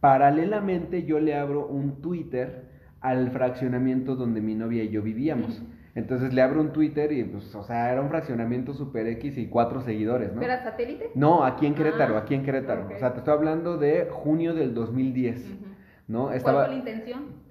Paralelamente 0.01 1.05
yo 1.05 1.19
le 1.21 1.35
abro 1.35 1.67
un 1.67 2.01
Twitter 2.03 2.65
al 3.01 3.31
fraccionamiento 3.31 4.17
donde 4.17 4.41
mi 4.41 4.55
novia 4.55 4.83
y 4.83 4.91
yo 4.91 5.03
vivíamos. 5.03 5.63
Entonces 5.95 6.35
le 6.35 6.43
abro 6.43 6.61
un 6.61 6.73
Twitter 6.73 7.11
y 7.13 7.25
pues, 7.25 7.55
o 7.55 7.63
sea, 7.63 7.91
era 7.91 8.03
un 8.03 8.11
fraccionamiento 8.11 8.75
super 8.75 9.07
X 9.07 9.39
y 9.39 9.47
cuatro 9.49 9.81
seguidores, 9.81 10.35
¿no? 10.35 10.43
¿Era 10.43 10.63
satélite? 10.63 11.11
No, 11.15 11.43
aquí 11.43 11.67
en 11.67 11.75
Querétaro, 11.75 12.17
Ah, 12.17 12.21
aquí 12.21 12.35
en 12.35 12.43
Querétaro. 12.43 12.89
O 12.95 12.99
sea, 12.99 13.13
te 13.13 13.19
estoy 13.21 13.33
hablando 13.33 13.79
de 13.79 14.09
junio 14.11 14.55
del 14.55 14.75
2010, 14.75 15.39
Ujú. 15.47 15.65
¿no? 16.09 16.27
¿Cuál 16.27 16.41
fue 16.41 16.69
la 16.69 16.75
intención? 16.75 17.47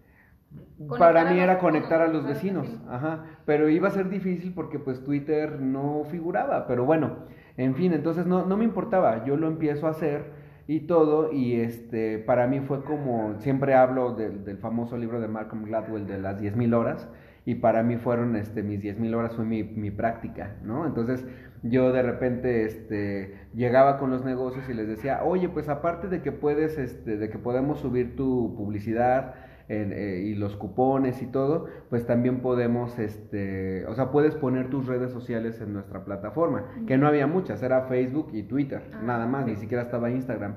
Para 0.99 1.25
mí 1.31 1.39
era 1.39 1.57
conectar 1.57 2.01
a 2.01 2.07
los 2.07 2.25
vecinos. 2.27 2.67
ajá, 2.89 3.23
pero 3.45 3.67
iba 3.69 3.87
a 3.87 3.91
ser 3.91 4.09
difícil 4.09 4.53
porque 4.53 4.77
pues 4.77 5.03
Twitter 5.03 5.59
no 5.59 6.03
figuraba, 6.11 6.67
pero 6.67 6.85
bueno, 6.85 7.25
en 7.57 7.75
fin, 7.75 7.93
entonces 7.93 8.25
no, 8.25 8.45
no 8.45 8.57
me 8.57 8.63
importaba, 8.65 9.25
yo 9.25 9.37
lo 9.37 9.47
empiezo 9.47 9.87
a 9.87 9.91
hacer 9.91 10.44
y 10.67 10.81
todo, 10.81 11.31
y 11.31 11.59
este, 11.59 12.17
para 12.19 12.47
mí 12.47 12.59
fue 12.61 12.83
como, 12.83 13.35
siempre 13.39 13.75
hablo 13.75 14.13
del, 14.13 14.43
del 14.43 14.57
famoso 14.57 14.97
libro 14.97 15.19
de 15.21 15.27
Malcolm 15.27 15.63
Gladwell 15.65 16.07
de 16.07 16.19
las 16.19 16.39
10.000 16.39 16.75
horas, 16.75 17.07
y 17.45 17.55
para 17.55 17.83
mí 17.83 17.97
fueron, 17.97 18.35
este, 18.35 18.63
mis 18.63 18.81
10.000 18.81 19.15
horas 19.15 19.35
fue 19.35 19.45
mi, 19.45 19.63
mi 19.63 19.91
práctica, 19.91 20.55
¿no? 20.63 20.87
Entonces 20.87 21.25
yo 21.61 21.91
de 21.91 22.01
repente, 22.01 22.63
este, 22.65 23.35
llegaba 23.53 23.97
con 23.97 24.09
los 24.09 24.25
negocios 24.25 24.67
y 24.69 24.73
les 24.73 24.87
decía, 24.87 25.23
oye, 25.23 25.49
pues 25.49 25.69
aparte 25.69 26.07
de 26.07 26.21
que 26.21 26.31
puedes, 26.31 26.77
este, 26.77 27.17
de 27.17 27.29
que 27.29 27.37
podemos 27.37 27.79
subir 27.79 28.15
tu 28.15 28.55
publicidad, 28.55 29.35
eh, 29.67 30.23
y 30.25 30.35
los 30.35 30.55
cupones 30.55 31.21
y 31.21 31.27
todo, 31.27 31.65
pues 31.89 32.05
también 32.05 32.41
podemos, 32.41 32.99
este, 32.99 33.85
o 33.87 33.95
sea, 33.95 34.11
puedes 34.11 34.35
poner 34.35 34.69
tus 34.69 34.85
redes 34.85 35.11
sociales 35.11 35.59
en 35.61 35.73
nuestra 35.73 36.05
plataforma, 36.05 36.65
que 36.87 36.97
no 36.97 37.07
había 37.07 37.27
muchas, 37.27 37.63
era 37.63 37.83
Facebook 37.83 38.29
y 38.33 38.43
Twitter, 38.43 38.83
Ah, 38.93 39.01
nada 39.03 39.25
más, 39.25 39.45
sí. 39.45 39.51
ni 39.51 39.57
siquiera 39.57 39.83
estaba 39.83 40.09
Instagram. 40.11 40.55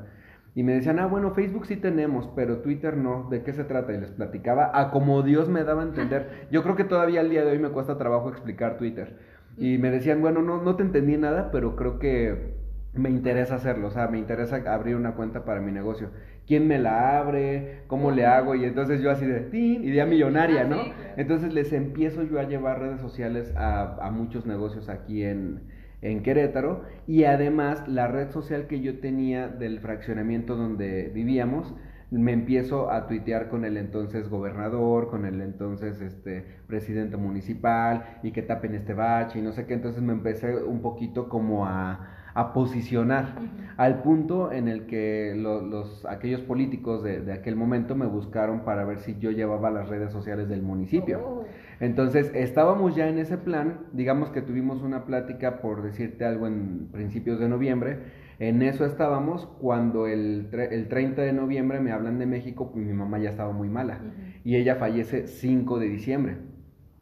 Y 0.54 0.64
me 0.64 0.72
decían, 0.74 0.98
ah, 0.98 1.06
bueno, 1.06 1.30
Facebook 1.34 1.66
sí 1.66 1.76
tenemos, 1.76 2.28
pero 2.34 2.58
Twitter 2.58 2.96
no, 2.96 3.28
¿de 3.30 3.42
qué 3.44 3.52
se 3.52 3.64
trata? 3.64 3.92
Y 3.92 4.00
les 4.00 4.10
platicaba 4.10 4.70
a 4.74 4.90
como 4.90 5.22
Dios 5.22 5.48
me 5.48 5.62
daba 5.64 5.82
a 5.82 5.86
entender. 5.86 6.46
Yo 6.50 6.62
creo 6.62 6.74
que 6.74 6.84
todavía 6.84 7.20
al 7.20 7.30
día 7.30 7.44
de 7.44 7.52
hoy 7.52 7.58
me 7.60 7.70
cuesta 7.70 7.96
trabajo 7.96 8.28
explicar 8.28 8.76
Twitter. 8.76 9.16
Y 9.56 9.78
me 9.78 9.90
decían, 9.90 10.20
bueno, 10.20 10.42
no, 10.42 10.62
no 10.62 10.76
te 10.76 10.82
entendí 10.82 11.16
nada, 11.16 11.50
pero 11.52 11.76
creo 11.76 11.98
que 11.98 12.57
me 12.94 13.10
interesa 13.10 13.56
hacerlo, 13.56 13.88
o 13.88 13.90
sea, 13.90 14.08
me 14.08 14.18
interesa 14.18 14.62
abrir 14.72 14.96
una 14.96 15.14
cuenta 15.14 15.44
para 15.44 15.60
mi 15.60 15.72
negocio. 15.72 16.10
¿Quién 16.46 16.66
me 16.66 16.78
la 16.78 17.18
abre? 17.18 17.82
¿Cómo 17.86 18.10
le 18.10 18.24
hago? 18.26 18.54
Y 18.54 18.64
entonces 18.64 19.00
yo 19.02 19.10
así 19.10 19.26
de, 19.26 19.40
¡tin! 19.40 19.84
idea 19.84 20.06
millonaria, 20.06 20.62
Ah, 20.62 20.64
¿no? 20.64 20.78
Entonces 21.16 21.52
les 21.52 21.72
empiezo 21.72 22.22
yo 22.22 22.40
a 22.40 22.44
llevar 22.44 22.80
redes 22.80 23.00
sociales 23.00 23.52
a, 23.56 23.96
a 24.04 24.10
muchos 24.10 24.46
negocios 24.46 24.88
aquí 24.88 25.22
en, 25.24 25.62
en 26.00 26.22
Querétaro 26.22 26.84
y 27.06 27.24
además 27.24 27.86
la 27.88 28.08
red 28.08 28.30
social 28.30 28.66
que 28.66 28.80
yo 28.80 29.00
tenía 29.00 29.48
del 29.48 29.80
fraccionamiento 29.80 30.56
donde 30.56 31.10
vivíamos, 31.14 31.74
me 32.10 32.32
empiezo 32.32 32.90
a 32.90 33.06
tuitear 33.06 33.48
con 33.50 33.64
el 33.66 33.76
entonces 33.76 34.28
gobernador, 34.30 35.10
con 35.10 35.26
el 35.26 35.42
entonces 35.42 36.00
este 36.00 36.46
presidente 36.66 37.16
municipal 37.18 38.18
y 38.22 38.32
que 38.32 38.42
tapen 38.42 38.74
este 38.74 38.94
bache 38.94 39.38
y 39.38 39.42
no 39.42 39.52
sé 39.52 39.66
qué, 39.66 39.74
entonces 39.74 40.02
me 40.02 40.12
empecé 40.14 40.56
un 40.56 40.80
poquito 40.80 41.28
como 41.28 41.66
a, 41.66 42.14
a 42.38 42.52
posicionar 42.52 43.34
al 43.76 44.02
punto 44.02 44.50
en 44.52 44.68
el 44.68 44.86
que 44.86 45.34
lo- 45.36 45.60
los, 45.62 46.04
aquellos 46.06 46.40
políticos 46.42 47.02
de, 47.02 47.20
de 47.20 47.32
aquel 47.32 47.56
momento 47.56 47.94
me 47.94 48.06
buscaron 48.06 48.64
para 48.64 48.84
ver 48.84 48.98
si 49.00 49.16
yo 49.18 49.30
llevaba 49.30 49.70
las 49.70 49.88
redes 49.88 50.12
sociales 50.12 50.48
del 50.48 50.62
municipio. 50.62 51.20
Oh. 51.24 51.44
Entonces, 51.80 52.30
estábamos 52.34 52.96
ya 52.96 53.08
en 53.08 53.18
ese 53.18 53.38
plan, 53.38 53.80
digamos 53.92 54.30
que 54.30 54.42
tuvimos 54.42 54.82
una 54.82 55.04
plática, 55.04 55.60
por 55.60 55.82
decirte 55.82 56.24
algo, 56.24 56.46
en 56.46 56.88
principios 56.92 57.38
de 57.38 57.48
noviembre, 57.48 57.98
en 58.40 58.62
eso 58.62 58.84
estábamos 58.84 59.46
cuando 59.60 60.06
el, 60.06 60.48
el 60.52 60.88
30 60.88 61.22
de 61.22 61.32
noviembre 61.32 61.80
me 61.80 61.92
hablan 61.92 62.18
de 62.18 62.26
México, 62.26 62.70
pues 62.72 62.84
mi 62.84 62.92
mamá 62.92 63.18
ya 63.18 63.30
estaba 63.30 63.52
muy 63.52 63.68
mala 63.68 64.00
y 64.44 64.56
ella 64.56 64.76
fallece 64.76 65.26
5 65.26 65.78
de 65.78 65.88
diciembre. 65.88 66.36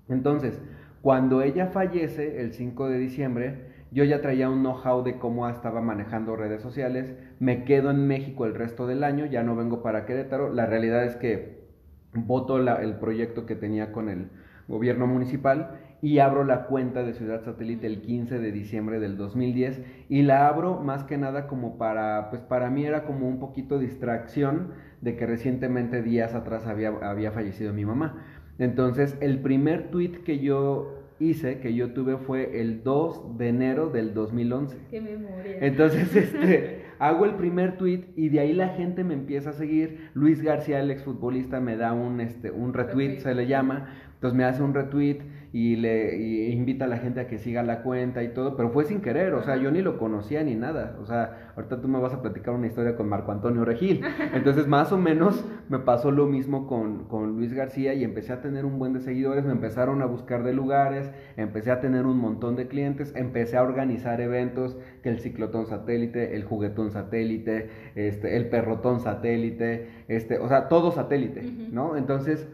Entonces, 0.09 0.61
cuando 1.03 1.43
ella 1.43 1.67
fallece 1.69 2.41
el 2.41 2.53
5 2.53 2.89
de 2.89 2.99
diciembre, 2.99 3.66
yo 3.97 4.05
ya 4.05 4.21
traía 4.21 4.51
un 4.51 4.61
know-how 4.61 5.03
de 5.03 5.17
cómo 5.17 5.49
estaba 5.49 5.81
manejando 5.81 6.37
redes 6.37 6.61
sociales, 6.61 7.17
me 7.39 7.65
quedo 7.65 7.91
en 7.91 8.07
México 8.07 8.45
el 8.45 8.55
resto 8.55 8.87
del 8.87 9.03
año, 9.03 9.25
ya 9.25 9.43
no 9.43 9.57
vengo 9.57 9.83
para 9.83 10.05
Querétaro, 10.05 10.53
la 10.53 10.67
realidad 10.67 11.03
es 11.05 11.17
que 11.17 11.65
voto 12.13 12.59
el 12.59 12.95
proyecto 12.97 13.47
que 13.47 13.57
tenía 13.57 13.93
con 13.93 14.11
el 14.11 14.29
gobierno 14.69 15.07
municipal 15.07 15.81
y 16.03 16.19
abro 16.19 16.45
la 16.45 16.67
cuenta 16.67 17.05
de 17.05 17.15
Ciudad 17.15 17.43
Satélite 17.43 17.87
el 17.87 18.03
15 18.03 18.39
de 18.39 18.53
diciembre 18.53 19.01
del 19.01 19.17
2010 19.17 19.81
y 20.11 20.21
la 20.21 20.47
abro 20.47 20.83
más 20.83 21.05
que 21.05 21.17
nada 21.17 21.47
como 21.47 21.79
para, 21.79 22.29
pues 22.29 22.43
para 22.43 22.69
mí 22.69 22.85
era 22.85 23.05
como 23.05 23.27
un 23.27 23.39
poquito 23.39 23.79
distracción 23.79 24.73
de 25.01 25.17
que 25.17 25.25
recientemente 25.25 26.03
días 26.03 26.35
atrás 26.35 26.67
había, 26.67 26.91
había 27.01 27.33
fallecido 27.33 27.73
mi 27.73 27.87
mamá. 27.87 28.27
Entonces 28.59 29.17
el 29.23 29.41
primer 29.41 29.91
tweet 29.91 30.23
que 30.23 30.39
yo 30.39 30.96
hice, 31.19 31.61
que 31.61 31.75
yo 31.75 31.93
tuve 31.93 32.17
fue 32.17 32.61
el 32.61 32.83
2 32.83 33.39
de 33.39 33.49
enero 33.49 33.91
del 33.91 34.15
2011. 34.15 34.77
Qué 34.91 35.01
memoria. 35.01 35.59
Entonces, 35.61 36.15
este, 36.17 36.83
hago 36.99 37.25
el 37.25 37.35
primer 37.35 37.77
tweet 37.77 38.05
y 38.17 38.29
de 38.29 38.41
ahí 38.41 38.53
la 38.53 38.71
gente 38.71 39.05
me 39.05 39.15
empieza 39.15 39.51
a 39.51 39.53
seguir. 39.53 40.11
Luis 40.15 40.43
García, 40.43 40.81
el 40.81 40.91
exfutbolista, 40.91 41.61
me 41.61 41.77
da 41.77 41.93
un, 41.93 42.21
este, 42.21 42.51
un 42.51 42.75
retweet, 42.75 43.09
Retweet. 43.09 43.23
se 43.23 43.35
le 43.35 43.47
llama. 43.47 43.89
Entonces 44.15 44.37
me 44.37 44.45
hace 44.45 44.63
un 44.63 44.75
retweet 44.75 45.19
y 45.57 45.75
le 45.77 46.15
y 46.19 46.53
invita 46.53 46.85
a 46.85 46.89
la 46.89 46.99
gente 46.99 47.19
a 47.19 47.29
que 47.29 47.39
siga 47.39 47.63
la 47.63 47.83
cuenta 47.83 48.23
y 48.23 48.35
todo, 48.35 48.59
pero 48.59 48.69
fue 48.69 48.85
sin 48.85 49.01
querer, 49.01 49.33
o 49.33 49.43
sea, 49.43 49.57
yo 49.57 49.71
ni 49.71 49.81
lo 49.81 49.97
conocía 49.97 50.45
ni 50.45 50.55
nada, 50.55 50.99
o 51.01 51.07
sea, 51.07 51.51
ahorita 51.57 51.81
tú 51.81 51.89
me 51.89 51.99
vas 51.99 52.13
a 52.13 52.21
platicar 52.21 52.53
una 52.53 52.67
historia 52.67 52.95
con 52.95 53.09
Marco 53.09 53.33
Antonio 53.33 53.65
Regil, 53.65 54.03
entonces 54.35 54.67
más 54.67 54.93
o 54.93 54.99
menos 54.99 55.47
me 55.71 55.79
pasó 55.79 56.11
lo 56.11 56.27
mismo 56.27 56.67
con, 56.67 57.05
con 57.05 57.37
Luis 57.39 57.55
García 57.55 57.95
y 57.95 58.05
empecé 58.05 58.35
a 58.35 58.43
tener 58.43 58.67
un 58.67 58.79
buen 58.79 58.93
de 58.93 59.01
seguidores, 59.01 59.47
me 59.47 59.53
empezaron 59.53 60.03
a 60.03 60.05
buscar 60.05 60.45
de 60.45 60.53
lugares, 60.53 61.11
empecé 61.39 61.71
a 61.71 61.81
tener 61.81 62.05
un 62.05 62.19
montón 62.19 62.55
de 62.57 62.69
clientes, 62.69 63.15
empecé 63.17 63.57
a 63.57 63.63
organizar 63.63 64.21
eventos, 64.21 64.77
que 65.03 65.09
el 65.09 65.21
ciclotón 65.21 65.65
satélite, 65.69 66.37
el 66.37 66.45
juguetón 66.45 66.91
satélite, 66.91 67.71
este, 67.95 68.37
el 68.37 68.51
perrotón 68.51 69.01
satélite, 69.01 69.89
este, 70.09 70.39
o 70.39 70.49
sea, 70.49 70.69
todo 70.69 70.91
satélite, 70.91 71.51
¿no? 71.73 71.97
Entonces 71.97 72.47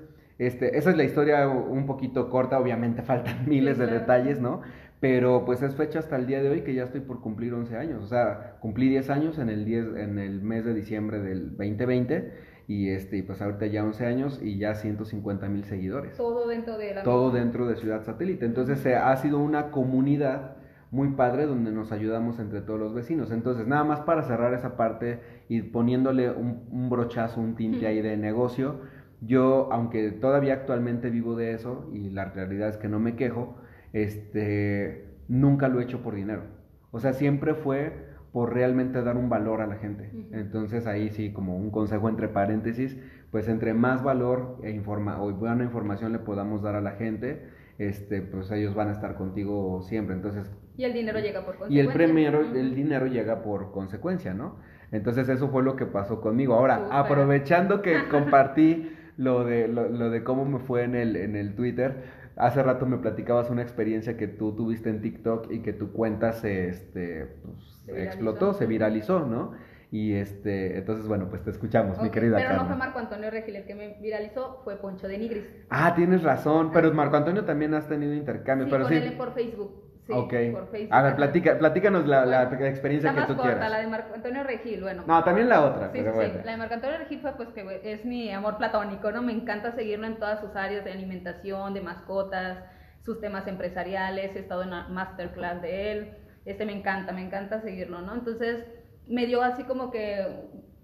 este, 0.47 0.77
esa 0.77 0.91
es 0.91 0.97
la 0.97 1.05
historia 1.05 1.49
un 1.49 1.87
poquito 1.87 2.29
corta, 2.31 2.59
obviamente 2.59 3.03
faltan 3.13 3.49
miles 3.49 3.79
de 3.79 3.87
detalles, 3.87 4.41
¿no? 4.41 4.63
Pero 5.01 5.45
pues 5.45 5.63
es 5.63 5.75
fecha 5.75 5.99
hasta 5.99 6.17
el 6.17 6.27
día 6.27 6.41
de 6.43 6.49
hoy 6.49 6.61
que 6.63 6.75
ya 6.75 6.85
estoy 6.85 7.01
por 7.01 7.21
cumplir 7.21 7.53
11 7.55 7.77
años, 7.77 8.03
o 8.05 8.07
sea, 8.07 8.57
cumplí 8.61 8.89
10 8.89 9.11
años 9.11 9.39
en 9.39 9.49
el, 9.49 9.65
10, 9.65 9.97
en 9.97 10.19
el 10.19 10.43
mes 10.43 10.65
de 10.65 10.75
diciembre 10.75 11.21
del 11.21 11.57
2020 11.57 12.53
y 12.69 12.91
este 12.91 13.23
pues 13.25 13.43
ahorita 13.43 13.67
ya 13.67 13.83
11 13.83 14.07
años 14.07 14.41
y 14.41 14.59
ya 14.59 14.75
150 14.75 15.49
mil 15.49 15.65
seguidores. 15.65 16.17
Todo 16.17 16.47
dentro 16.47 16.79
de 16.79 16.95
la 16.95 17.03
Todo 17.03 17.33
dentro 17.33 17.67
de 17.67 17.75
Ciudad 17.77 18.05
Satélite. 18.05 18.47
Entonces 18.47 18.87
ha 18.87 19.17
sido 19.17 19.39
una 19.39 19.73
comunidad 19.73 20.57
muy 20.93 21.09
padre 21.09 21.47
donde 21.47 21.73
nos 21.73 21.91
ayudamos 21.91 22.39
entre 22.39 22.61
todos 22.61 22.79
los 22.79 22.95
vecinos. 22.95 23.33
Entonces, 23.33 23.67
nada 23.67 23.83
más 23.83 24.01
para 24.01 24.23
cerrar 24.23 24.53
esa 24.53 24.77
parte 24.77 25.21
y 25.49 25.63
poniéndole 25.63 26.31
un, 26.31 26.69
un 26.71 26.91
brochazo, 26.91 27.41
un 27.41 27.57
tinte 27.57 27.87
ahí 27.87 28.03
de 28.03 28.19
negocio, 28.19 28.77
yo, 29.25 29.69
aunque 29.73 30.11
todavía 30.11 30.55
actualmente 30.55 31.11
vivo 31.11 31.37
de 31.37 31.53
eso, 31.53 31.89
y 31.93 32.11
la 32.11 32.27
realidad 32.27 32.69
es 32.69 32.77
que 32.77 32.89
no 32.89 32.99
me 32.99 33.17
quejo, 33.17 33.57
este, 33.93 35.07
nunca 35.29 35.69
lo 35.69 35.81
he 35.81 35.85
hecho 35.85 36.03
por 36.03 36.15
dinero. 36.15 36.43
O 36.91 37.01
sea, 37.01 37.13
siempre 37.13 37.55
fue 37.55 38.11
por 38.33 38.55
realmente 38.55 39.03
dar 39.03 39.17
un 39.17 39.29
valor 39.29 39.61
a 39.61 39.67
la 39.67 39.77
gente. 39.77 40.11
Entonces 40.33 40.87
ahí 40.87 41.11
sí, 41.11 41.33
como 41.33 41.57
un 41.57 41.71
consejo 41.71 42.09
entre 42.09 42.29
paréntesis, 42.29 42.99
pues 43.31 43.47
entre 43.49 43.75
más 43.75 44.03
valor 44.03 44.59
e 44.63 44.71
informa 44.71 45.23
o 45.23 45.31
buena 45.33 45.65
información 45.65 46.13
le 46.13 46.19
podamos 46.19 46.63
dar 46.63 46.75
a 46.75 46.81
la 46.81 46.93
gente, 46.93 47.47
este, 47.79 48.23
pues 48.23 48.51
ellos 48.51 48.75
van 48.75 48.89
a 48.89 48.93
estar 48.93 49.17
contigo 49.17 49.83
siempre. 49.83 50.15
Entonces 50.15 50.51
y 50.77 50.85
el 50.85 50.95
dinero 50.95 51.19
llega 51.19 51.45
por 51.45 51.57
consecuencia. 51.57 51.83
Y 51.83 51.87
el 51.87 51.93
primero, 51.93 52.41
el 52.41 52.75
dinero 52.75 53.07
llega 53.07 53.43
por 53.43 53.73
consecuencia, 53.73 54.33
¿no? 54.33 54.57
Entonces 54.91 55.29
eso 55.29 55.49
fue 55.49 55.63
lo 55.63 55.77
que 55.77 55.87
pasó 55.87 56.21
conmigo. 56.21 56.55
Ahora, 56.55 56.89
aprovechando 56.91 57.83
que 57.83 58.09
compartí 58.11 58.91
lo 59.17 59.45
de, 59.45 59.69
lo, 59.69 60.11
de 60.11 60.25
cómo 60.25 60.45
me 60.45 60.59
fue 60.59 60.85
en 60.85 60.95
el, 60.95 61.17
en 61.17 61.37
el 61.37 61.55
Twitter. 61.55 62.23
Hace 62.37 62.63
rato 62.63 62.87
me 62.87 62.99
platicabas 62.99 63.51
una 63.51 63.63
experiencia 63.63 64.17
que 64.17 64.27
tú 64.27 64.55
tuviste 64.57 64.89
en 64.89 65.03
TikTok 65.03 65.51
y 65.51 65.61
que 65.61 65.73
tu 65.73 65.93
cuenta 65.93 66.33
se, 66.33 66.69
este, 66.69 67.27
pues, 67.45 67.99
explotó, 67.99 68.55
se 68.55 68.67
viralizó, 68.67 69.27
¿no? 69.27 69.53
Y 69.91 70.15
este, 70.15 70.79
entonces, 70.79 71.07
bueno, 71.07 71.29
pues 71.29 71.43
te 71.45 71.51
escuchamos, 71.51 72.01
mi 72.01 72.09
querida 72.09 72.39
Pero 72.39 72.55
no 72.57 72.67
fue 72.67 72.77
Marco 72.77 72.99
Antonio 72.99 73.31
Regil 73.31 73.57
el 73.57 73.67
que 73.67 73.75
me 73.75 73.99
viralizó, 74.01 74.63
fue 74.65 74.77
Poncho 74.77 75.07
de 75.07 75.19
Nigris. 75.19 75.45
Ah, 75.69 75.95
tienes 75.95 76.23
razón, 76.23 76.71
pero 76.73 76.91
Marco 76.95 77.19
Antonio 77.19 77.45
también 77.45 77.75
has 77.75 77.87
tenido 77.87 78.15
intercambio. 78.15 78.69
pero 78.71 78.85
con 78.85 78.93
sí. 78.93 78.99
él 78.99 79.13
por 79.19 79.35
Facebook. 79.35 79.82
Sí, 80.07 80.13
por 80.13 80.69
Facebook. 80.69 80.89
A 80.91 81.03
ver, 81.03 81.17
platica, 81.17 81.59
platícanos 81.59 82.07
la, 82.09 82.27
la, 82.27 82.43
experiencia 82.43 83.15
que 83.15 83.23
tú 83.23 83.37
corta, 83.37 83.69
la 83.69 83.79
de 83.79 83.87
Marco 83.87 84.15
Antonio 84.15 84.43
Regil, 84.43 84.83
bueno. 84.83 85.05
No, 85.07 85.23
también 85.23 85.49
la 85.49 85.65
otra. 85.65 85.93
Sí, 85.93 86.01
pero 86.03 86.21
sí, 86.21 86.33
La 86.45 86.53
de 86.53 86.57
Marco 86.57 86.75
Antonio 86.75 86.99
Regil 86.99 87.21
fue 87.21 87.33
pues 87.37 87.51
que 87.51 87.81
es 87.85 88.05
mi 88.05 88.31
amor 88.33 88.59
platónico, 88.59 89.13
¿no? 89.13 89.23
Me 89.23 89.33
encanta 89.33 89.73
seguirlo 89.73 90.07
en 90.07 90.19
todas 90.19 90.41
sus 90.41 90.57
áreas 90.57 90.85
de 90.85 90.91
alimentación, 90.91 91.73
de 91.73 91.83
mascotas, 91.83 92.59
sus 93.05 93.21
temas 93.21 93.47
empresariales, 93.47 94.35
he 94.35 94.41
estado 94.41 94.63
en 94.63 94.69
una 94.69 94.89
masterclass 94.89 95.63
de 95.63 95.93
él, 95.93 96.17
este 96.45 96.67
me 96.67 96.73
encanta, 96.73 97.13
me 97.13 97.25
encanta 97.25 97.61
seguirlo, 97.61 98.01
¿no? 98.01 98.15
Entonces 98.15 98.65
me 99.07 99.27
dio 99.27 99.43
así 99.43 99.63
como 99.65 99.91
que 99.93 100.27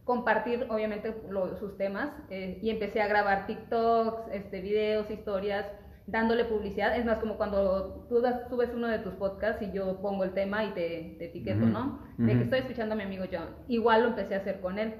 compartir 0.04 0.66
obviamente 0.70 1.14
sus 1.58 1.76
temas 1.76 2.10
eh, 2.30 2.58
y 2.62 2.70
empecé 2.70 3.02
a 3.02 3.08
grabar 3.08 3.46
TikToks, 3.46 4.32
este, 4.32 4.60
videos, 4.60 5.10
historias 5.10 5.66
dándole 6.08 6.44
publicidad. 6.44 6.96
Es 6.96 7.04
más 7.04 7.18
como 7.18 7.36
cuando 7.36 8.06
tú 8.08 8.22
subes 8.48 8.70
uno 8.74 8.88
de 8.88 8.98
tus 8.98 9.14
podcasts 9.14 9.62
y 9.62 9.70
yo 9.72 10.00
pongo 10.00 10.24
el 10.24 10.32
tema 10.32 10.64
y 10.64 10.70
te, 10.70 11.24
etiqueto, 11.24 11.66
¿no? 11.66 12.00
De 12.16 12.32
que 12.34 12.42
estoy 12.42 12.60
escuchando 12.60 12.94
a 12.94 12.96
mi 12.96 13.04
amigo 13.04 13.24
John. 13.30 13.48
Igual 13.68 14.02
lo 14.02 14.08
empecé 14.08 14.34
a 14.34 14.38
hacer 14.38 14.60
con 14.60 14.78
él. 14.78 14.94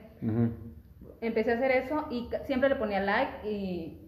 Empecé 1.20 1.52
a 1.52 1.54
hacer 1.56 1.70
eso 1.72 2.06
y 2.10 2.28
siempre 2.44 2.68
le 2.68 2.76
ponía 2.76 3.00
like 3.00 3.50
y, 3.50 4.04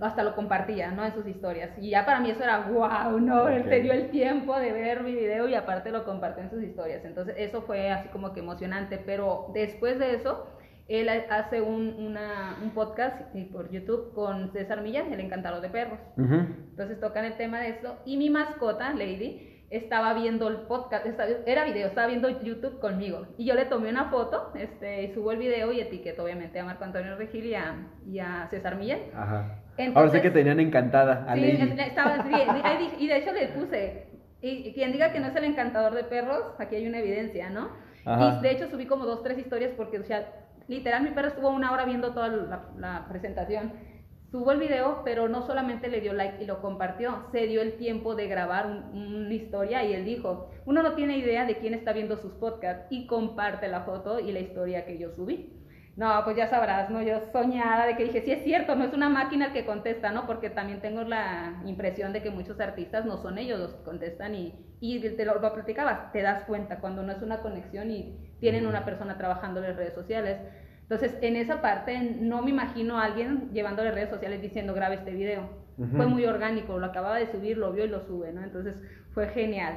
hasta 0.00 0.22
lo 0.22 0.36
compartía, 0.36 0.92
¿no? 0.92 1.04
En 1.04 1.12
sus 1.12 1.26
historias. 1.26 1.70
Y 1.80 1.90
ya 1.90 2.06
para 2.06 2.20
mí 2.20 2.30
eso 2.30 2.44
era 2.44 2.68
wow, 2.68 3.18
¿no? 3.18 3.48
Él 3.48 3.64
te 3.68 3.80
dio 3.80 3.92
el 3.92 4.10
tiempo 4.10 4.56
de 4.56 4.72
ver 4.72 5.02
mi 5.02 5.12
video 5.12 5.48
y 5.48 5.54
aparte 5.54 5.90
lo 5.90 6.04
compartió 6.04 6.44
en 6.44 6.50
sus 6.50 6.62
historias. 6.62 7.04
Entonces 7.04 7.34
eso 7.38 7.62
fue 7.62 7.90
así 7.90 8.08
como 8.08 8.32
que 8.32 8.40
emocionante. 8.40 8.98
Pero 9.04 9.50
después 9.52 9.98
de 9.98 10.14
eso 10.14 10.46
él 10.88 11.08
hace 11.08 11.60
un, 11.60 11.94
una, 11.98 12.56
un 12.62 12.70
podcast 12.70 13.20
por 13.52 13.70
YouTube 13.70 14.14
con 14.14 14.50
César 14.52 14.82
Millán, 14.82 15.12
el 15.12 15.20
encantador 15.20 15.60
de 15.60 15.68
perros. 15.68 15.98
Entonces 16.16 16.98
tocan 16.98 17.26
el 17.26 17.36
tema 17.36 17.60
de 17.60 17.70
eso. 17.70 17.96
Y 18.06 18.16
mi 18.16 18.30
mascota, 18.30 18.92
Lady, 18.94 19.58
estaba 19.68 20.14
viendo 20.14 20.48
el 20.48 20.62
podcast, 20.62 21.06
era 21.46 21.64
video, 21.64 21.88
estaba 21.88 22.06
viendo 22.06 22.42
YouTube 22.42 22.78
conmigo. 22.80 23.26
Y 23.36 23.44
yo 23.44 23.54
le 23.54 23.66
tomé 23.66 23.90
una 23.90 24.06
foto, 24.06 24.50
este, 24.54 25.12
subo 25.12 25.32
el 25.32 25.38
video 25.38 25.72
y 25.72 25.80
etiqueto 25.80 26.24
obviamente 26.24 26.58
a 26.58 26.64
Marco 26.64 26.84
Antonio 26.84 27.16
Regil 27.16 27.54
y 28.06 28.18
a, 28.18 28.46
César 28.48 28.76
Millán. 28.76 29.00
Ajá. 29.14 29.60
Ahora 29.94 30.08
sé 30.08 30.22
que 30.22 30.30
tenían 30.30 30.58
encantada 30.58 31.24
a 31.28 31.34
sí, 31.34 31.44
Estaba, 31.44 32.24
y 32.98 33.06
de 33.06 33.16
hecho 33.16 33.32
le 33.32 33.48
puse, 33.48 34.06
y, 34.40 34.72
quien 34.72 34.92
diga 34.92 35.12
que 35.12 35.20
no 35.20 35.26
es 35.26 35.36
el 35.36 35.44
encantador 35.44 35.94
de 35.94 36.04
perros, 36.04 36.42
aquí 36.58 36.76
hay 36.76 36.86
una 36.86 36.98
evidencia, 36.98 37.50
¿no? 37.50 37.68
Y 38.06 38.42
de 38.42 38.50
hecho 38.52 38.68
subí 38.70 38.86
como 38.86 39.04
dos, 39.04 39.22
tres 39.22 39.36
historias 39.38 39.72
porque, 39.76 39.98
o 39.98 40.04
sea, 40.04 40.47
literal 40.68 41.02
mi 41.02 41.10
perro 41.10 41.28
estuvo 41.28 41.48
una 41.48 41.72
hora 41.72 41.84
viendo 41.84 42.12
toda 42.12 42.28
la, 42.28 43.06
presentación. 43.08 43.72
Subo 44.30 44.52
el 44.52 44.60
video, 44.60 45.00
pero 45.04 45.26
no 45.26 45.40
solamente 45.42 45.88
le 45.88 46.02
dio 46.02 46.12
like 46.12 46.42
y 46.42 46.46
lo 46.46 46.60
compartió, 46.60 47.24
se 47.32 47.46
dio 47.46 47.62
el 47.62 47.78
tiempo 47.78 48.14
de 48.14 48.28
grabar 48.28 48.66
una 48.66 49.32
historia 49.32 49.82
y 49.84 49.94
él 49.94 50.04
dijo, 50.04 50.50
uno 50.66 50.82
no 50.82 50.92
tiene 50.92 51.16
idea 51.16 51.46
de 51.46 51.56
quién 51.56 51.72
está 51.72 51.94
viendo 51.94 52.18
sus 52.18 52.34
podcasts 52.34 52.86
y 52.90 53.06
comparte 53.06 53.68
la 53.68 53.84
foto 53.84 54.20
y 54.20 54.30
la 54.32 54.40
historia 54.40 54.84
que 54.84 54.98
yo 54.98 55.10
subí. 55.10 55.58
No, 55.98 56.22
pues 56.22 56.36
ya 56.36 56.46
sabrás, 56.46 56.90
¿no? 56.90 57.02
Yo 57.02 57.18
soñada 57.32 57.84
de 57.84 57.96
que 57.96 58.04
dije, 58.04 58.20
sí 58.20 58.30
es 58.30 58.44
cierto, 58.44 58.76
no 58.76 58.84
es 58.84 58.92
una 58.92 59.08
máquina 59.08 59.46
el 59.46 59.52
que 59.52 59.66
contesta, 59.66 60.12
¿no? 60.12 60.26
Porque 60.28 60.48
también 60.48 60.80
tengo 60.80 61.02
la 61.02 61.60
impresión 61.66 62.12
de 62.12 62.22
que 62.22 62.30
muchos 62.30 62.60
artistas 62.60 63.04
no 63.04 63.16
son 63.16 63.36
ellos 63.36 63.58
los 63.58 63.74
que 63.74 63.82
contestan 63.82 64.36
y, 64.36 64.54
y 64.78 65.00
te 65.00 65.24
lo, 65.24 65.40
lo 65.40 65.52
platicabas, 65.52 66.12
te 66.12 66.22
das 66.22 66.44
cuenta 66.44 66.78
cuando 66.78 67.02
no 67.02 67.10
es 67.10 67.20
una 67.20 67.40
conexión 67.40 67.90
y 67.90 68.16
tienen 68.38 68.68
una 68.68 68.84
persona 68.84 69.18
trabajando 69.18 69.58
en 69.58 69.70
las 69.70 69.76
redes 69.76 69.94
sociales. 69.94 70.38
Entonces, 70.90 71.18
en 71.20 71.36
esa 71.36 71.60
parte 71.60 72.00
no 72.00 72.40
me 72.40 72.50
imagino 72.50 72.98
a 72.98 73.04
alguien 73.04 73.50
llevándole 73.52 73.90
redes 73.90 74.08
sociales 74.08 74.40
diciendo 74.40 74.72
grabe 74.72 74.94
este 74.94 75.10
video. 75.10 75.50
Fue 75.94 76.06
muy 76.06 76.24
orgánico, 76.24 76.78
lo 76.78 76.86
acababa 76.86 77.18
de 77.18 77.30
subir, 77.30 77.56
lo 77.56 77.72
vio 77.72 77.84
y 77.84 77.88
lo 77.88 78.00
sube, 78.00 78.32
¿no? 78.32 78.42
Entonces, 78.42 78.82
fue 79.12 79.28
genial. 79.28 79.76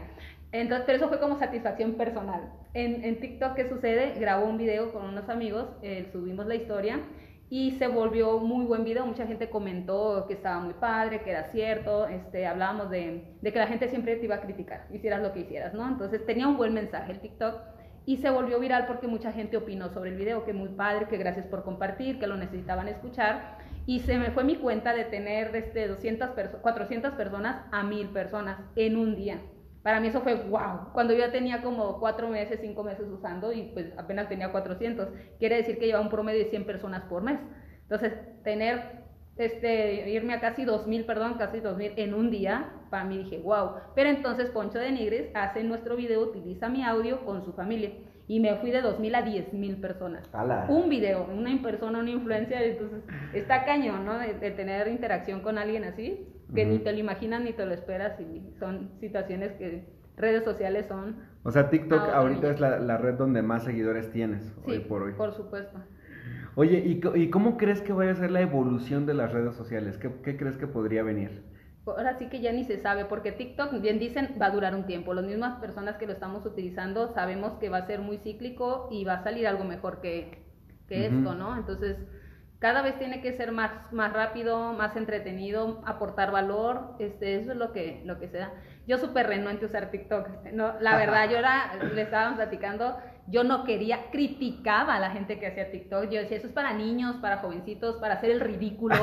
Entonces, 0.51 0.85
pero 0.85 0.97
eso 0.97 1.09
fue 1.09 1.19
como 1.19 1.37
satisfacción 1.37 1.93
personal. 1.93 2.49
En, 2.73 3.03
en 3.03 3.19
TikTok, 3.19 3.55
¿qué 3.55 3.69
sucede? 3.69 4.17
Grabó 4.19 4.45
un 4.45 4.57
video 4.57 4.91
con 4.93 5.05
unos 5.05 5.29
amigos, 5.29 5.67
eh, 5.83 6.07
subimos 6.11 6.47
la 6.47 6.55
historia 6.55 7.01
y 7.49 7.71
se 7.71 7.87
volvió 7.87 8.39
muy 8.39 8.65
buen 8.65 8.83
video. 8.83 9.05
Mucha 9.05 9.27
gente 9.27 9.49
comentó 9.49 10.25
que 10.27 10.33
estaba 10.33 10.59
muy 10.59 10.73
padre, 10.73 11.21
que 11.21 11.31
era 11.31 11.51
cierto. 11.51 12.07
Este, 12.07 12.47
hablábamos 12.47 12.89
de, 12.89 13.35
de 13.41 13.53
que 13.53 13.59
la 13.59 13.67
gente 13.67 13.87
siempre 13.89 14.15
te 14.15 14.25
iba 14.25 14.35
a 14.35 14.41
criticar, 14.41 14.87
hicieras 14.91 15.21
lo 15.21 15.33
que 15.33 15.41
hicieras, 15.41 15.73
¿no? 15.73 15.87
Entonces, 15.87 16.25
tenía 16.25 16.47
un 16.47 16.57
buen 16.57 16.73
mensaje 16.73 17.11
el 17.11 17.19
TikTok 17.19 17.61
y 18.05 18.17
se 18.17 18.29
volvió 18.29 18.59
viral 18.59 18.87
porque 18.87 19.07
mucha 19.07 19.31
gente 19.31 19.57
opinó 19.57 19.89
sobre 19.89 20.09
el 20.09 20.17
video, 20.17 20.43
que 20.43 20.53
muy 20.53 20.69
padre, 20.69 21.07
que 21.07 21.17
gracias 21.17 21.45
por 21.45 21.63
compartir, 21.63 22.19
que 22.19 22.27
lo 22.27 22.35
necesitaban 22.35 22.87
escuchar. 22.87 23.59
Y 23.85 23.99
se 23.99 24.17
me 24.17 24.31
fue 24.31 24.43
mi 24.43 24.55
cuenta 24.55 24.93
de 24.93 25.05
tener 25.05 25.51
desde 25.51 25.87
200 25.87 26.29
400 26.61 27.13
personas 27.15 27.65
a 27.71 27.83
1000 27.83 28.09
personas 28.09 28.59
en 28.75 28.97
un 28.97 29.15
día. 29.15 29.41
Para 29.83 29.99
mí 29.99 30.07
eso 30.07 30.21
fue 30.21 30.35
wow. 30.35 30.93
Cuando 30.93 31.13
yo 31.13 31.19
ya 31.19 31.31
tenía 31.31 31.61
como 31.61 31.99
4 31.99 32.27
meses, 32.27 32.59
5 32.61 32.83
meses 32.83 33.07
usando 33.09 33.51
y 33.51 33.71
pues 33.73 33.87
apenas 33.97 34.29
tenía 34.29 34.51
400, 34.51 35.09
quiere 35.39 35.57
decir 35.57 35.79
que 35.79 35.87
llevaba 35.87 36.03
un 36.03 36.11
promedio 36.11 36.39
de 36.39 36.49
100 36.49 36.65
personas 36.65 37.03
por 37.03 37.23
mes. 37.23 37.39
Entonces, 37.83 38.13
tener 38.43 39.00
este, 39.41 40.09
irme 40.09 40.33
a 40.33 40.39
casi 40.39 40.63
2.000, 40.63 41.05
perdón, 41.05 41.35
casi 41.35 41.59
2.000 41.59 41.93
en 41.97 42.13
un 42.13 42.31
día, 42.31 42.69
para 42.89 43.05
mí 43.05 43.17
dije, 43.17 43.39
wow. 43.39 43.71
Pero 43.95 44.09
entonces 44.09 44.49
Poncho 44.49 44.79
de 44.79 44.91
Nigres 44.91 45.29
hace 45.33 45.63
nuestro 45.63 45.95
video, 45.95 46.21
utiliza 46.21 46.69
mi 46.69 46.83
audio 46.83 47.25
con 47.25 47.43
su 47.43 47.53
familia. 47.53 47.91
Y 48.27 48.39
me 48.39 48.55
fui 48.55 48.71
de 48.71 48.81
2.000 48.81 49.15
a 49.15 49.25
10.000 49.25 49.81
personas. 49.81 50.29
Un 50.69 50.89
video, 50.89 51.27
una 51.29 51.61
persona, 51.61 51.99
una 51.99 52.11
influencia, 52.11 52.63
entonces 52.63 53.03
está 53.33 53.65
cañón, 53.65 54.05
¿no? 54.05 54.17
De, 54.17 54.51
tener 54.51 54.87
interacción 54.87 55.41
con 55.41 55.57
alguien 55.57 55.83
así, 55.83 56.27
que 56.53 56.65
ni 56.65 56.79
te 56.79 56.93
lo 56.93 56.99
imaginas 56.99 57.41
ni 57.41 57.51
te 57.51 57.65
lo 57.65 57.73
esperas 57.73 58.19
y 58.19 58.53
son 58.57 58.91
situaciones 58.99 59.51
que 59.53 59.85
redes 60.15 60.43
sociales 60.43 60.85
son... 60.87 61.17
O 61.43 61.51
sea, 61.51 61.69
TikTok 61.69 62.09
ahorita 62.13 62.51
es 62.51 62.59
la, 62.59 62.97
red 62.97 63.15
donde 63.15 63.41
más 63.41 63.63
seguidores 63.63 64.11
tienes 64.11 64.55
hoy 64.65 64.79
por 64.79 65.01
hoy. 65.01 65.13
por 65.13 65.33
supuesto. 65.33 65.79
Oye, 66.55 66.83
¿y, 67.15 67.29
cómo 67.29 67.57
crees 67.57 67.81
que 67.81 67.93
vaya 67.93 68.11
a 68.11 68.15
ser 68.15 68.31
la 68.31 68.41
evolución 68.41 69.05
de 69.05 69.13
las 69.13 69.31
redes 69.31 69.55
sociales? 69.55 69.97
¿Qué, 69.97 70.37
crees 70.37 70.57
que 70.57 70.67
podría 70.67 71.03
venir? 71.03 71.43
ahora 71.85 72.17
sí 72.19 72.27
que 72.27 72.41
ya 72.41 72.51
ni 72.51 72.63
se 72.63 72.77
sabe, 72.77 73.05
porque 73.05 73.31
TikTok, 73.31 73.81
bien 73.81 73.99
dicen, 73.99 74.35
va 74.39 74.47
a 74.47 74.51
durar 74.51 74.75
un 74.75 74.85
tiempo. 74.85 75.13
Las 75.13 75.25
mismas 75.25 75.59
personas 75.59 75.97
que 75.97 76.05
lo 76.05 76.13
estamos 76.13 76.45
utilizando 76.45 77.07
sabemos 77.13 77.53
que 77.53 77.69
va 77.69 77.77
a 77.77 77.87
ser 77.87 77.99
muy 77.99 78.17
cíclico 78.17 78.87
y 78.91 79.03
va 79.03 79.15
a 79.15 79.23
salir 79.23 79.47
algo 79.47 79.63
mejor 79.63 79.99
que, 79.99 80.43
que 80.87 81.07
esto, 81.07 81.33
¿no? 81.33 81.57
Entonces, 81.57 81.97
cada 82.61 82.83
vez 82.83 82.99
tiene 82.99 83.21
que 83.21 83.33
ser 83.33 83.51
más, 83.51 83.71
más 83.91 84.13
rápido, 84.13 84.73
más 84.73 84.95
entretenido, 84.95 85.81
aportar 85.83 86.31
valor, 86.31 86.95
este, 86.99 87.35
eso 87.37 87.53
es 87.53 87.57
lo 87.57 87.73
que, 87.73 88.03
lo 88.05 88.19
que 88.19 88.27
se 88.27 88.37
da. 88.37 88.53
Yo 88.85 88.99
súper 88.99 89.25
renuente 89.25 89.65
a 89.65 89.67
usar 89.67 89.89
TikTok, 89.89 90.27
no, 90.53 90.79
la 90.79 90.95
verdad, 91.03 91.27
yo 91.27 91.37
era, 91.37 91.73
le 91.95 92.03
estábamos 92.03 92.37
platicando, 92.37 92.97
yo 93.27 93.43
no 93.43 93.63
quería, 93.63 94.09
criticaba 94.11 94.95
a 94.95 94.99
la 94.99 95.11
gente 95.11 95.39
que 95.39 95.47
hacía 95.47 95.71
TikTok, 95.71 96.09
yo 96.09 96.19
decía, 96.19 96.37
eso 96.37 96.47
es 96.47 96.53
para 96.53 96.73
niños, 96.73 97.15
para 97.17 97.37
jovencitos, 97.37 97.97
para 97.97 98.15
hacer 98.15 98.31
el 98.31 98.39
ridículo, 98.39 98.95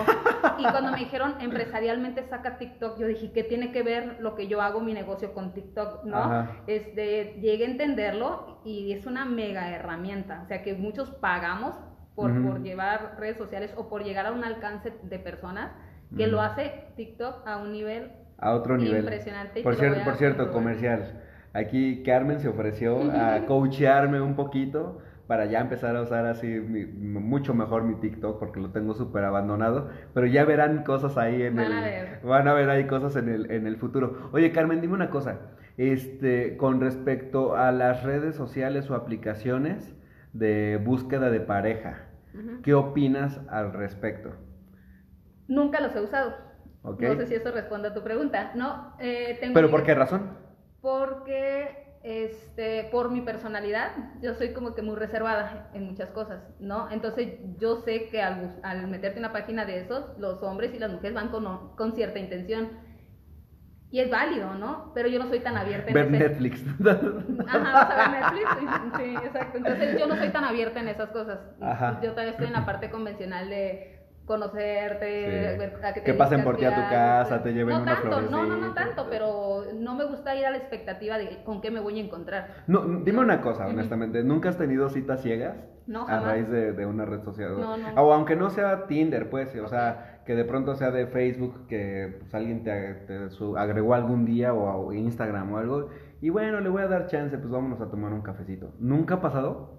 y 0.59 0.63
cuando 0.63 0.93
me 0.93 0.99
dijeron 0.99 1.35
empresarialmente 1.41 2.25
saca 2.25 2.59
TikTok, 2.59 2.99
yo 2.99 3.07
dije, 3.07 3.33
¿qué 3.33 3.45
tiene 3.45 3.73
que 3.73 3.83
ver 3.83 4.19
lo 4.21 4.35
que 4.35 4.49
yo 4.49 4.61
hago, 4.61 4.81
mi 4.81 4.93
negocio 4.93 5.33
con 5.33 5.55
TikTok? 5.55 6.05
¿no? 6.05 6.49
Este, 6.67 7.39
llegué 7.41 7.65
a 7.65 7.71
entenderlo 7.71 8.61
y 8.65 8.93
es 8.93 9.07
una 9.07 9.25
mega 9.25 9.71
herramienta, 9.71 10.43
o 10.45 10.47
sea 10.47 10.63
que 10.63 10.75
muchos 10.75 11.11
pagamos 11.11 11.75
por, 12.15 12.63
llevar 12.63 13.15
redes 13.19 13.37
sociales 13.37 13.73
o 13.77 13.89
por 13.89 14.03
llegar 14.03 14.27
a 14.27 14.33
un 14.33 14.43
alcance 14.43 14.93
de 15.03 15.19
personas, 15.19 15.71
que 16.17 16.27
lo 16.27 16.41
hace 16.41 16.87
TikTok 16.97 17.47
a 17.47 17.59
un 17.59 17.71
nivel 17.73 18.11
a 18.39 18.55
otro 18.55 18.77
nivel. 18.77 19.01
Impresionante. 19.01 19.63
Por 19.63 19.75
cierto, 19.75 20.05
por 20.05 20.17
cierto, 20.17 20.53
comercial. 20.53 21.23
Aquí 21.53 22.03
Carmen 22.03 22.41
se 22.41 22.49
ofreció 22.49 23.11
a 23.13 23.47
coachearme 23.47 24.21
un 24.21 24.37
poquito 24.37 24.99
para 25.27 25.45
ya 25.47 25.61
empezar 25.61 25.95
a 25.97 26.03
usar 26.03 26.27
así 26.27 26.47
mucho 26.49 27.53
mejor 27.55 27.83
mi 27.85 27.97
TikTok 27.97 28.39
porque 28.39 28.61
lo 28.61 28.71
tengo 28.71 28.95
súper 28.95 29.25
abandonado, 29.25 29.91
pero 30.15 30.27
ya 30.27 30.45
verán 30.45 30.85
cosas 30.85 31.19
ahí 31.19 31.43
en 31.43 31.57
van 31.57 31.67
el 31.67 31.73
a 31.73 31.81
ver. 31.83 32.21
van 32.23 32.49
a 32.49 32.55
ver 32.55 32.71
ahí 32.71 32.87
cosas 32.87 33.15
en 33.17 33.29
el 33.29 33.51
en 33.51 33.67
el 33.67 33.77
futuro. 33.77 34.31
Oye, 34.33 34.53
Carmen, 34.53 34.81
dime 34.81 34.95
una 34.95 35.11
cosa. 35.11 35.41
Este, 35.77 36.57
con 36.57 36.81
respecto 36.81 37.57
a 37.57 37.71
las 37.73 38.03
redes 38.03 38.35
sociales 38.35 38.91
o 38.91 38.95
aplicaciones 38.95 39.95
de 40.33 40.81
búsqueda 40.83 41.31
de 41.31 41.41
pareja, 41.41 42.05
¿Qué 42.63 42.75
opinas 42.75 43.41
al 43.49 43.73
respecto? 43.73 44.33
Nunca 45.49 45.81
los 45.81 45.95
he 45.97 46.01
usado. 46.01 46.35
No 46.85 46.97
sé 47.17 47.27
si 47.27 47.35
eso 47.35 47.51
responde 47.51 47.89
a 47.89 47.95
tu 47.95 48.03
pregunta. 48.03 48.53
No, 48.55 48.95
eh, 49.01 49.39
¿Pero 49.53 49.71
por 49.71 49.83
qué 49.83 49.95
razón? 49.95 50.31
Porque 50.89 51.99
este, 52.03 52.89
por 52.91 53.11
mi 53.11 53.21
personalidad, 53.21 53.91
yo 54.23 54.35
soy 54.35 54.55
como 54.55 54.75
que 54.75 54.81
muy 54.81 54.97
reservada 54.97 55.69
en 55.75 55.85
muchas 55.85 56.09
cosas, 56.11 56.41
¿no? 56.61 56.91
Entonces 56.91 57.35
yo 57.59 57.77
sé 57.77 58.09
que 58.09 58.23
al, 58.23 58.59
al 58.63 58.89
meterte 58.89 59.19
en 59.19 59.27
una 59.27 59.35
página 59.35 59.67
de 59.67 59.81
esos, 59.81 60.19
los 60.19 60.43
hombres 60.43 60.75
y 60.75 60.79
las 60.79 60.91
mujeres 60.91 61.15
van 61.15 61.29
con, 61.29 61.77
con 61.77 61.93
cierta 61.95 62.19
intención 62.19 62.71
y 63.91 64.01
es 64.01 64.11
válido, 64.11 64.55
¿no? 64.55 64.93
Pero 64.95 65.09
yo 65.09 65.19
no 65.19 65.29
soy 65.29 65.41
tan 65.41 65.59
abierta 65.59 65.89
en 65.89 65.95
ver 65.95 66.11
Netflix. 66.11 66.65
Ajá, 67.47 67.73
vas 67.73 67.91
a 67.91 68.11
ver 68.11 68.33
Netflix. 68.33 68.97
Sí, 68.97 69.27
exacto. 69.27 69.59
Entonces 69.59 70.01
yo 70.01 70.07
no 70.07 70.17
soy 70.17 70.31
tan 70.31 70.45
abierta 70.45 70.81
en 70.81 70.89
esas 70.89 71.11
cosas. 71.11 71.39
Ajá. 71.61 72.01
Yo 72.03 72.13
todavía 72.13 72.33
estoy 72.33 72.47
en 72.47 72.53
la 72.55 72.65
parte 72.67 72.91
convencional 72.91 73.51
de 73.51 73.98
conocerte, 74.29 75.59
que, 75.95 76.03
que 76.05 76.15
pasen 76.15 76.45
por 76.45 76.57
ti 76.57 76.65
a 76.65 76.75
tu 76.75 76.81
casa, 76.83 77.43
te 77.43 77.53
lleven 77.53 77.77
no 77.77 77.83
una 77.83 77.95
tanto, 78.01 78.21
No, 78.21 78.47
no, 78.47 78.57
no 78.57 78.75
tanto, 78.75 79.07
pero 79.11 79.65
no 79.75 79.97
me 79.97 80.05
gusta 80.05 80.37
ir 80.37 80.47
a 80.47 80.51
la 80.51 80.59
expectativa 80.59 81.19
de 81.19 81.43
con 81.43 81.61
qué 81.61 81.73
me 81.73 81.81
voy 81.81 81.99
a 81.99 82.05
encontrar. 82.05 82.63
No, 82.69 82.85
dime 83.01 83.19
una 83.19 83.41
cosa, 83.41 83.67
honestamente, 83.67 84.23
¿nunca 84.23 84.51
has 84.51 84.59
tenido 84.59 84.89
citas 84.91 85.23
ciegas? 85.23 85.57
No, 85.89 86.07
A 86.07 86.21
raíz 86.21 86.49
de, 86.51 86.75
de 86.75 86.85
una 86.85 87.07
red 87.07 87.23
social. 87.23 87.59
No, 87.59 87.79
no. 87.79 87.89
O 88.03 88.13
aunque 88.13 88.37
no 88.37 88.51
sea 88.51 88.87
Tinder, 88.87 89.31
pues, 89.31 89.57
o 89.57 89.69
sea 89.69 90.21
que 90.29 90.35
de 90.35 90.45
pronto 90.45 90.75
sea 90.75 90.91
de 90.91 91.07
Facebook, 91.07 91.67
que 91.69 92.19
pues, 92.21 92.35
alguien 92.35 92.63
te, 92.63 92.99
agregó 93.57 93.95
algún 93.95 94.27
día 94.27 94.53
o, 94.53 94.93
Instagram 94.93 95.55
o 95.55 95.57
algo, 95.57 95.89
y 96.21 96.29
bueno, 96.29 96.61
le 96.61 96.69
voy 96.69 96.83
a 96.83 96.87
dar 96.87 97.07
chance, 97.07 97.39
pues 97.39 97.51
vámonos 97.51 97.81
a 97.81 97.91
tomar 97.91 98.13
un 98.13 98.21
cafecito. 98.21 98.75
¿Nunca 98.79 99.15
ha 99.15 99.21
pasado? 99.23 99.78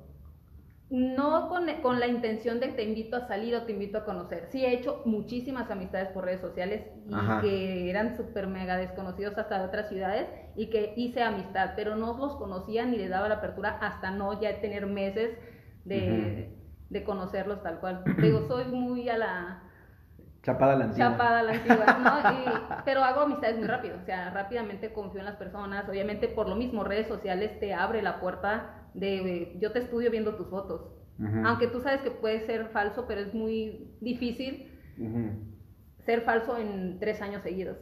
No 0.89 1.49
con, 1.49 1.67
con, 1.83 1.99
la 1.99 2.07
intención 2.07 2.59
de 2.59 2.69
te 2.69 2.83
invito 2.83 3.15
a 3.15 3.27
salir 3.27 3.55
o 3.55 3.63
te 3.63 3.73
invito 3.73 3.99
a 3.99 4.05
conocer. 4.05 4.47
Sí 4.51 4.65
he 4.65 4.73
hecho 4.73 5.03
muchísimas 5.05 5.69
amistades 5.69 6.09
por 6.09 6.25
redes 6.25 6.41
sociales 6.41 6.83
y 7.07 7.41
que 7.41 7.89
eran 7.91 8.17
súper 8.17 8.47
mega 8.47 8.75
desconocidos 8.75 9.37
hasta 9.37 9.59
de 9.59 9.65
otras 9.65 9.89
ciudades 9.89 10.27
y 10.55 10.71
que 10.71 10.93
hice 10.97 11.21
amistad, 11.21 11.73
pero 11.75 11.95
no 11.95 12.17
los 12.17 12.35
conocía 12.37 12.85
ni 12.85 12.97
les 12.97 13.11
daba 13.11 13.29
la 13.29 13.35
apertura 13.35 13.77
hasta 13.81 14.09
no 14.09 14.41
ya 14.41 14.59
tener 14.61 14.87
meses 14.87 15.37
de, 15.85 16.57
de 16.89 17.03
conocerlos 17.03 17.61
tal 17.61 17.79
cual. 17.79 18.03
Digo, 18.19 18.47
soy 18.47 18.65
muy 18.65 19.09
a 19.09 19.17
la 19.17 19.63
Chapada 20.41 20.75
la 20.75 20.85
antigua. 20.85 21.11
Chapada 21.11 21.43
la 21.43 21.51
antigua, 21.51 21.85
¿no? 22.77 22.81
pero 22.85 23.03
hago 23.03 23.21
amistades 23.21 23.57
muy 23.57 23.67
rápido, 23.67 23.97
o 24.01 24.05
sea, 24.05 24.29
rápidamente 24.29 24.93
confío 24.93 25.19
en 25.19 25.25
las 25.25 25.35
personas. 25.35 25.87
Obviamente, 25.89 26.29
por 26.29 26.47
lo 26.47 26.55
mismo, 26.55 26.83
redes 26.83 27.07
sociales 27.07 27.59
te 27.59 27.73
abre 27.73 28.01
la 28.01 28.19
puerta 28.19 28.78
de 28.93 29.57
yo 29.59 29.71
te 29.71 29.79
estudio 29.79 30.11
viendo 30.11 30.35
tus 30.35 30.47
fotos. 30.47 30.95
Aunque 31.43 31.67
tú 31.67 31.81
sabes 31.81 32.01
que 32.01 32.11
puede 32.11 32.45
ser 32.45 32.69
falso, 32.69 33.05
pero 33.05 33.19
es 33.19 33.33
muy 33.33 33.93
difícil 33.99 34.71
ser 36.05 36.21
falso 36.21 36.57
en 36.57 36.97
tres 36.99 37.21
años 37.21 37.43
seguidos. 37.43 37.77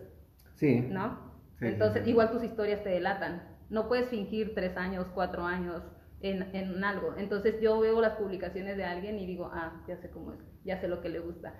Sí. 0.55 0.81
¿No? 0.89 1.19
Entonces, 1.61 2.07
igual 2.07 2.31
tus 2.31 2.43
historias 2.43 2.83
te 2.83 2.89
delatan. 2.89 3.43
No 3.69 3.87
puedes 3.87 4.09
fingir 4.09 4.55
tres 4.55 4.75
años, 4.75 5.07
cuatro 5.13 5.43
años 5.43 5.83
en, 6.21 6.55
en 6.55 6.83
algo. 6.83 7.13
Entonces, 7.17 7.61
yo 7.61 7.79
veo 7.79 8.01
las 8.01 8.13
publicaciones 8.13 8.75
de 8.75 8.85
alguien 8.85 9.19
y 9.19 9.27
digo, 9.27 9.51
ah, 9.53 9.83
ya 9.87 9.97
sé 9.97 10.09
cómo 10.09 10.33
es, 10.33 10.39
ya 10.63 10.79
sé 10.81 10.87
lo 10.87 11.01
que 11.01 11.09
le 11.09 11.19
gusta 11.19 11.53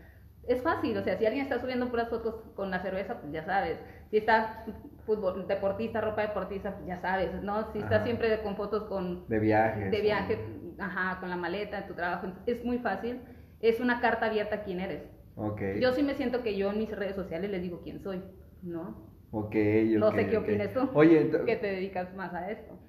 es 0.48 0.62
fácil, 0.62 0.98
o 0.98 1.04
sea, 1.04 1.18
si 1.18 1.26
alguien 1.26 1.44
está 1.44 1.60
subiendo 1.60 1.90
puras 1.90 2.10
fotos 2.10 2.36
con 2.56 2.72
la 2.72 2.82
cerveza, 2.82 3.20
pues 3.20 3.32
ya 3.34 3.44
sabes. 3.44 3.78
Si 4.10 4.18
está 4.18 4.66
fútbol, 5.06 5.48
deportista, 5.48 6.02
ropa 6.02 6.22
deportista, 6.22 6.74
pues 6.76 6.88
ya 6.88 6.98
sabes, 6.98 7.42
¿no? 7.44 7.72
Si 7.74 7.80
está 7.80 8.04
siempre 8.04 8.42
con 8.42 8.56
fotos 8.56 8.86
con... 8.86 9.28
De 9.28 9.40
viajes. 9.40 9.92
De 9.92 10.02
viaje, 10.02 10.40
ajá, 10.80 11.20
con 11.20 11.30
la 11.30 11.36
maleta, 11.36 11.86
tu 11.86 11.94
trabajo. 11.94 12.28
Es 12.46 12.64
muy 12.64 12.80
fácil. 12.80 13.22
Es 13.60 13.80
una 13.80 14.00
carta 14.00 14.28
abierta 14.28 14.58
a 14.58 14.64
quién 14.64 14.80
eres. 14.80 15.04
Ok. 15.36 15.62
Yo 15.82 15.92
sí 15.94 16.04
me 16.04 16.16
siento 16.16 16.44
que 16.44 16.58
yo 16.58 16.72
en 16.72 16.80
mis 16.80 16.92
redes 16.92 17.16
sociales 17.16 17.50
les 17.52 17.62
digo 17.62 17.82
quién 17.84 18.02
soy, 18.02 18.24
¿no? 18.62 19.08
Ok, 19.32 19.56
No 19.98 20.12
sé 20.12 20.28
qué 20.28 20.38
opinas 20.38 20.74
tú. 20.74 20.90
Oye, 20.94 21.30
¿qué 21.46 21.58
te 21.58 21.68
dedicas 21.68 22.16
más 22.16 22.34
a 22.34 22.50
esto? 22.50 22.80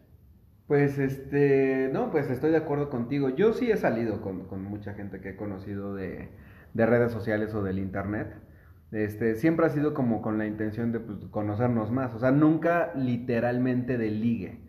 Pues 0.67 0.99
este, 0.99 1.89
no, 1.93 2.11
pues 2.11 2.31
estoy 2.31 2.51
de 2.51 2.59
acuerdo 2.59 2.91
contigo. 2.91 3.31
Yo 3.31 3.53
sí 3.53 3.71
he 3.71 3.77
salido 3.77 4.21
con, 4.21 4.47
con 4.47 4.63
mucha 4.63 4.95
gente 4.95 5.21
que 5.21 5.31
he 5.31 5.37
conocido 5.37 5.95
de 5.95 6.29
de 6.75 6.87
redes 6.87 7.13
sociales 7.13 7.55
o 7.55 7.63
del 7.63 7.79
internet, 7.79 8.35
este, 8.93 9.35
siempre 9.35 9.67
ha 9.67 9.69
sido 9.69 9.93
como 9.93 10.23
con 10.23 10.39
la 10.39 10.47
intención 10.47 10.93
de 10.93 11.01
pues, 11.01 11.19
conocernos 11.31 11.91
más, 11.91 12.15
o 12.15 12.19
sea, 12.19 12.31
nunca 12.31 12.93
literalmente 12.95 13.99
de 13.99 14.11
ligue. 14.11 14.61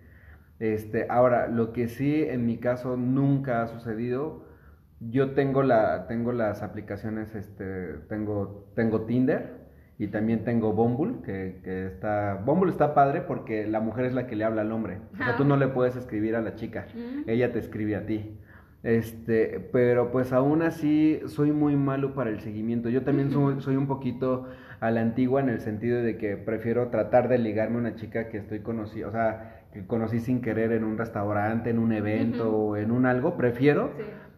Este, 0.59 1.05
ahora, 1.09 1.47
lo 1.47 1.71
que 1.71 1.87
sí 1.87 2.23
en 2.23 2.45
mi 2.45 2.57
caso 2.57 2.97
nunca 2.97 3.61
ha 3.63 3.67
sucedido, 3.67 4.45
yo 4.99 5.31
tengo, 5.31 5.63
la, 5.63 6.07
tengo 6.07 6.33
las 6.33 6.61
aplicaciones, 6.61 7.33
este, 7.33 7.93
tengo, 8.09 8.69
tengo 8.75 9.05
Tinder 9.05 9.59
y 9.97 10.07
también 10.07 10.43
tengo 10.43 10.73
Bumble, 10.73 11.21
que, 11.23 11.61
que, 11.63 11.87
está, 11.87 12.41
Bumble 12.45 12.71
está 12.71 12.93
padre 12.93 13.21
porque 13.21 13.67
la 13.67 13.79
mujer 13.79 14.05
es 14.05 14.13
la 14.13 14.27
que 14.27 14.35
le 14.35 14.43
habla 14.43 14.61
al 14.61 14.71
hombre, 14.73 14.99
o 15.13 15.17
sea, 15.17 15.37
tú 15.37 15.45
no 15.45 15.55
le 15.55 15.69
puedes 15.69 15.95
escribir 15.95 16.35
a 16.35 16.41
la 16.41 16.55
chica, 16.55 16.87
ella 17.25 17.53
te 17.53 17.59
escribe 17.59 17.95
a 17.95 18.05
ti. 18.05 18.37
Este, 18.81 19.59
pero 19.73 20.09
pues 20.11 20.31
aún 20.31 20.61
así 20.61 21.19
soy 21.27 21.51
muy 21.51 21.75
malo 21.75 22.13
para 22.13 22.29
el 22.29 22.39
seguimiento. 22.39 22.89
Yo 22.89 23.03
también 23.03 23.31
soy, 23.31 23.61
soy, 23.61 23.75
un 23.75 23.87
poquito 23.87 24.47
a 24.79 24.89
la 24.91 25.01
antigua 25.01 25.41
en 25.41 25.49
el 25.49 25.59
sentido 25.59 26.01
de 26.01 26.17
que 26.17 26.37
prefiero 26.37 26.87
tratar 26.87 27.27
de 27.27 27.37
ligarme 27.37 27.77
a 27.77 27.79
una 27.79 27.95
chica 27.95 28.29
que 28.29 28.37
estoy 28.37 28.59
conocido, 28.59 29.09
o 29.09 29.11
sea, 29.11 29.65
que 29.73 29.85
conocí 29.85 30.19
sin 30.19 30.41
querer 30.41 30.71
en 30.71 30.85
un 30.85 30.97
restaurante, 30.97 31.69
en 31.69 31.79
un 31.79 31.91
evento 31.91 32.51
o 32.51 32.77
en 32.77 32.91
un 32.91 33.05
algo. 33.05 33.35
Prefiero 33.35 33.91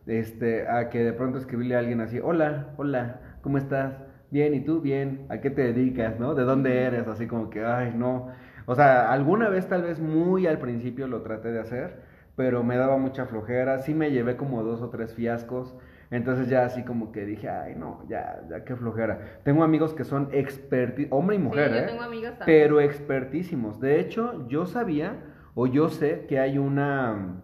este, 0.08 0.68
a 0.68 0.90
que 0.90 1.04
de 1.04 1.14
pronto 1.14 1.38
escribirle 1.38 1.76
a 1.76 1.80
alguien 1.80 2.02
así, 2.02 2.20
hola, 2.20 2.74
hola, 2.78 3.22
¿cómo 3.42 3.60
estás? 3.60 3.94
Bien, 4.32 4.56
¿y 4.56 4.62
tú? 4.62 4.82
Bien, 4.82 5.26
¿a 5.30 5.40
qué 5.40 5.52
te 5.52 5.62
dedicas? 5.62 6.20
¿No? 6.20 6.34
¿De 6.34 6.44
dónde 6.44 6.82
eres? 6.82 7.08
Así 7.08 7.28
como 7.28 7.50
que, 7.52 7.64
ay, 7.64 7.94
no. 7.96 8.30
O 8.66 8.76
sea, 8.76 9.12
alguna 9.12 9.50
vez 9.50 9.68
tal 9.68 9.84
vez 9.84 10.00
muy 10.00 10.48
al 10.48 10.58
principio 10.58 11.08
lo 11.08 11.22
traté 11.22 11.52
de 11.52 11.60
hacer 11.60 12.11
pero 12.36 12.64
me 12.64 12.78
daba 12.78 12.98
mucha 12.98 13.26
flojera, 13.26 13.80
sí 13.80 13.94
me 13.94 14.12
llevé 14.12 14.38
como 14.38 14.64
dos 14.64 14.82
o 14.82 14.90
tres 14.90 15.14
fiascos, 15.14 15.76
entonces 16.10 16.50
ya 16.50 16.66
así 16.66 16.84
como 16.84 17.12
que 17.12 17.26
dije, 17.26 17.50
ay 17.50 17.76
no, 17.76 18.04
ya, 18.10 18.42
ya 18.50 18.64
qué 18.64 18.76
flojera. 18.76 19.40
Tengo 19.44 19.64
amigos 19.64 19.94
que 19.94 20.04
son 20.04 20.30
expertos, 20.32 21.06
hombre 21.10 21.38
y 21.38 21.40
mujer, 21.40 21.72
¿eh? 21.74 22.34
pero 22.46 22.82
expertísimos. 22.82 23.80
De 23.80 24.00
hecho, 24.00 24.48
yo 24.48 24.66
sabía 24.66 25.16
o 25.56 25.68
yo 25.68 25.90
sé 25.90 26.26
que 26.28 26.40
hay 26.40 26.58
una, 26.58 27.42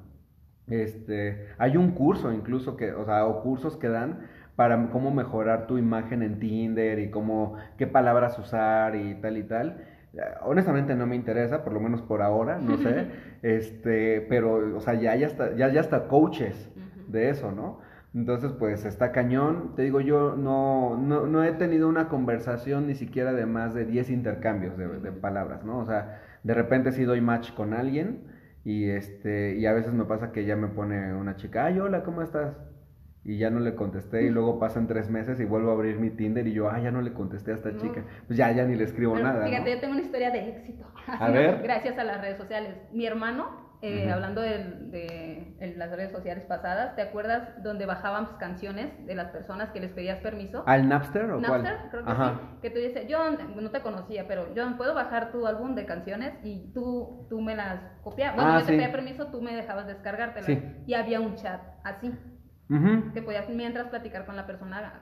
este, 0.68 1.48
hay 1.58 1.78
un 1.78 1.92
curso 1.92 2.32
incluso 2.34 2.76
que, 2.76 2.92
o 2.92 3.06
sea, 3.06 3.26
o 3.26 3.42
cursos 3.42 3.78
que 3.78 3.88
dan 3.88 4.28
para 4.58 4.90
cómo 4.90 5.12
mejorar 5.12 5.68
tu 5.68 5.78
imagen 5.78 6.24
en 6.24 6.40
Tinder 6.40 7.00
y 7.00 7.12
cómo, 7.12 7.56
qué 7.78 7.88
palabras 7.88 8.38
usar 8.40 8.96
y 8.96 9.16
tal 9.16 9.38
y 9.38 9.44
tal 9.44 9.97
honestamente 10.42 10.96
no 10.96 11.06
me 11.06 11.16
interesa, 11.16 11.64
por 11.64 11.74
lo 11.74 11.80
menos 11.80 12.02
por 12.02 12.22
ahora, 12.22 12.60
no 12.60 12.78
sé, 12.78 13.08
este, 13.42 14.22
pero, 14.30 14.78
o 14.78 14.80
sea, 14.82 14.96
ya, 14.96 15.16
ya, 15.16 15.28
está, 15.28 15.56
ya, 15.56 15.72
ya 15.72 15.82
está 15.82 16.08
coaches 16.08 16.70
de 17.08 17.30
eso, 17.30 17.52
¿no? 17.52 17.80
Entonces, 18.14 18.52
pues 18.54 18.86
está 18.86 19.12
cañón. 19.12 19.76
Te 19.76 19.84
digo, 19.84 20.02
yo 20.02 20.36
no, 20.36 20.98
no, 20.98 21.28
no 21.28 21.44
he 21.44 21.52
tenido 21.52 21.88
una 21.88 22.10
conversación 22.10 22.88
ni 22.88 22.96
siquiera 22.96 23.34
de 23.34 23.46
más 23.46 23.74
de 23.74 23.86
10 23.86 24.10
intercambios 24.10 24.78
de, 24.78 24.88
de 24.88 25.12
palabras, 25.12 25.64
¿no? 25.64 25.80
O 25.80 25.86
sea, 25.86 26.22
de 26.44 26.54
repente 26.54 26.92
sí 26.92 27.04
doy 27.04 27.22
match 27.22 27.54
con 27.54 27.74
alguien 27.74 28.24
y, 28.64 28.90
este, 28.90 29.56
y 29.56 29.66
a 29.66 29.74
veces 29.74 29.94
me 29.94 30.06
pasa 30.06 30.32
que 30.32 30.46
ya 30.46 30.56
me 30.56 30.68
pone 30.68 31.14
una 31.14 31.36
chica, 31.36 31.66
ay, 31.66 31.80
hola, 31.80 32.04
¿cómo 32.04 32.22
estás? 32.22 32.56
Y 33.28 33.38
ya 33.38 33.50
no 33.50 33.60
le 33.60 33.76
contesté 33.76 34.24
y 34.24 34.30
luego 34.30 34.58
pasan 34.58 34.88
tres 34.88 35.10
meses 35.10 35.38
y 35.42 35.44
vuelvo 35.44 35.72
a 35.72 35.74
abrir 35.74 36.00
mi 36.00 36.10
Tinder 36.12 36.48
y 36.48 36.54
yo, 36.54 36.70
ah, 36.70 36.80
ya 36.80 36.92
no 36.92 37.02
le 37.02 37.12
contesté 37.12 37.52
a 37.52 37.56
esta 37.56 37.76
chica. 37.76 38.06
Pues 38.26 38.38
ya, 38.38 38.50
ya 38.54 38.64
ni 38.64 38.78
le 38.78 38.86
escribo 38.86 39.20
nada. 39.20 39.46
Fíjate, 39.46 39.70
yo 39.70 39.80
tengo 39.82 39.96
una 39.96 40.02
historia 40.02 40.32
de 40.32 40.48
éxito. 40.48 40.86
A 41.06 41.30
ver. 41.32 41.62
Gracias 41.62 42.00
a 42.00 42.06
las 42.06 42.22
redes 42.22 42.38
sociales. 42.38 42.78
Mi 42.94 43.06
hermano, 43.06 43.76
eh, 43.82 44.10
hablando 44.10 44.40
de, 44.40 44.64
de, 45.60 45.74
las 45.76 45.92
redes 45.92 46.14
sociales 46.14 46.46
pasadas, 46.46 46.96
¿te 46.96 47.02
acuerdas 47.02 47.62
donde 47.64 47.86
bajábamos 47.86 48.30
canciones 48.40 48.94
de 49.06 49.14
las 49.14 49.30
personas 49.32 49.72
que 49.72 49.82
les 49.82 49.92
pedías 49.92 50.20
permiso? 50.20 50.64
¿Al 50.66 50.88
Napster 50.88 51.30
o 51.30 51.42
Napster, 51.42 51.80
creo 51.92 52.06
que 52.06 52.12
sí. 52.12 52.22
Que 52.62 52.70
tú 52.70 52.80
dices, 52.80 53.10
yo 53.10 53.20
no 53.30 53.72
te 53.72 53.82
conocía, 53.82 54.26
pero 54.30 54.56
yo 54.56 54.64
puedo 54.78 54.96
bajar 54.96 55.34
tu 55.34 55.46
álbum 55.46 55.76
de 55.76 55.86
canciones 55.86 56.34
y 56.44 56.72
tú, 56.74 57.28
tú 57.30 57.42
me 57.42 57.58
las 57.58 57.82
copias. 58.04 58.34
Bueno, 58.36 58.52
ah, 58.54 58.60
yo 58.62 58.68
te 58.68 58.72
pedía 58.72 58.94
permiso, 58.94 59.28
tú 59.28 59.42
me 59.42 59.54
dejabas 59.54 59.86
descargártelas. 59.86 60.64
Y 60.86 60.94
había 60.94 61.20
un 61.20 61.36
chat 61.36 61.60
así 61.84 62.14
que 63.14 63.22
podías 63.22 63.50
mientras 63.50 63.88
platicar 63.88 64.26
con 64.26 64.36
la 64.36 64.46
persona, 64.46 65.02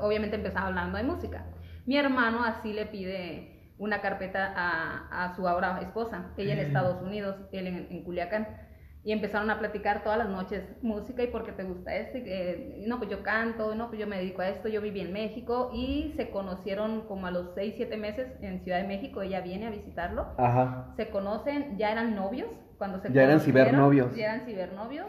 obviamente 0.00 0.36
empezaba 0.36 0.68
hablando 0.68 0.98
de 0.98 1.04
música. 1.04 1.44
Mi 1.86 1.96
hermano 1.96 2.44
así 2.44 2.72
le 2.72 2.86
pide 2.86 3.74
una 3.78 4.02
carpeta 4.02 4.52
a, 4.54 5.24
a 5.24 5.34
su 5.34 5.48
ahora 5.48 5.80
esposa, 5.80 6.26
ella 6.36 6.52
en 6.52 6.58
Estados 6.60 7.02
Unidos, 7.02 7.36
él 7.50 7.66
en, 7.66 8.04
Culiacán, 8.04 8.46
y 9.02 9.12
empezaron 9.12 9.48
a 9.48 9.58
platicar 9.58 10.04
todas 10.04 10.18
las 10.18 10.28
noches 10.28 10.62
música 10.82 11.22
y 11.22 11.28
por 11.28 11.46
qué 11.46 11.52
te 11.52 11.64
gusta 11.64 11.96
este, 11.96 12.84
no, 12.86 12.98
pues 12.98 13.08
yo 13.08 13.22
canto, 13.22 13.74
no, 13.74 13.88
pues 13.88 13.98
yo 13.98 14.06
me 14.06 14.18
dedico 14.18 14.42
a 14.42 14.50
esto, 14.50 14.68
yo 14.68 14.82
viví 14.82 15.00
en 15.00 15.14
México 15.14 15.70
y 15.72 16.12
se 16.16 16.28
conocieron 16.28 17.06
como 17.06 17.26
a 17.26 17.30
los 17.30 17.54
6, 17.54 17.74
7 17.78 17.96
meses 17.96 18.28
en 18.42 18.62
Ciudad 18.62 18.82
de 18.82 18.86
México, 18.86 19.22
ella 19.22 19.40
viene 19.40 19.66
a 19.66 19.70
visitarlo, 19.70 20.26
se 20.96 21.08
conocen, 21.08 21.78
ya 21.78 21.90
eran 21.90 22.14
novios, 22.14 22.50
cuando 22.76 23.00
se 23.00 23.10
ya 23.10 23.22
eran 23.22 23.40
cibernovios. 23.40 24.14
Ya 24.14 24.34
eran 24.34 24.46
cibernovios 24.46 25.06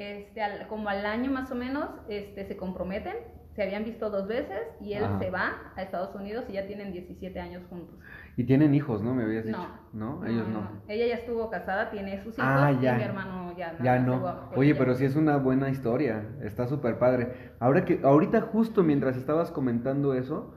este, 0.00 0.42
como 0.68 0.88
al 0.88 1.04
año 1.04 1.30
más 1.30 1.50
o 1.50 1.54
menos, 1.54 1.88
este, 2.08 2.46
se 2.46 2.56
comprometen, 2.56 3.16
se 3.54 3.62
habían 3.62 3.84
visto 3.84 4.08
dos 4.10 4.28
veces 4.28 4.60
y 4.80 4.94
él 4.94 5.04
se 5.18 5.30
va 5.30 5.72
a 5.76 5.82
Estados 5.82 6.14
Unidos 6.14 6.44
y 6.48 6.52
ya 6.54 6.66
tienen 6.66 6.92
17 6.92 7.38
años 7.40 7.62
juntos. 7.68 7.94
Y 8.36 8.44
tienen 8.44 8.74
hijos, 8.74 9.02
¿no? 9.02 9.14
Me 9.14 9.24
habías 9.24 9.44
dicho. 9.44 9.66
No. 9.92 10.24
Ellos 10.24 10.48
no. 10.48 10.82
Ella 10.88 11.08
ya 11.08 11.14
estuvo 11.16 11.50
casada, 11.50 11.90
tiene 11.90 12.18
sus 12.22 12.38
hijos 12.38 12.48
ah, 12.48 12.72
ya. 12.80 12.94
y 12.94 12.96
mi 12.96 13.02
hermano 13.02 13.54
ya 13.56 13.72
no. 13.72 13.84
Ya 13.84 13.98
no. 13.98 14.50
Oye, 14.56 14.74
pero 14.74 14.94
sí 14.94 15.04
es 15.04 15.16
una 15.16 15.36
buena 15.36 15.68
historia, 15.68 16.24
está 16.42 16.66
súper 16.66 16.98
padre. 16.98 17.52
Ahora 17.58 17.84
que, 17.84 18.00
ahorita 18.02 18.40
justo 18.40 18.82
mientras 18.82 19.16
estabas 19.16 19.50
comentando 19.50 20.14
eso, 20.14 20.54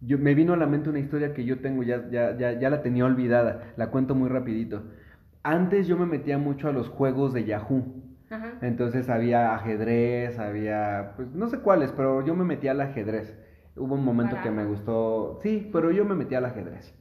yo, 0.00 0.18
me 0.18 0.34
vino 0.34 0.52
a 0.52 0.56
la 0.56 0.66
mente 0.66 0.88
una 0.88 1.00
historia 1.00 1.34
que 1.34 1.44
yo 1.44 1.60
tengo, 1.60 1.82
ya, 1.82 2.08
ya, 2.10 2.36
ya, 2.38 2.58
ya 2.58 2.70
la 2.70 2.82
tenía 2.82 3.04
olvidada, 3.04 3.74
la 3.76 3.90
cuento 3.90 4.14
muy 4.14 4.28
rapidito. 4.28 4.84
Antes 5.42 5.86
yo 5.86 5.96
me 5.96 6.06
metía 6.06 6.38
mucho 6.38 6.68
a 6.68 6.72
los 6.72 6.88
juegos 6.88 7.32
de 7.32 7.44
Yahoo. 7.44 8.05
Entonces 8.60 9.08
había 9.08 9.54
ajedrez, 9.54 10.38
había, 10.38 11.12
pues 11.16 11.28
no 11.32 11.48
sé 11.48 11.60
cuáles, 11.60 11.92
pero 11.92 12.24
yo 12.24 12.34
me 12.34 12.44
metí 12.44 12.68
al 12.68 12.80
ajedrez. 12.80 13.36
Hubo 13.76 13.94
un 13.94 14.04
momento 14.04 14.36
que 14.42 14.50
me 14.50 14.64
gustó, 14.64 15.38
sí, 15.42 15.68
pero 15.72 15.90
yo 15.90 16.04
me 16.04 16.14
metí 16.14 16.34
al 16.34 16.46
ajedrez. 16.46 16.94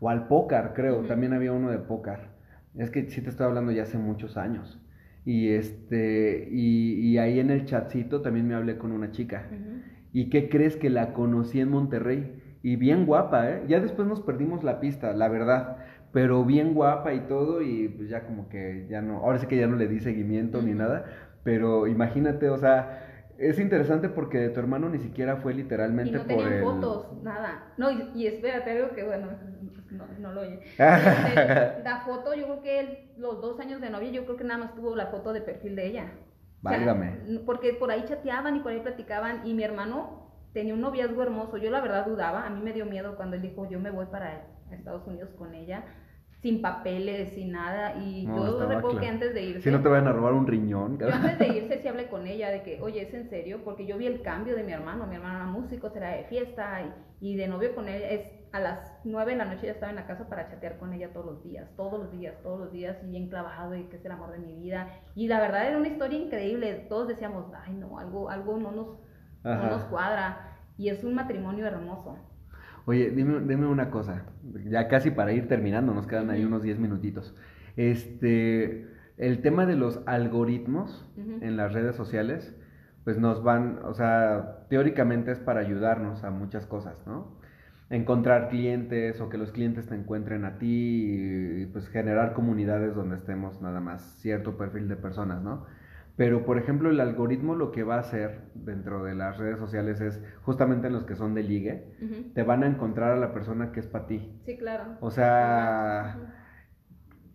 O 0.00 0.08
al 0.08 0.26
póker, 0.26 0.72
creo, 0.74 1.02
también 1.02 1.32
había 1.32 1.52
uno 1.52 1.70
de 1.70 1.78
póker. 1.78 2.30
Es 2.74 2.90
que 2.90 3.08
sí 3.10 3.20
te 3.20 3.30
estoy 3.30 3.46
hablando 3.46 3.70
ya 3.70 3.82
hace 3.82 3.98
muchos 3.98 4.36
años. 4.36 4.80
Y 5.24 5.50
este, 5.50 6.48
y, 6.50 7.16
ahí 7.18 7.38
en 7.38 7.50
el 7.50 7.66
chatcito 7.66 8.22
también 8.22 8.48
me 8.48 8.54
hablé 8.54 8.78
con 8.78 8.90
una 8.92 9.10
chica. 9.10 9.48
¿Y 10.12 10.30
qué 10.30 10.48
crees 10.48 10.76
que 10.76 10.90
la 10.90 11.12
conocí 11.12 11.60
en 11.60 11.70
Monterrey? 11.70 12.42
Y 12.62 12.76
bien 12.76 13.06
guapa, 13.06 13.50
¿eh? 13.50 13.64
Ya 13.68 13.80
después 13.80 14.08
nos 14.08 14.20
perdimos 14.20 14.62
la 14.62 14.80
pista, 14.80 15.12
la 15.12 15.28
verdad 15.28 15.78
pero 16.12 16.44
bien 16.44 16.74
guapa 16.74 17.14
y 17.14 17.20
todo, 17.20 17.62
y 17.62 17.88
pues 17.88 18.10
ya 18.10 18.24
como 18.24 18.48
que 18.48 18.86
ya 18.88 19.00
no, 19.00 19.18
ahora 19.18 19.38
sí 19.38 19.46
que 19.46 19.56
ya 19.56 19.66
no 19.66 19.76
le 19.76 19.88
di 19.88 20.00
seguimiento 20.00 20.60
ni 20.60 20.72
nada, 20.72 21.06
pero 21.42 21.86
imagínate, 21.86 22.50
o 22.50 22.58
sea, 22.58 23.08
es 23.38 23.58
interesante 23.58 24.08
porque 24.08 24.50
tu 24.50 24.60
hermano 24.60 24.90
ni 24.90 24.98
siquiera 24.98 25.38
fue 25.38 25.54
literalmente 25.54 26.10
y 26.10 26.14
no 26.14 26.24
por 26.24 26.52
el... 26.52 26.62
fotos, 26.62 27.22
nada. 27.22 27.72
No, 27.78 27.90
y, 27.90 28.26
espérate, 28.26 28.70
algo 28.70 28.94
que 28.94 29.04
bueno, 29.04 29.28
no, 29.90 30.06
no 30.20 30.32
lo 30.32 30.42
oye. 30.42 30.60
Este, 30.78 31.82
la 31.82 32.02
foto, 32.04 32.34
yo 32.34 32.44
creo 32.44 32.62
que 32.62 32.80
él, 32.80 32.98
los 33.16 33.40
dos 33.40 33.58
años 33.58 33.80
de 33.80 33.90
novia, 33.90 34.10
yo 34.10 34.24
creo 34.24 34.36
que 34.36 34.44
nada 34.44 34.60
más 34.60 34.74
tuvo 34.74 34.94
la 34.94 35.06
foto 35.06 35.32
de 35.32 35.40
perfil 35.40 35.76
de 35.76 35.86
ella. 35.86 36.12
Válgame. 36.60 37.40
porque 37.44 37.72
por 37.72 37.90
ahí 37.90 38.04
chateaban 38.04 38.54
y 38.54 38.60
por 38.60 38.70
ahí 38.70 38.80
platicaban, 38.80 39.44
y 39.44 39.54
mi 39.54 39.64
hermano 39.64 40.30
tenía 40.52 40.74
un 40.74 40.80
noviazgo 40.80 41.22
hermoso. 41.22 41.56
Yo 41.56 41.70
la 41.70 41.80
verdad 41.80 42.06
dudaba, 42.06 42.46
a 42.46 42.50
mí 42.50 42.60
me 42.60 42.72
dio 42.72 42.86
miedo 42.86 43.16
cuando 43.16 43.34
él 43.34 43.42
dijo, 43.42 43.68
yo 43.68 43.80
me 43.80 43.90
voy 43.90 44.06
para 44.06 44.44
Estados 44.70 45.06
Unidos 45.06 45.30
con 45.36 45.54
ella 45.54 45.84
sin 46.42 46.60
papeles, 46.60 47.32
sin 47.34 47.52
nada. 47.52 47.94
Y 47.96 48.26
yo 48.26 48.66
recuerdo 48.68 48.98
que 49.00 49.06
antes 49.06 49.32
de 49.32 49.42
irse. 49.42 49.62
Si 49.62 49.70
no 49.70 49.80
te 49.80 49.88
van 49.88 50.08
a 50.08 50.12
robar 50.12 50.32
un 50.32 50.46
riñón. 50.46 50.98
Yo 50.98 51.06
antes 51.12 51.38
de 51.38 51.48
irse 51.48 51.78
sí 51.82 51.88
hablé 51.88 52.08
con 52.08 52.26
ella 52.26 52.50
de 52.50 52.62
que, 52.62 52.82
oye, 52.82 53.02
¿es 53.02 53.14
en 53.14 53.30
serio? 53.30 53.60
Porque 53.64 53.86
yo 53.86 53.96
vi 53.96 54.06
el 54.06 54.22
cambio 54.22 54.56
de 54.56 54.64
mi 54.64 54.72
hermano. 54.72 55.06
Mi 55.06 55.14
hermano 55.14 55.36
era 55.36 55.46
músico, 55.46 55.88
será 55.90 56.10
de 56.10 56.24
fiesta 56.24 56.82
y, 57.20 57.30
y 57.30 57.36
de 57.36 57.46
novio 57.46 57.74
con 57.74 57.88
él. 57.88 58.02
Es 58.02 58.26
a 58.50 58.60
las 58.60 58.92
nueve 59.04 59.32
de 59.32 59.38
la 59.38 59.46
noche 59.46 59.66
ya 59.66 59.72
estaba 59.72 59.90
en 59.90 59.96
la 59.96 60.06
casa 60.06 60.28
para 60.28 60.46
chatear 60.48 60.78
con 60.78 60.92
ella 60.92 61.12
todos 61.12 61.24
los 61.24 61.42
días, 61.42 61.70
todos 61.74 61.98
los 61.98 62.12
días, 62.12 62.34
todos 62.42 62.60
los 62.60 62.72
días 62.72 62.98
y 63.02 63.06
bien 63.06 63.28
clavado 63.28 63.74
y 63.74 63.84
que 63.84 63.96
es 63.96 64.04
el 64.04 64.12
amor 64.12 64.32
de 64.32 64.40
mi 64.40 64.54
vida. 64.54 64.88
Y 65.14 65.28
la 65.28 65.40
verdad 65.40 65.68
era 65.68 65.78
una 65.78 65.88
historia 65.88 66.18
increíble. 66.18 66.86
Todos 66.88 67.08
decíamos, 67.08 67.46
ay, 67.64 67.74
no, 67.74 67.98
algo, 67.98 68.28
algo 68.28 68.58
no 68.58 68.72
nos, 68.72 68.88
no 69.44 69.70
nos 69.70 69.84
cuadra. 69.84 70.58
Y 70.76 70.88
es 70.88 71.02
un 71.04 71.14
matrimonio 71.14 71.66
hermoso. 71.66 72.18
Oye, 72.84 73.10
dime, 73.10 73.40
dime 73.40 73.66
una 73.66 73.90
cosa, 73.90 74.24
ya 74.68 74.88
casi 74.88 75.10
para 75.10 75.32
ir 75.32 75.46
terminando, 75.46 75.94
nos 75.94 76.06
quedan 76.06 76.30
ahí 76.30 76.44
unos 76.44 76.62
10 76.62 76.78
minutitos. 76.78 77.34
Este, 77.76 78.86
el 79.16 79.40
tema 79.40 79.66
de 79.66 79.76
los 79.76 80.00
algoritmos 80.06 81.08
en 81.16 81.56
las 81.56 81.72
redes 81.72 81.94
sociales, 81.94 82.54
pues 83.04 83.18
nos 83.18 83.42
van, 83.42 83.80
o 83.84 83.94
sea, 83.94 84.66
teóricamente 84.68 85.32
es 85.32 85.38
para 85.38 85.60
ayudarnos 85.60 86.24
a 86.24 86.30
muchas 86.30 86.66
cosas, 86.66 86.96
¿no? 87.06 87.38
Encontrar 87.90 88.48
clientes 88.48 89.20
o 89.20 89.28
que 89.28 89.38
los 89.38 89.52
clientes 89.52 89.86
te 89.86 89.94
encuentren 89.94 90.44
a 90.44 90.58
ti 90.58 91.62
y 91.62 91.66
pues 91.66 91.88
generar 91.88 92.32
comunidades 92.32 92.94
donde 92.94 93.16
estemos 93.16 93.60
nada 93.60 93.80
más 93.80 94.02
cierto 94.20 94.56
perfil 94.56 94.88
de 94.88 94.96
personas, 94.96 95.42
¿no? 95.42 95.66
Pero, 96.22 96.44
por 96.44 96.56
ejemplo, 96.56 96.88
el 96.88 97.00
algoritmo 97.00 97.56
lo 97.56 97.72
que 97.72 97.82
va 97.82 97.96
a 97.96 97.98
hacer 97.98 98.42
dentro 98.54 99.02
de 99.02 99.12
las 99.12 99.38
redes 99.38 99.58
sociales 99.58 100.00
es, 100.00 100.22
justamente 100.42 100.86
en 100.86 100.92
los 100.92 101.02
que 101.02 101.16
son 101.16 101.34
de 101.34 101.42
ligue, 101.42 101.96
te 102.32 102.44
van 102.44 102.62
a 102.62 102.68
encontrar 102.68 103.10
a 103.10 103.16
la 103.16 103.34
persona 103.34 103.72
que 103.72 103.80
es 103.80 103.88
para 103.88 104.06
ti. 104.06 104.30
Sí, 104.46 104.56
claro. 104.56 104.84
O 105.00 105.10
sea, 105.10 106.32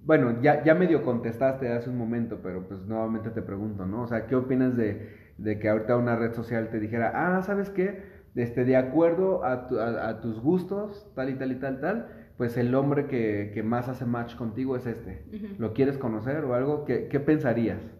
bueno, 0.05 0.41
ya, 0.41 0.63
ya 0.63 0.73
medio 0.73 1.03
contestaste 1.03 1.67
hace 1.67 1.89
un 1.89 1.97
momento, 1.97 2.39
pero 2.41 2.65
pues 2.65 2.79
nuevamente 2.85 3.29
te 3.31 3.41
pregunto, 3.41 3.85
¿no? 3.85 4.03
O 4.03 4.07
sea, 4.07 4.25
¿qué 4.25 4.37
opinas 4.37 4.77
de, 4.77 5.09
de 5.37 5.59
que 5.59 5.67
ahorita 5.67 5.97
una 5.97 6.15
red 6.15 6.31
social 6.31 6.69
te 6.69 6.79
dijera, 6.79 7.11
ah, 7.13 7.41
¿sabes 7.41 7.69
qué? 7.69 8.03
Este, 8.35 8.63
de 8.63 8.77
acuerdo 8.77 9.43
a, 9.43 9.67
a, 10.07 10.21
tus 10.21 10.39
gustos, 10.39 11.11
tal 11.13 11.29
y 11.29 11.33
tal 11.33 11.51
y 11.51 11.55
tal, 11.55 11.81
tal, 11.81 12.07
pues 12.37 12.55
el 12.55 12.73
hombre 12.73 13.07
que, 13.07 13.51
que 13.53 13.63
más 13.63 13.89
hace 13.89 14.05
match 14.05 14.37
contigo 14.37 14.77
es 14.77 14.85
este. 14.85 15.25
¿Lo 15.57 15.73
quieres 15.73 15.97
conocer 15.97 16.45
o 16.45 16.53
algo? 16.53 16.85
¿Qué, 16.85 17.09
qué 17.09 17.19
pensarías? 17.19 17.96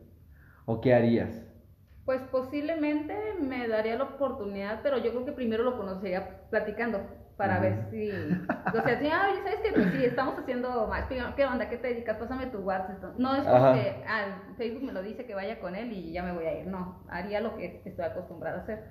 ¿O 0.68 0.82
qué 0.82 0.94
harías? 0.94 1.30
Pues 2.04 2.22
posiblemente 2.24 3.16
me 3.40 3.70
daría 3.70 3.96
la 3.96 4.04
oportunidad, 4.04 4.82
pero 4.84 4.98
yo 4.98 5.12
creo 5.12 5.24
que 5.24 5.32
primero 5.32 5.64
lo 5.64 5.78
conocería 5.78 6.42
platicando 6.50 7.08
para 7.38 7.60
ver 7.60 7.88
si, 7.90 8.10
o 8.12 8.82
sea, 8.84 9.00
si, 9.00 9.08
ah, 9.08 9.30
¿sabes 9.44 9.60
qué? 9.64 9.72
Pues 9.72 9.94
sí, 9.94 10.04
estamos 10.04 10.38
haciendo 10.38 10.88
más, 10.88 11.06
¿qué 11.08 11.46
onda? 11.46 11.70
¿Qué 11.70 11.78
te 11.78 11.88
dedicas? 11.88 12.18
Pásame 12.18 12.48
tu 12.48 12.60
WhatsApp. 12.60 13.18
No 13.18 13.34
es 13.36 13.44
como 13.44 13.74
que 13.74 14.04
ah, 14.08 14.42
Facebook 14.58 14.84
me 14.84 14.92
lo 14.92 15.04
dice 15.04 15.26
que 15.26 15.36
vaya 15.36 15.58
con 15.62 15.74
él 15.74 15.94
y 15.94 16.12
ya 16.12 16.22
me 16.22 16.34
voy 16.34 16.46
a 16.46 16.60
ir, 16.60 16.68
no, 16.68 17.02
haría 17.08 17.40
lo 17.40 17.56
que 17.56 17.82
estoy 17.86 18.04
acostumbrada 18.04 18.58
a 18.58 18.64
hacer. 18.64 18.84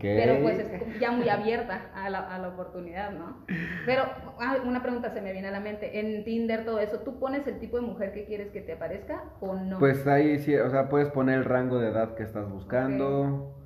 Pero 0.00 0.40
pues 0.40 0.58
es 0.58 1.00
ya 1.00 1.10
muy 1.10 1.28
abierta 1.28 1.90
a 1.94 2.08
la, 2.08 2.20
a 2.20 2.38
la 2.38 2.48
oportunidad, 2.48 3.12
¿no? 3.12 3.44
Pero 3.84 4.04
ah, 4.40 4.56
una 4.64 4.82
pregunta 4.82 5.10
se 5.10 5.20
me 5.20 5.32
viene 5.32 5.48
a 5.48 5.50
la 5.50 5.60
mente. 5.60 6.00
En 6.00 6.24
Tinder, 6.24 6.64
todo 6.64 6.78
eso, 6.78 7.00
¿tú 7.00 7.18
pones 7.18 7.46
el 7.46 7.58
tipo 7.58 7.76
de 7.76 7.82
mujer 7.82 8.12
que 8.12 8.24
quieres 8.24 8.50
que 8.50 8.60
te 8.60 8.72
aparezca 8.72 9.24
o 9.40 9.54
no? 9.54 9.78
Pues 9.78 10.06
ahí 10.06 10.38
sí, 10.38 10.56
o 10.56 10.70
sea, 10.70 10.88
puedes 10.88 11.10
poner 11.10 11.38
el 11.38 11.44
rango 11.44 11.78
de 11.78 11.88
edad 11.90 12.14
que 12.14 12.22
estás 12.22 12.48
buscando, 12.50 13.62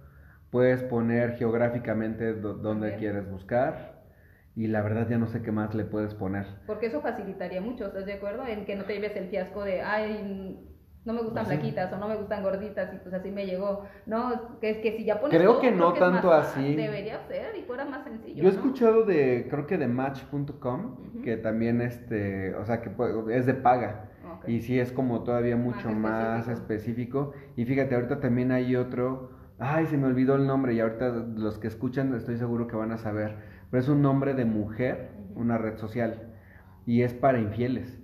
puedes 0.50 0.82
poner 0.82 1.36
geográficamente 1.36 2.34
dónde 2.34 2.96
quieres 2.96 3.30
buscar. 3.30 3.98
Y 4.56 4.66
la 4.66 4.82
verdad 4.82 5.06
ya 5.08 5.18
no 5.18 5.28
sé 5.28 5.40
qué 5.40 5.52
más 5.52 5.72
le 5.76 5.84
puedes 5.84 6.14
poner. 6.14 6.44
Porque 6.66 6.86
eso 6.86 7.00
facilitaría 7.00 7.60
mucho, 7.60 7.86
¿estás 7.86 8.06
de 8.06 8.14
acuerdo? 8.14 8.44
En 8.44 8.64
que 8.64 8.74
no 8.74 8.86
te 8.86 8.94
lleves 8.94 9.14
el 9.14 9.28
fiasco 9.28 9.62
de, 9.62 9.82
ay, 9.82 10.58
no 11.08 11.14
me 11.14 11.22
gustan 11.22 11.46
flaquitas 11.46 11.90
o 11.90 11.96
no 11.96 12.06
me 12.06 12.16
gustan 12.16 12.42
gorditas 12.42 12.92
y 12.92 12.98
pues 12.98 13.14
así 13.14 13.30
me 13.30 13.46
llegó. 13.46 13.84
No, 14.04 14.58
que 14.60 14.68
es 14.68 14.76
que 14.78 14.94
si 14.94 15.04
ya 15.06 15.18
pones 15.18 15.38
Creo 15.38 15.58
que 15.58 15.70
no 15.70 15.94
tanto 15.94 16.30
así. 16.30 16.76
Debería 16.76 17.26
ser 17.26 17.56
y 17.56 17.62
fuera 17.62 17.86
más 17.86 18.04
sencillo. 18.04 18.42
Yo 18.42 18.48
he 18.50 18.52
escuchado 18.52 19.04
de 19.04 19.46
creo 19.48 19.66
que 19.66 19.78
de 19.78 19.88
match.com 19.88 21.22
que 21.22 21.38
también 21.38 21.80
este, 21.80 22.54
o 22.56 22.66
sea, 22.66 22.82
que 22.82 22.90
es 23.30 23.46
de 23.46 23.54
paga. 23.54 24.10
Y 24.46 24.60
sí 24.60 24.78
es 24.78 24.92
como 24.92 25.24
todavía 25.24 25.56
mucho 25.56 25.90
más, 25.90 26.46
específico. 26.46 27.32
Y 27.56 27.64
fíjate, 27.64 27.94
ahorita 27.94 28.20
también 28.20 28.52
hay 28.52 28.76
otro, 28.76 29.30
ay, 29.58 29.86
se 29.86 29.96
me 29.96 30.06
olvidó 30.06 30.36
el 30.36 30.46
nombre 30.46 30.74
y 30.74 30.80
ahorita 30.80 31.08
los 31.36 31.58
que 31.58 31.68
escuchan 31.68 32.14
estoy 32.14 32.36
seguro 32.36 32.66
que 32.66 32.76
van 32.76 32.92
a 32.92 32.98
saber, 32.98 33.36
pero 33.70 33.82
es 33.82 33.88
un 33.88 34.02
nombre 34.02 34.34
de 34.34 34.44
mujer, 34.44 35.08
una 35.34 35.56
red 35.56 35.78
social, 35.78 36.34
y 36.84 37.00
es 37.02 37.14
para 37.14 37.38
infieles. 37.38 37.97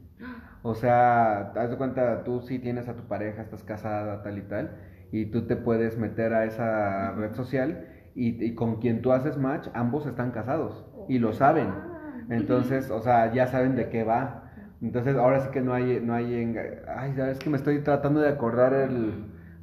O 0.67 0.75
sea, 0.75 1.53
haz 1.57 1.69
de 1.69 1.77
cuenta, 1.77 2.25
tú 2.25 2.41
sí 2.41 2.59
tienes 2.59 2.89
a 2.89 2.95
tu 2.95 3.03
pareja, 3.03 3.43
estás 3.43 3.63
casada, 3.63 4.23
tal 4.23 4.39
y 4.39 4.41
tal, 4.41 4.71
y 5.13 5.27
tú 5.27 5.47
te 5.47 5.57
puedes 5.57 5.99
meter 5.99 6.33
a 6.33 6.47
esa 6.47 7.13
red 7.13 7.35
social 7.35 7.87
y, 8.15 8.55
con 8.55 8.81
quien 8.81 9.03
tú 9.03 9.13
haces 9.13 9.37
match, 9.37 9.69
ambos 9.75 10.07
están 10.07 10.31
casados 10.31 10.87
y 11.07 11.19
lo 11.19 11.35
saben. 11.35 11.67
Ah. 11.67 12.23
Entonces, 12.31 12.91
o 12.91 13.01
sea, 13.01 13.31
ya 13.31 13.47
saben 13.47 13.77
de 13.77 13.91
qué 13.91 14.05
va. 14.05 14.53
Entonces, 14.81 15.17
ahora 15.17 15.41
sí 15.41 15.51
que 15.51 15.61
no 15.61 15.75
hay, 15.75 16.01
no 16.01 16.15
hay, 16.15 16.57
ay, 16.97 17.15
es 17.31 17.39
que 17.41 17.51
me 17.51 17.59
estoy 17.59 17.81
tratando 17.81 18.21
de 18.21 18.31
acordar 18.31 18.73
el, 18.73 19.13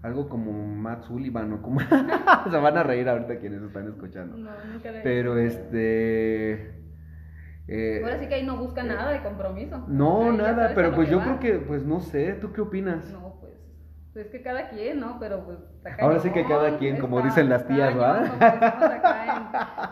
algo 0.03 0.29
como 0.29 0.51
Matt 0.51 1.05
Sullivan 1.05 1.51
o 1.53 1.63
como, 1.63 1.79
se 2.51 2.57
van 2.57 2.77
a 2.77 2.83
reír 2.83 3.09
ahorita 3.09 3.39
quienes 3.39 3.63
están 3.63 3.87
escuchando. 3.87 4.37
No, 4.37 4.51
nunca 4.71 4.91
Pero 5.01 5.39
este, 5.39 6.80
eh, 7.73 8.01
Ahora 8.03 8.19
sí 8.19 8.27
que 8.27 8.35
ahí 8.35 8.45
no 8.45 8.57
busca 8.57 8.83
nada 8.83 9.13
de 9.13 9.21
compromiso. 9.21 9.81
No, 9.87 10.33
nada, 10.33 10.73
pero 10.75 10.93
pues 10.93 11.09
yo 11.09 11.21
creo 11.21 11.39
que, 11.39 11.53
pues 11.53 11.85
no 11.85 12.01
sé, 12.01 12.33
¿tú 12.33 12.51
qué 12.51 12.59
opinas? 12.59 13.09
No, 13.11 13.37
pues, 13.39 13.53
pues 14.11 14.27
que 14.27 14.41
cada 14.41 14.67
quien, 14.67 14.99
¿no? 14.99 15.17
Pero 15.21 15.45
pues... 15.45 15.57
Ahora 16.01 16.19
sí 16.19 16.31
que 16.31 16.45
cada 16.45 16.77
quien, 16.77 16.99
como 16.99 17.21
dicen 17.21 17.47
las 17.47 17.65
tías, 17.65 17.97
¿va? 17.97 18.23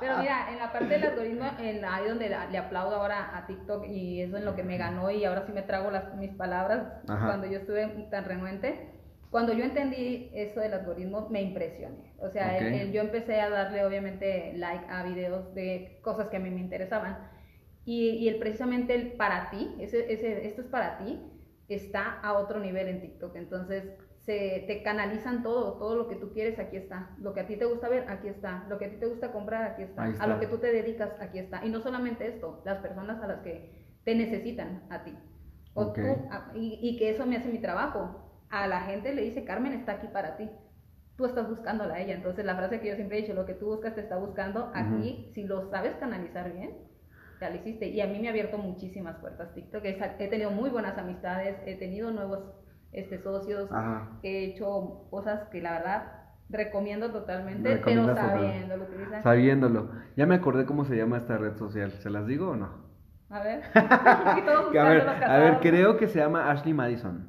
Pero 0.01 0.17
mira, 0.17 0.51
en 0.51 0.59
la 0.59 0.73
parte 0.73 0.87
del 0.89 1.05
algoritmo, 1.05 1.45
en, 1.57 1.85
ahí 1.85 2.09
donde 2.09 2.27
le 2.51 2.57
aplaudo 2.57 2.97
ahora 2.97 3.37
a 3.37 3.47
TikTok 3.47 3.85
y 3.87 4.23
eso 4.23 4.35
en 4.35 4.43
lo 4.43 4.57
que 4.57 4.63
me 4.63 4.77
ganó 4.77 5.09
y 5.09 5.23
ahora 5.23 5.45
sí 5.45 5.53
me 5.53 5.61
trago 5.61 5.89
las, 5.89 6.13
mis 6.17 6.31
palabras 6.31 6.85
cuando 7.05 7.47
yo 7.47 7.59
estuve 7.59 7.87
tan 8.11 8.25
renuente. 8.25 8.89
Cuando 9.31 9.53
yo 9.53 9.63
entendí 9.63 10.31
eso 10.33 10.59
del 10.59 10.73
algoritmo, 10.73 11.29
me 11.29 11.41
impresioné. 11.41 12.13
O 12.17 12.29
sea, 12.29 12.59
yo 12.59 12.99
empecé 12.99 13.39
a 13.39 13.49
darle 13.49 13.85
obviamente 13.85 14.51
like 14.57 14.85
a 14.89 15.03
videos 15.03 15.53
de 15.55 15.99
cosas 16.01 16.27
que 16.27 16.35
a 16.35 16.39
mí 16.41 16.49
me 16.49 16.59
interesaban 16.59 17.38
y, 17.91 18.27
el, 18.27 18.37
precisamente 18.37 18.93
el 18.93 19.13
para 19.13 19.49
ti, 19.49 19.75
ese, 19.79 20.13
ese, 20.13 20.45
esto 20.45 20.61
es 20.61 20.67
para 20.67 20.99
ti, 20.99 21.19
está 21.67 22.19
a 22.19 22.37
otro 22.37 22.59
nivel 22.59 22.87
en 22.87 23.01
TikTok. 23.01 23.35
Entonces, 23.35 23.83
se, 24.19 24.63
te 24.67 24.83
canalizan 24.83 25.41
todo, 25.41 25.79
todo 25.79 25.95
lo 25.95 26.07
que 26.07 26.15
tú 26.15 26.31
quieres, 26.31 26.59
aquí 26.59 26.77
está. 26.77 27.15
Lo 27.19 27.33
que 27.33 27.39
a 27.39 27.47
ti 27.47 27.55
te 27.55 27.65
gusta 27.65 27.89
ver, 27.89 28.07
aquí 28.07 28.27
está. 28.27 28.67
Lo 28.69 28.77
que 28.77 28.85
a 28.85 28.89
ti 28.91 28.97
te 28.97 29.07
gusta 29.07 29.31
comprar, 29.31 29.71
aquí 29.71 29.81
está. 29.81 30.03
A 30.03 30.27
lo 30.27 30.39
que 30.39 30.45
tú 30.45 30.59
te 30.59 30.71
dedicas, 30.71 31.19
aquí 31.19 31.39
está. 31.39 31.65
Y 31.65 31.69
no 31.69 31.81
solamente 31.81 32.27
esto, 32.27 32.61
las 32.63 32.77
personas 32.77 33.23
a 33.23 33.27
las 33.27 33.39
que 33.39 33.97
te 34.03 34.13
necesitan 34.13 34.83
a 34.91 35.03
ti. 35.03 35.17
O 35.73 35.91
tú, 35.91 36.01
y, 36.53 36.79
y, 36.83 36.97
que 36.97 37.09
eso 37.09 37.25
me 37.25 37.37
hace 37.37 37.49
mi 37.49 37.59
trabajo. 37.59 38.43
A 38.51 38.67
la 38.67 38.81
gente 38.81 39.15
le 39.15 39.23
dice, 39.23 39.45
Carmen 39.45 39.73
está 39.73 39.93
aquí 39.93 40.07
para 40.13 40.37
ti. 40.37 40.47
Tú 41.15 41.25
estás 41.25 41.49
buscándola 41.49 41.95
a 41.95 42.01
ella. 42.01 42.13
Entonces, 42.13 42.45
la 42.45 42.55
frase 42.55 42.81
que 42.81 42.89
yo 42.89 42.95
siempre 42.95 43.17
he 43.17 43.21
dicho, 43.21 43.33
lo 43.33 43.47
que 43.47 43.55
tú 43.55 43.65
buscas 43.65 43.95
te 43.95 44.01
está 44.01 44.17
buscando. 44.17 44.71
Aquí, 44.75 45.31
si 45.33 45.43
lo 45.43 45.71
sabes 45.71 45.95
canalizar 45.95 46.53
bien, 46.53 46.88
ya 47.39 47.49
lo 47.49 47.55
hiciste. 47.57 47.89
Y 47.89 48.01
a 48.01 48.07
mí 48.07 48.19
me 48.19 48.27
ha 48.27 48.31
abierto 48.31 48.57
muchísimas 48.57 49.17
puertas 49.17 49.53
TikTok. 49.53 49.83
He, 49.85 50.27
tenido 50.27 50.51
muy 50.51 50.69
buenas 50.69 50.97
amistades, 50.97 51.57
he 51.65 51.75
tenido 51.75 52.11
nuevos 52.11 52.43
este, 52.91 53.19
socios, 53.19 53.69
he 54.23 54.45
hecho 54.45 55.07
cosas 55.09 55.47
que 55.49 55.61
la 55.61 55.73
verdad 55.73 56.19
recomiendo 56.49 57.11
totalmente, 57.11 57.81
pero 57.83 58.15
sabiéndolo. 58.15 58.87
Sabiéndolo. 59.21 59.91
Ya 60.15 60.25
me 60.25 60.35
acordé 60.35 60.65
cómo 60.65 60.85
se 60.85 60.97
llama 60.97 61.17
esta 61.17 61.37
red 61.37 61.55
social. 61.57 61.91
¿Se 61.91 62.09
las 62.09 62.25
digo 62.25 62.49
o 62.49 62.55
no? 62.55 62.89
A 63.29 63.43
ver. 63.43 63.61
a 63.75 65.37
ver, 65.37 65.59
creo 65.61 65.97
que 65.97 66.07
se 66.07 66.19
llama 66.19 66.49
Ashley 66.49 66.73
Madison. 66.73 67.27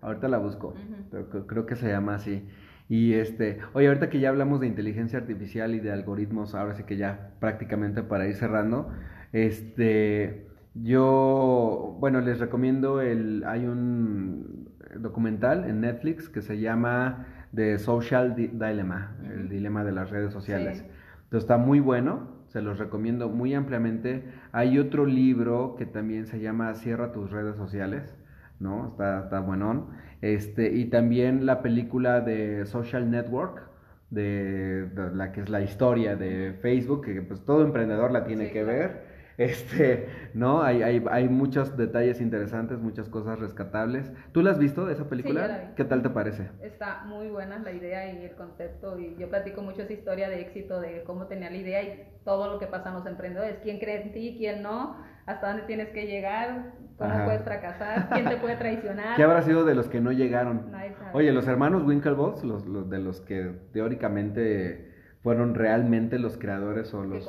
Ahorita 0.00 0.28
la 0.28 0.38
busco, 0.38 0.74
pero 1.10 1.46
creo 1.46 1.66
que 1.66 1.74
se 1.74 1.88
llama 1.88 2.14
así. 2.14 2.48
Y 2.88 3.14
este, 3.14 3.58
oye, 3.74 3.88
ahorita 3.88 4.08
que 4.08 4.20
ya 4.20 4.28
hablamos 4.28 4.60
de 4.60 4.66
inteligencia 4.66 5.18
artificial 5.18 5.74
y 5.74 5.80
de 5.80 5.92
algoritmos, 5.92 6.54
ahora 6.54 6.74
sí 6.74 6.84
que 6.84 6.96
ya 6.96 7.32
prácticamente 7.40 8.02
para 8.02 8.26
ir 8.26 8.34
cerrando, 8.36 8.90
este, 9.32 10.46
yo, 10.74 11.96
bueno, 12.00 12.20
les 12.20 12.38
recomiendo 12.38 13.00
el, 13.00 13.44
hay 13.46 13.66
un 13.66 14.68
documental 14.96 15.64
en 15.64 15.80
Netflix 15.80 16.28
que 16.28 16.42
se 16.42 16.58
llama 16.58 17.26
The 17.54 17.78
Social 17.78 18.34
Dilemma, 18.34 19.16
el 19.24 19.48
dilema 19.48 19.84
de 19.84 19.92
las 19.92 20.10
redes 20.10 20.32
sociales. 20.32 20.84
Entonces 21.24 21.44
está 21.44 21.58
muy 21.58 21.80
bueno, 21.80 22.38
se 22.48 22.62
los 22.62 22.78
recomiendo 22.78 23.28
muy 23.28 23.54
ampliamente. 23.54 24.24
Hay 24.52 24.78
otro 24.78 25.06
libro 25.06 25.76
que 25.76 25.86
también 25.86 26.26
se 26.26 26.40
llama 26.40 26.74
Cierra 26.74 27.12
tus 27.12 27.30
redes 27.30 27.56
sociales, 27.56 28.16
¿no? 28.60 28.88
Está, 28.88 29.24
está 29.24 29.40
buenón. 29.40 29.88
Este, 30.20 30.72
y 30.74 30.86
también 30.86 31.46
la 31.46 31.62
película 31.62 32.20
de 32.20 32.66
Social 32.66 33.10
Network, 33.10 33.68
de, 34.10 34.88
la 35.14 35.32
que 35.32 35.42
es 35.42 35.50
la 35.50 35.60
historia 35.60 36.16
de 36.16 36.54
Facebook, 36.60 37.04
que 37.04 37.20
pues 37.22 37.44
todo 37.44 37.62
emprendedor 37.62 38.10
la 38.10 38.24
tiene 38.24 38.50
que 38.50 38.64
ver 38.64 39.07
este, 39.38 40.08
¿no? 40.34 40.62
Hay, 40.62 40.82
hay, 40.82 41.04
hay, 41.10 41.28
muchos 41.28 41.76
detalles 41.76 42.20
interesantes, 42.20 42.78
muchas 42.80 43.08
cosas 43.08 43.38
rescatables. 43.38 44.12
¿Tú 44.32 44.42
la 44.42 44.50
has 44.50 44.58
visto 44.58 44.84
de 44.84 44.94
esa 44.94 45.08
película? 45.08 45.74
¿Qué 45.76 45.84
tal 45.84 46.02
te 46.02 46.10
parece? 46.10 46.50
Está 46.60 47.04
muy 47.04 47.28
buena 47.28 47.60
la 47.60 47.70
idea 47.70 48.12
y 48.12 48.24
el 48.24 48.34
concepto 48.34 48.98
y 48.98 49.16
yo 49.16 49.28
platico 49.30 49.62
mucho 49.62 49.82
esa 49.82 49.92
historia 49.92 50.28
de 50.28 50.40
éxito, 50.40 50.80
de 50.80 51.04
cómo 51.04 51.28
tenía 51.28 51.50
la 51.50 51.56
idea 51.56 51.82
y 51.82 52.02
todo 52.24 52.52
lo 52.52 52.58
que 52.58 52.66
pasa 52.66 52.88
en 52.88 52.96
los 52.96 53.06
emprendedores. 53.06 53.58
¿Quién 53.62 53.78
cree 53.78 54.02
en 54.02 54.12
ti, 54.12 54.34
quién 54.36 54.60
no? 54.60 54.96
¿Hasta 55.26 55.48
dónde 55.48 55.62
tienes 55.62 55.90
que 55.90 56.06
llegar? 56.06 56.72
¿Cómo 56.96 57.24
puedes 57.24 57.42
fracasar? 57.42 58.08
¿Quién 58.10 58.28
te 58.28 58.38
puede 58.38 58.56
traicionar? 58.56 59.16
¿Qué 59.16 59.22
habrá 59.22 59.42
sido 59.42 59.64
de 59.64 59.76
los 59.76 59.88
que 59.88 60.00
no 60.00 60.10
llegaron? 60.10 60.72
Oye, 61.12 61.30
los 61.32 61.46
hermanos 61.46 61.84
Winklevoss, 61.84 62.42
los, 62.42 62.66
los 62.66 62.90
de 62.90 62.98
los 62.98 63.20
que 63.20 63.52
teóricamente 63.72 64.87
fueron 65.22 65.54
realmente 65.54 66.18
los 66.18 66.36
creadores 66.36 66.92
o 66.94 67.04
los... 67.04 67.28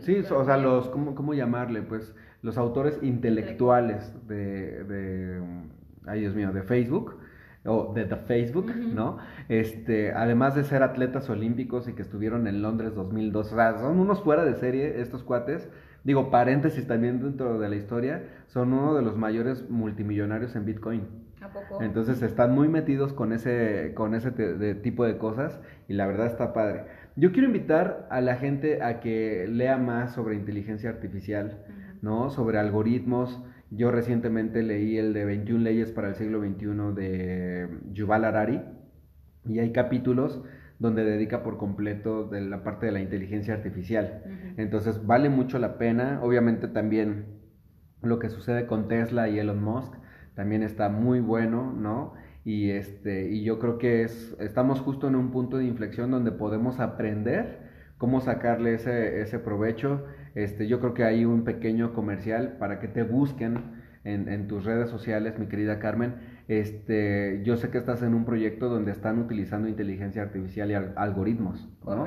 sí, 0.00 0.18
o 0.30 0.44
sea, 0.44 0.56
los, 0.56 0.88
¿cómo, 0.88 1.14
¿cómo, 1.14 1.34
llamarle? 1.34 1.82
Pues 1.82 2.14
los 2.42 2.58
autores 2.58 2.98
intelectuales 3.02 4.12
de, 4.28 4.84
de, 4.84 5.42
ay 6.06 6.20
Dios 6.20 6.34
mío, 6.34 6.52
de 6.52 6.62
Facebook 6.62 7.18
o 7.66 7.92
de 7.94 8.04
The 8.04 8.16
Facebook, 8.16 8.74
¿no? 8.76 9.18
Este, 9.48 10.12
además 10.12 10.54
de 10.54 10.64
ser 10.64 10.82
atletas 10.82 11.28
olímpicos 11.30 11.88
y 11.88 11.94
que 11.94 12.02
estuvieron 12.02 12.46
en 12.46 12.62
Londres 12.62 12.94
2002, 12.94 13.52
o 13.52 13.54
sea, 13.56 13.78
son 13.78 13.98
unos 13.98 14.22
fuera 14.22 14.44
de 14.44 14.54
serie 14.54 15.00
estos 15.00 15.22
cuates. 15.22 15.68
Digo, 16.04 16.30
paréntesis 16.30 16.86
también 16.86 17.22
dentro 17.22 17.58
de 17.58 17.68
la 17.68 17.76
historia, 17.76 18.24
son 18.48 18.74
uno 18.74 18.94
de 18.94 19.00
los 19.00 19.16
mayores 19.16 19.70
multimillonarios 19.70 20.54
en 20.54 20.66
Bitcoin. 20.66 21.24
Entonces 21.80 22.22
están 22.22 22.54
muy 22.54 22.68
metidos 22.68 23.12
con 23.12 23.32
ese, 23.32 23.92
con 23.94 24.14
ese 24.14 24.30
tipo 24.76 25.04
de 25.04 25.18
cosas 25.18 25.60
y 25.88 25.94
la 25.94 26.06
verdad 26.06 26.26
está 26.26 26.52
padre. 26.52 26.84
Yo 27.16 27.30
quiero 27.30 27.46
invitar 27.46 28.08
a 28.10 28.20
la 28.20 28.36
gente 28.36 28.82
a 28.82 28.98
que 28.98 29.46
lea 29.48 29.76
más 29.76 30.14
sobre 30.14 30.34
inteligencia 30.34 30.90
artificial, 30.90 31.64
¿no? 32.02 32.28
Sobre 32.28 32.58
algoritmos. 32.58 33.40
Yo 33.70 33.92
recientemente 33.92 34.64
leí 34.64 34.98
el 34.98 35.12
de 35.12 35.24
21 35.24 35.62
leyes 35.62 35.92
para 35.92 36.08
el 36.08 36.16
siglo 36.16 36.40
XXI 36.40 36.94
de 36.94 37.68
Yuval 37.92 38.24
Harari 38.24 38.62
y 39.44 39.60
hay 39.60 39.72
capítulos 39.72 40.42
donde 40.80 41.04
dedica 41.04 41.44
por 41.44 41.56
completo 41.56 42.24
de 42.24 42.40
la 42.40 42.64
parte 42.64 42.86
de 42.86 42.92
la 42.92 43.00
inteligencia 43.00 43.54
artificial. 43.54 44.24
Entonces 44.56 45.06
vale 45.06 45.28
mucho 45.28 45.60
la 45.60 45.78
pena. 45.78 46.18
Obviamente 46.20 46.66
también 46.66 47.26
lo 48.02 48.18
que 48.18 48.28
sucede 48.28 48.66
con 48.66 48.88
Tesla 48.88 49.28
y 49.28 49.38
Elon 49.38 49.62
Musk 49.62 49.94
también 50.34 50.64
está 50.64 50.88
muy 50.88 51.20
bueno, 51.20 51.72
¿no? 51.72 52.14
Y, 52.44 52.70
este, 52.70 53.30
y 53.30 53.42
yo 53.42 53.58
creo 53.58 53.78
que 53.78 54.02
es, 54.02 54.36
estamos 54.38 54.80
justo 54.80 55.08
en 55.08 55.16
un 55.16 55.30
punto 55.30 55.56
de 55.56 55.64
inflexión 55.64 56.10
donde 56.10 56.30
podemos 56.32 56.78
aprender 56.78 57.60
cómo 57.98 58.20
sacarle 58.20 58.74
ese, 58.74 59.22
ese 59.22 59.38
provecho. 59.38 60.04
Este, 60.34 60.66
yo 60.68 60.80
creo 60.80 60.94
que 60.94 61.04
hay 61.04 61.24
un 61.24 61.44
pequeño 61.44 61.94
comercial 61.94 62.56
para 62.58 62.80
que 62.80 62.88
te 62.88 63.02
busquen 63.02 63.82
en, 64.04 64.28
en 64.28 64.46
tus 64.46 64.64
redes 64.64 64.90
sociales, 64.90 65.38
mi 65.38 65.46
querida 65.46 65.78
Carmen 65.78 66.33
este, 66.46 67.40
yo 67.42 67.56
sé 67.56 67.70
que 67.70 67.78
estás 67.78 68.02
en 68.02 68.12
un 68.12 68.26
proyecto 68.26 68.68
donde 68.68 68.92
están 68.92 69.18
utilizando 69.18 69.66
inteligencia 69.66 70.22
artificial 70.22 70.70
y 70.70 70.74
algoritmos, 70.74 71.68
¿no? 71.86 72.04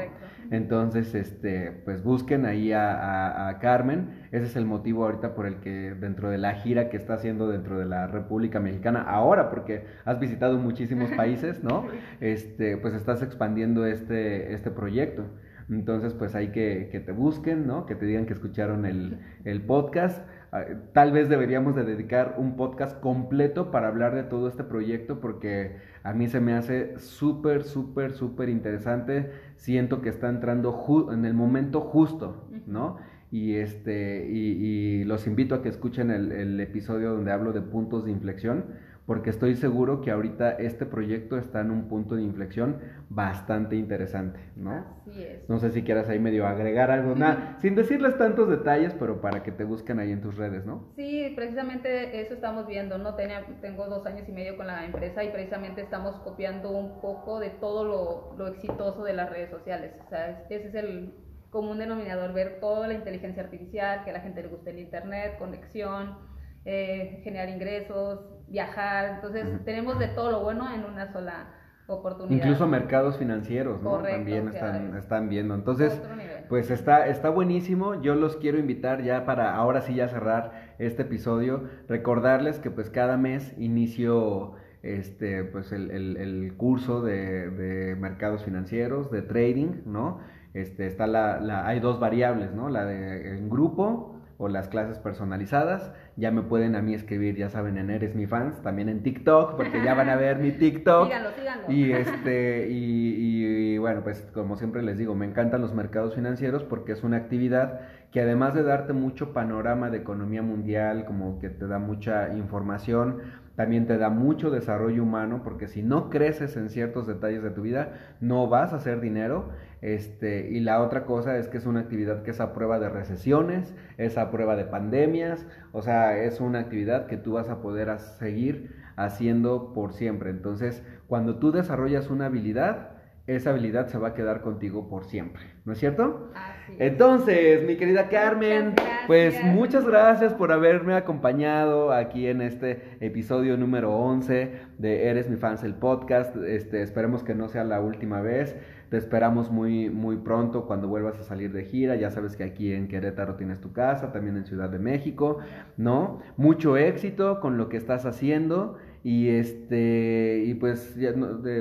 Entonces, 0.51 1.15
este, 1.15 1.71
pues 1.85 2.03
busquen 2.03 2.45
ahí 2.45 2.71
a, 2.71 3.57
Carmen. 3.61 4.27
Ese 4.31 4.45
es 4.45 4.55
el 4.55 4.65
motivo 4.65 5.05
ahorita 5.05 5.33
por 5.33 5.47
el 5.47 5.55
que 5.55 5.95
dentro 5.99 6.29
de 6.29 6.37
la 6.37 6.53
gira 6.53 6.89
que 6.89 6.97
está 6.97 7.15
haciendo 7.15 7.49
dentro 7.49 7.79
de 7.79 7.85
la 7.85 8.07
República 8.07 8.59
Mexicana, 8.59 9.01
ahora 9.01 9.49
porque 9.49 9.85
has 10.05 10.19
visitado 10.19 10.57
muchísimos 10.57 11.09
países, 11.17 11.63
¿no? 11.63 11.87
Este, 12.21 12.77
pues 12.77 12.93
estás 12.93 13.23
expandiendo 13.23 13.85
este, 13.85 14.53
este 14.53 14.69
proyecto. 14.69 15.25
Entonces, 15.69 16.13
pues 16.13 16.33
hay 16.35 16.49
que, 16.49 16.89
que 16.91 16.99
te 16.99 17.11
busquen, 17.11 17.67
¿no? 17.67 17.85
Que 17.85 17.95
te 17.95 18.05
digan 18.05 18.25
que 18.25 18.33
escucharon 18.33 18.85
el, 18.85 19.19
el 19.43 19.61
podcast. 19.61 20.25
Ah, 20.51 20.63
tal 20.93 21.11
vez 21.11 21.27
deberíamos 21.27 21.75
de 21.75 21.83
dedicar 21.83 22.35
un 22.37 22.55
podcast 22.55 22.99
completo 23.01 23.69
para 23.69 23.89
hablar 23.89 24.15
de 24.15 24.23
todo 24.23 24.47
este 24.47 24.63
proyecto 24.63 25.19
porque 25.19 25.77
a 26.03 26.13
mí 26.13 26.27
se 26.27 26.39
me 26.39 26.53
hace 26.53 26.97
súper, 26.99 27.63
súper, 27.63 28.13
súper 28.13 28.47
interesante. 28.49 29.31
Siento 29.55 30.01
que 30.01 30.09
está 30.09 30.29
entrando 30.29 31.09
en 31.11 31.25
el 31.25 31.33
momento 31.33 31.81
justo, 31.81 32.47
¿no? 32.65 32.97
Y, 33.29 33.55
este, 33.55 34.25
y, 34.29 35.03
los 35.03 35.27
invito 35.27 35.55
a 35.55 35.61
que 35.61 35.67
escuchen 35.67 36.11
el, 36.11 36.31
el 36.31 36.59
episodio 36.61 37.11
donde 37.11 37.33
hablo 37.33 37.51
de 37.51 37.61
puntos 37.61 38.05
de 38.05 38.11
inflexión 38.11 38.63
porque 39.07 39.29
estoy 39.29 39.55
seguro 39.55 40.01
que 40.01 40.11
ahorita 40.11 40.51
este 40.51 40.85
proyecto 40.85 41.37
está 41.37 41.61
en 41.61 41.71
un 41.71 41.87
punto 41.87 42.15
de 42.15 42.23
inflexión 42.23 42.81
bastante 43.07 43.77
interesante, 43.77 44.41
¿no? 44.57 44.85
Así 45.07 45.23
es. 45.23 45.49
No 45.49 45.59
sé 45.59 45.71
si 45.71 45.83
quieras 45.83 46.09
ahí 46.09 46.19
medio 46.19 46.45
agregar 46.45 46.91
algo, 46.91 47.15
nada, 47.15 47.57
sin 47.61 47.75
decirles 47.75 48.17
tantos 48.17 48.49
detalles, 48.49 48.93
pero 48.99 49.21
para 49.21 49.43
que 49.43 49.53
te 49.53 49.63
busquen 49.63 49.99
ahí 49.99 50.11
en 50.11 50.19
tus 50.19 50.35
redes, 50.35 50.65
¿no? 50.65 50.91
Sí, 50.97 51.31
precisamente 51.37 52.19
eso 52.19 52.33
estamos 52.33 52.67
viendo, 52.67 52.97
¿no? 52.97 53.15
Tenía, 53.15 53.45
tengo 53.61 53.87
dos 53.87 54.05
años 54.05 54.27
y 54.27 54.33
medio 54.33 54.57
con 54.57 54.67
la 54.67 54.83
empresa 54.85 55.23
y 55.23 55.29
precisamente 55.29 55.81
estamos 55.81 56.17
copiando 56.17 56.71
un 56.71 56.99
poco 56.99 57.39
de 57.39 57.49
todo 57.49 57.85
lo, 57.85 58.35
lo 58.37 58.47
exitoso 58.47 59.05
de 59.05 59.13
las 59.13 59.29
redes 59.29 59.49
sociales, 59.49 59.93
o 60.05 60.09
sea, 60.09 60.45
ese 60.49 60.67
es 60.67 60.75
el 60.75 61.13
común 61.49 61.79
denominador, 61.79 62.33
ver 62.33 62.59
toda 62.59 62.89
la 62.89 62.93
inteligencia 62.93 63.41
artificial, 63.41 64.03
que 64.03 64.09
a 64.09 64.13
la 64.13 64.19
gente 64.19 64.41
le 64.41 64.49
guste 64.49 64.71
el 64.71 64.79
internet, 64.79 65.37
conexión, 65.39 66.17
eh, 66.65 67.21
generar 67.23 67.47
ingresos, 67.47 68.36
viajar. 68.47 69.15
Entonces, 69.15 69.63
tenemos 69.65 69.99
de 69.99 70.07
todo 70.07 70.31
lo 70.31 70.41
bueno 70.41 70.71
en 70.73 70.85
una 70.85 71.11
sola 71.11 71.47
oportunidad. 71.87 72.35
Incluso 72.35 72.67
mercados 72.67 73.17
financieros, 73.17 73.81
¿no? 73.81 73.99
También 73.99 74.49
están, 74.49 74.95
están 74.97 75.29
viendo. 75.29 75.55
Entonces, 75.55 76.01
pues 76.49 76.69
está, 76.69 77.07
está 77.07 77.29
buenísimo. 77.29 78.01
Yo 78.01 78.15
los 78.15 78.35
quiero 78.37 78.59
invitar 78.59 79.03
ya 79.03 79.25
para 79.25 79.55
ahora 79.55 79.81
sí 79.81 79.95
ya 79.95 80.07
cerrar 80.07 80.75
este 80.79 81.03
episodio. 81.03 81.63
Recordarles 81.87 82.59
que 82.59 82.71
pues 82.71 82.89
cada 82.89 83.17
mes 83.17 83.53
inicio 83.57 84.55
este 84.83 85.43
pues 85.43 85.71
el, 85.71 85.89
el, 85.91 86.53
curso 86.55 87.01
de, 87.01 87.49
de, 87.49 87.95
mercados 87.95 88.43
financieros, 88.43 89.11
de 89.11 89.21
trading, 89.21 89.81
¿no? 89.85 90.19
Este, 90.53 90.87
está 90.87 91.07
la, 91.07 91.39
la, 91.39 91.67
hay 91.67 91.79
dos 91.79 91.99
variables, 91.99 92.53
¿no? 92.53 92.69
La 92.69 92.85
de 92.85 93.37
en 93.37 93.49
grupo 93.49 94.16
o 94.37 94.47
las 94.47 94.67
clases 94.67 94.99
personalizadas. 94.99 95.91
Ya 96.15 96.31
me 96.31 96.41
pueden 96.41 96.75
a 96.75 96.81
mí 96.81 96.93
escribir, 96.93 97.35
ya 97.35 97.49
saben, 97.49 97.77
en 97.77 97.89
Eres 97.89 98.15
mi 98.15 98.27
fans, 98.27 98.61
también 98.61 98.89
en 98.89 99.03
TikTok, 99.03 99.55
porque 99.55 99.83
ya 99.83 99.93
van 99.93 100.09
a 100.09 100.15
ver 100.15 100.37
mi 100.37 100.51
TikTok. 100.57 101.07
síganlo, 101.07 101.31
síganlo. 101.31 101.71
Y 101.71 101.91
este, 101.93 102.67
y, 102.69 103.73
y, 103.73 103.77
bueno, 103.77 104.01
pues 104.03 104.21
como 104.33 104.55
siempre 104.55 104.83
les 104.83 104.97
digo, 104.97 105.15
me 105.15 105.25
encantan 105.25 105.61
los 105.61 105.73
mercados 105.73 106.15
financieros 106.15 106.63
porque 106.63 106.91
es 106.91 107.03
una 107.03 107.17
actividad 107.17 107.81
que 108.11 108.21
además 108.21 108.53
de 108.53 108.63
darte 108.63 108.93
mucho 108.93 109.33
panorama 109.33 109.89
de 109.89 109.97
economía 109.97 110.41
mundial, 110.41 111.05
como 111.05 111.39
que 111.39 111.49
te 111.49 111.67
da 111.67 111.77
mucha 111.77 112.33
información, 112.33 113.21
también 113.55 113.87
te 113.87 113.97
da 113.97 114.09
mucho 114.09 114.49
desarrollo 114.51 115.01
humano, 115.03 115.41
porque 115.43 115.67
si 115.67 115.81
no 115.81 116.09
creces 116.09 116.55
en 116.57 116.69
ciertos 116.69 117.07
detalles 117.07 117.41
de 117.41 117.49
tu 117.49 117.63
vida, 117.63 118.15
no 118.21 118.47
vas 118.47 118.71
a 118.71 118.77
hacer 118.77 119.01
dinero. 119.01 119.49
Este, 119.81 120.49
y 120.49 120.59
la 120.59 120.81
otra 120.81 121.05
cosa 121.05 121.37
es 121.37 121.47
que 121.47 121.57
es 121.57 121.65
una 121.65 121.81
actividad 121.81 122.23
que 122.23 122.31
es 122.31 122.39
a 122.39 122.53
prueba 122.53 122.79
de 122.79 122.89
recesiones, 122.89 123.75
es 123.97 124.17
a 124.17 124.31
prueba 124.31 124.55
de 124.55 124.65
pandemias, 124.65 125.45
o 125.71 125.81
sea, 125.81 126.17
es 126.17 126.41
una 126.41 126.59
actividad 126.59 127.05
que 127.07 127.17
tú 127.17 127.33
vas 127.33 127.49
a 127.49 127.61
poder 127.61 127.97
seguir 127.99 128.75
haciendo 128.95 129.73
por 129.73 129.93
siempre. 129.93 130.31
Entonces, 130.31 130.83
cuando 131.07 131.37
tú 131.37 131.51
desarrollas 131.51 132.09
una 132.09 132.25
habilidad, 132.25 132.97
esa 133.27 133.49
habilidad 133.49 133.87
se 133.87 133.97
va 133.97 134.09
a 134.09 134.13
quedar 134.13 134.41
contigo 134.41 134.87
por 134.87 135.03
siempre, 135.03 135.43
¿no 135.65 135.73
es 135.73 135.79
cierto? 135.79 136.31
Entonces, 136.79 137.61
mi 137.65 137.75
querida 137.75 138.07
Carmen, 138.07 138.73
pues 139.05 139.35
muchas 139.43 139.85
gracias 139.85 140.33
por 140.33 140.53
haberme 140.53 140.95
acompañado 140.95 141.91
aquí 141.91 142.27
en 142.27 142.41
este 142.41 142.97
episodio 143.01 143.57
número 143.57 143.93
11 143.93 144.53
de 144.77 145.09
Eres 145.09 145.29
mi 145.29 145.35
fans 145.35 145.63
el 145.63 145.75
podcast. 145.75 146.35
Este, 146.37 146.81
esperemos 146.81 147.23
que 147.23 147.35
no 147.35 147.49
sea 147.49 147.65
la 147.65 147.81
última 147.81 148.21
vez. 148.21 148.55
Te 148.89 148.97
esperamos 148.97 149.51
muy 149.51 149.89
muy 149.89 150.17
pronto 150.17 150.65
cuando 150.65 150.87
vuelvas 150.87 151.19
a 151.19 151.23
salir 151.23 151.51
de 151.51 151.63
gira. 151.65 151.95
Ya 151.95 152.09
sabes 152.09 152.35
que 152.35 152.43
aquí 152.43 152.73
en 152.73 152.87
Querétaro 152.87 153.35
tienes 153.35 153.59
tu 153.61 153.73
casa, 153.73 154.11
también 154.11 154.37
en 154.37 154.45
Ciudad 154.45 154.69
de 154.69 154.79
México, 154.79 155.39
¿no? 155.77 156.19
Mucho 156.37 156.77
éxito 156.77 157.39
con 157.39 157.57
lo 157.57 157.69
que 157.69 157.77
estás 157.77 158.05
haciendo 158.05 158.77
y 159.03 159.29
este, 159.29 160.43
y 160.45 160.53
pues, 160.55 160.95
ya, 160.95 161.13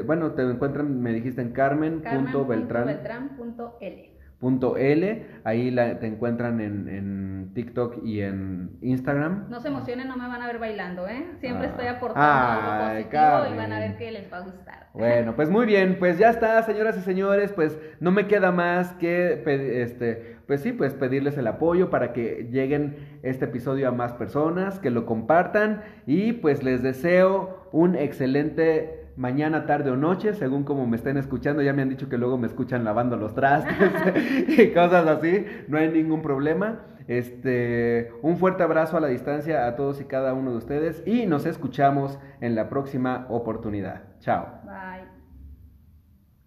bueno, 0.04 0.32
te 0.32 0.42
encuentran, 0.42 1.00
me 1.00 1.12
dijiste 1.12 1.42
en 1.42 1.52
carmen.beltrán. 1.52 2.88
Punto 4.39 4.76
L, 4.76 5.26
ahí 5.45 5.70
la, 5.70 5.99
te 5.99 6.07
encuentran 6.07 6.61
en, 6.61 6.89
en, 6.89 7.51
TikTok 7.55 8.05
y 8.05 8.20
en 8.20 8.76
Instagram. 8.82 9.47
No 9.49 9.61
se 9.61 9.68
emocionen, 9.68 10.09
no 10.09 10.16
me 10.18 10.28
van 10.28 10.43
a 10.43 10.47
ver 10.47 10.59
bailando, 10.59 11.09
¿eh? 11.09 11.24
Siempre 11.41 11.68
estoy 11.68 11.87
aportando 11.87 12.22
algo 12.28 12.93
positivo 12.93 13.55
y 13.55 13.57
van 13.57 13.72
a 13.72 13.78
ver 13.78 13.97
que 13.97 14.11
les 14.11 14.30
va 14.30 14.39
a 14.39 14.41
gustar. 14.41 14.89
Bueno, 14.93 15.34
pues 15.37 15.49
muy 15.49 15.64
bien, 15.64 15.97
pues 15.99 16.18
ya 16.18 16.28
está, 16.28 16.62
señoras 16.64 16.99
y 16.99 17.01
señores, 17.01 17.53
pues 17.53 17.78
no 18.01 18.11
me 18.11 18.26
queda 18.26 18.53
más 18.53 18.93
que 18.95 19.43
este, 19.82 20.37
pues 20.47 20.61
sí, 20.61 20.72
pues 20.72 20.93
pedirles 20.93 21.39
el 21.39 21.47
apoyo 21.47 21.89
para 21.89 22.12
que 22.12 22.49
lleguen 22.51 23.18
este 23.22 23.47
episodio 23.47 23.89
a 23.89 23.93
más 23.93 24.12
personas, 24.12 24.78
que 24.78 24.91
lo 24.91 25.07
compartan 25.07 25.82
y 26.07 26.34
pues 26.34 26.62
les 26.62 26.82
deseo 26.82 27.68
un 27.72 27.97
excelente 27.97 29.05
mañana, 29.16 29.66
tarde 29.66 29.90
o 29.90 29.96
noche, 29.96 30.34
según 30.34 30.64
como 30.64 30.86
me 30.86 30.96
estén 30.96 31.16
escuchando. 31.16 31.62
Ya 31.62 31.72
me 31.72 31.82
han 31.82 31.88
dicho 31.88 32.08
que 32.08 32.18
luego 32.18 32.38
me 32.38 32.46
escuchan 32.46 32.84
lavando 32.84 33.16
los 33.16 33.34
trastes 33.34 33.74
y 34.58 34.68
cosas 34.72 35.06
así. 35.06 35.44
No 35.68 35.78
hay 35.78 35.88
ningún 35.88 36.22
problema. 36.22 36.80
Este, 37.08 38.12
un 38.22 38.36
fuerte 38.36 38.64
abrazo 38.64 38.96
a 38.96 39.00
la 39.00 39.06
distancia 39.06 39.66
a 39.68 39.76
todos 39.76 40.00
y 40.00 40.04
cada 40.04 40.34
uno 40.34 40.50
de 40.50 40.56
ustedes 40.56 41.04
y 41.06 41.26
nos 41.26 41.46
escuchamos 41.46 42.18
en 42.40 42.54
la 42.56 42.68
próxima 42.68 43.26
oportunidad. 43.28 44.02
Chao. 44.20 44.60
Bye. 44.64 45.05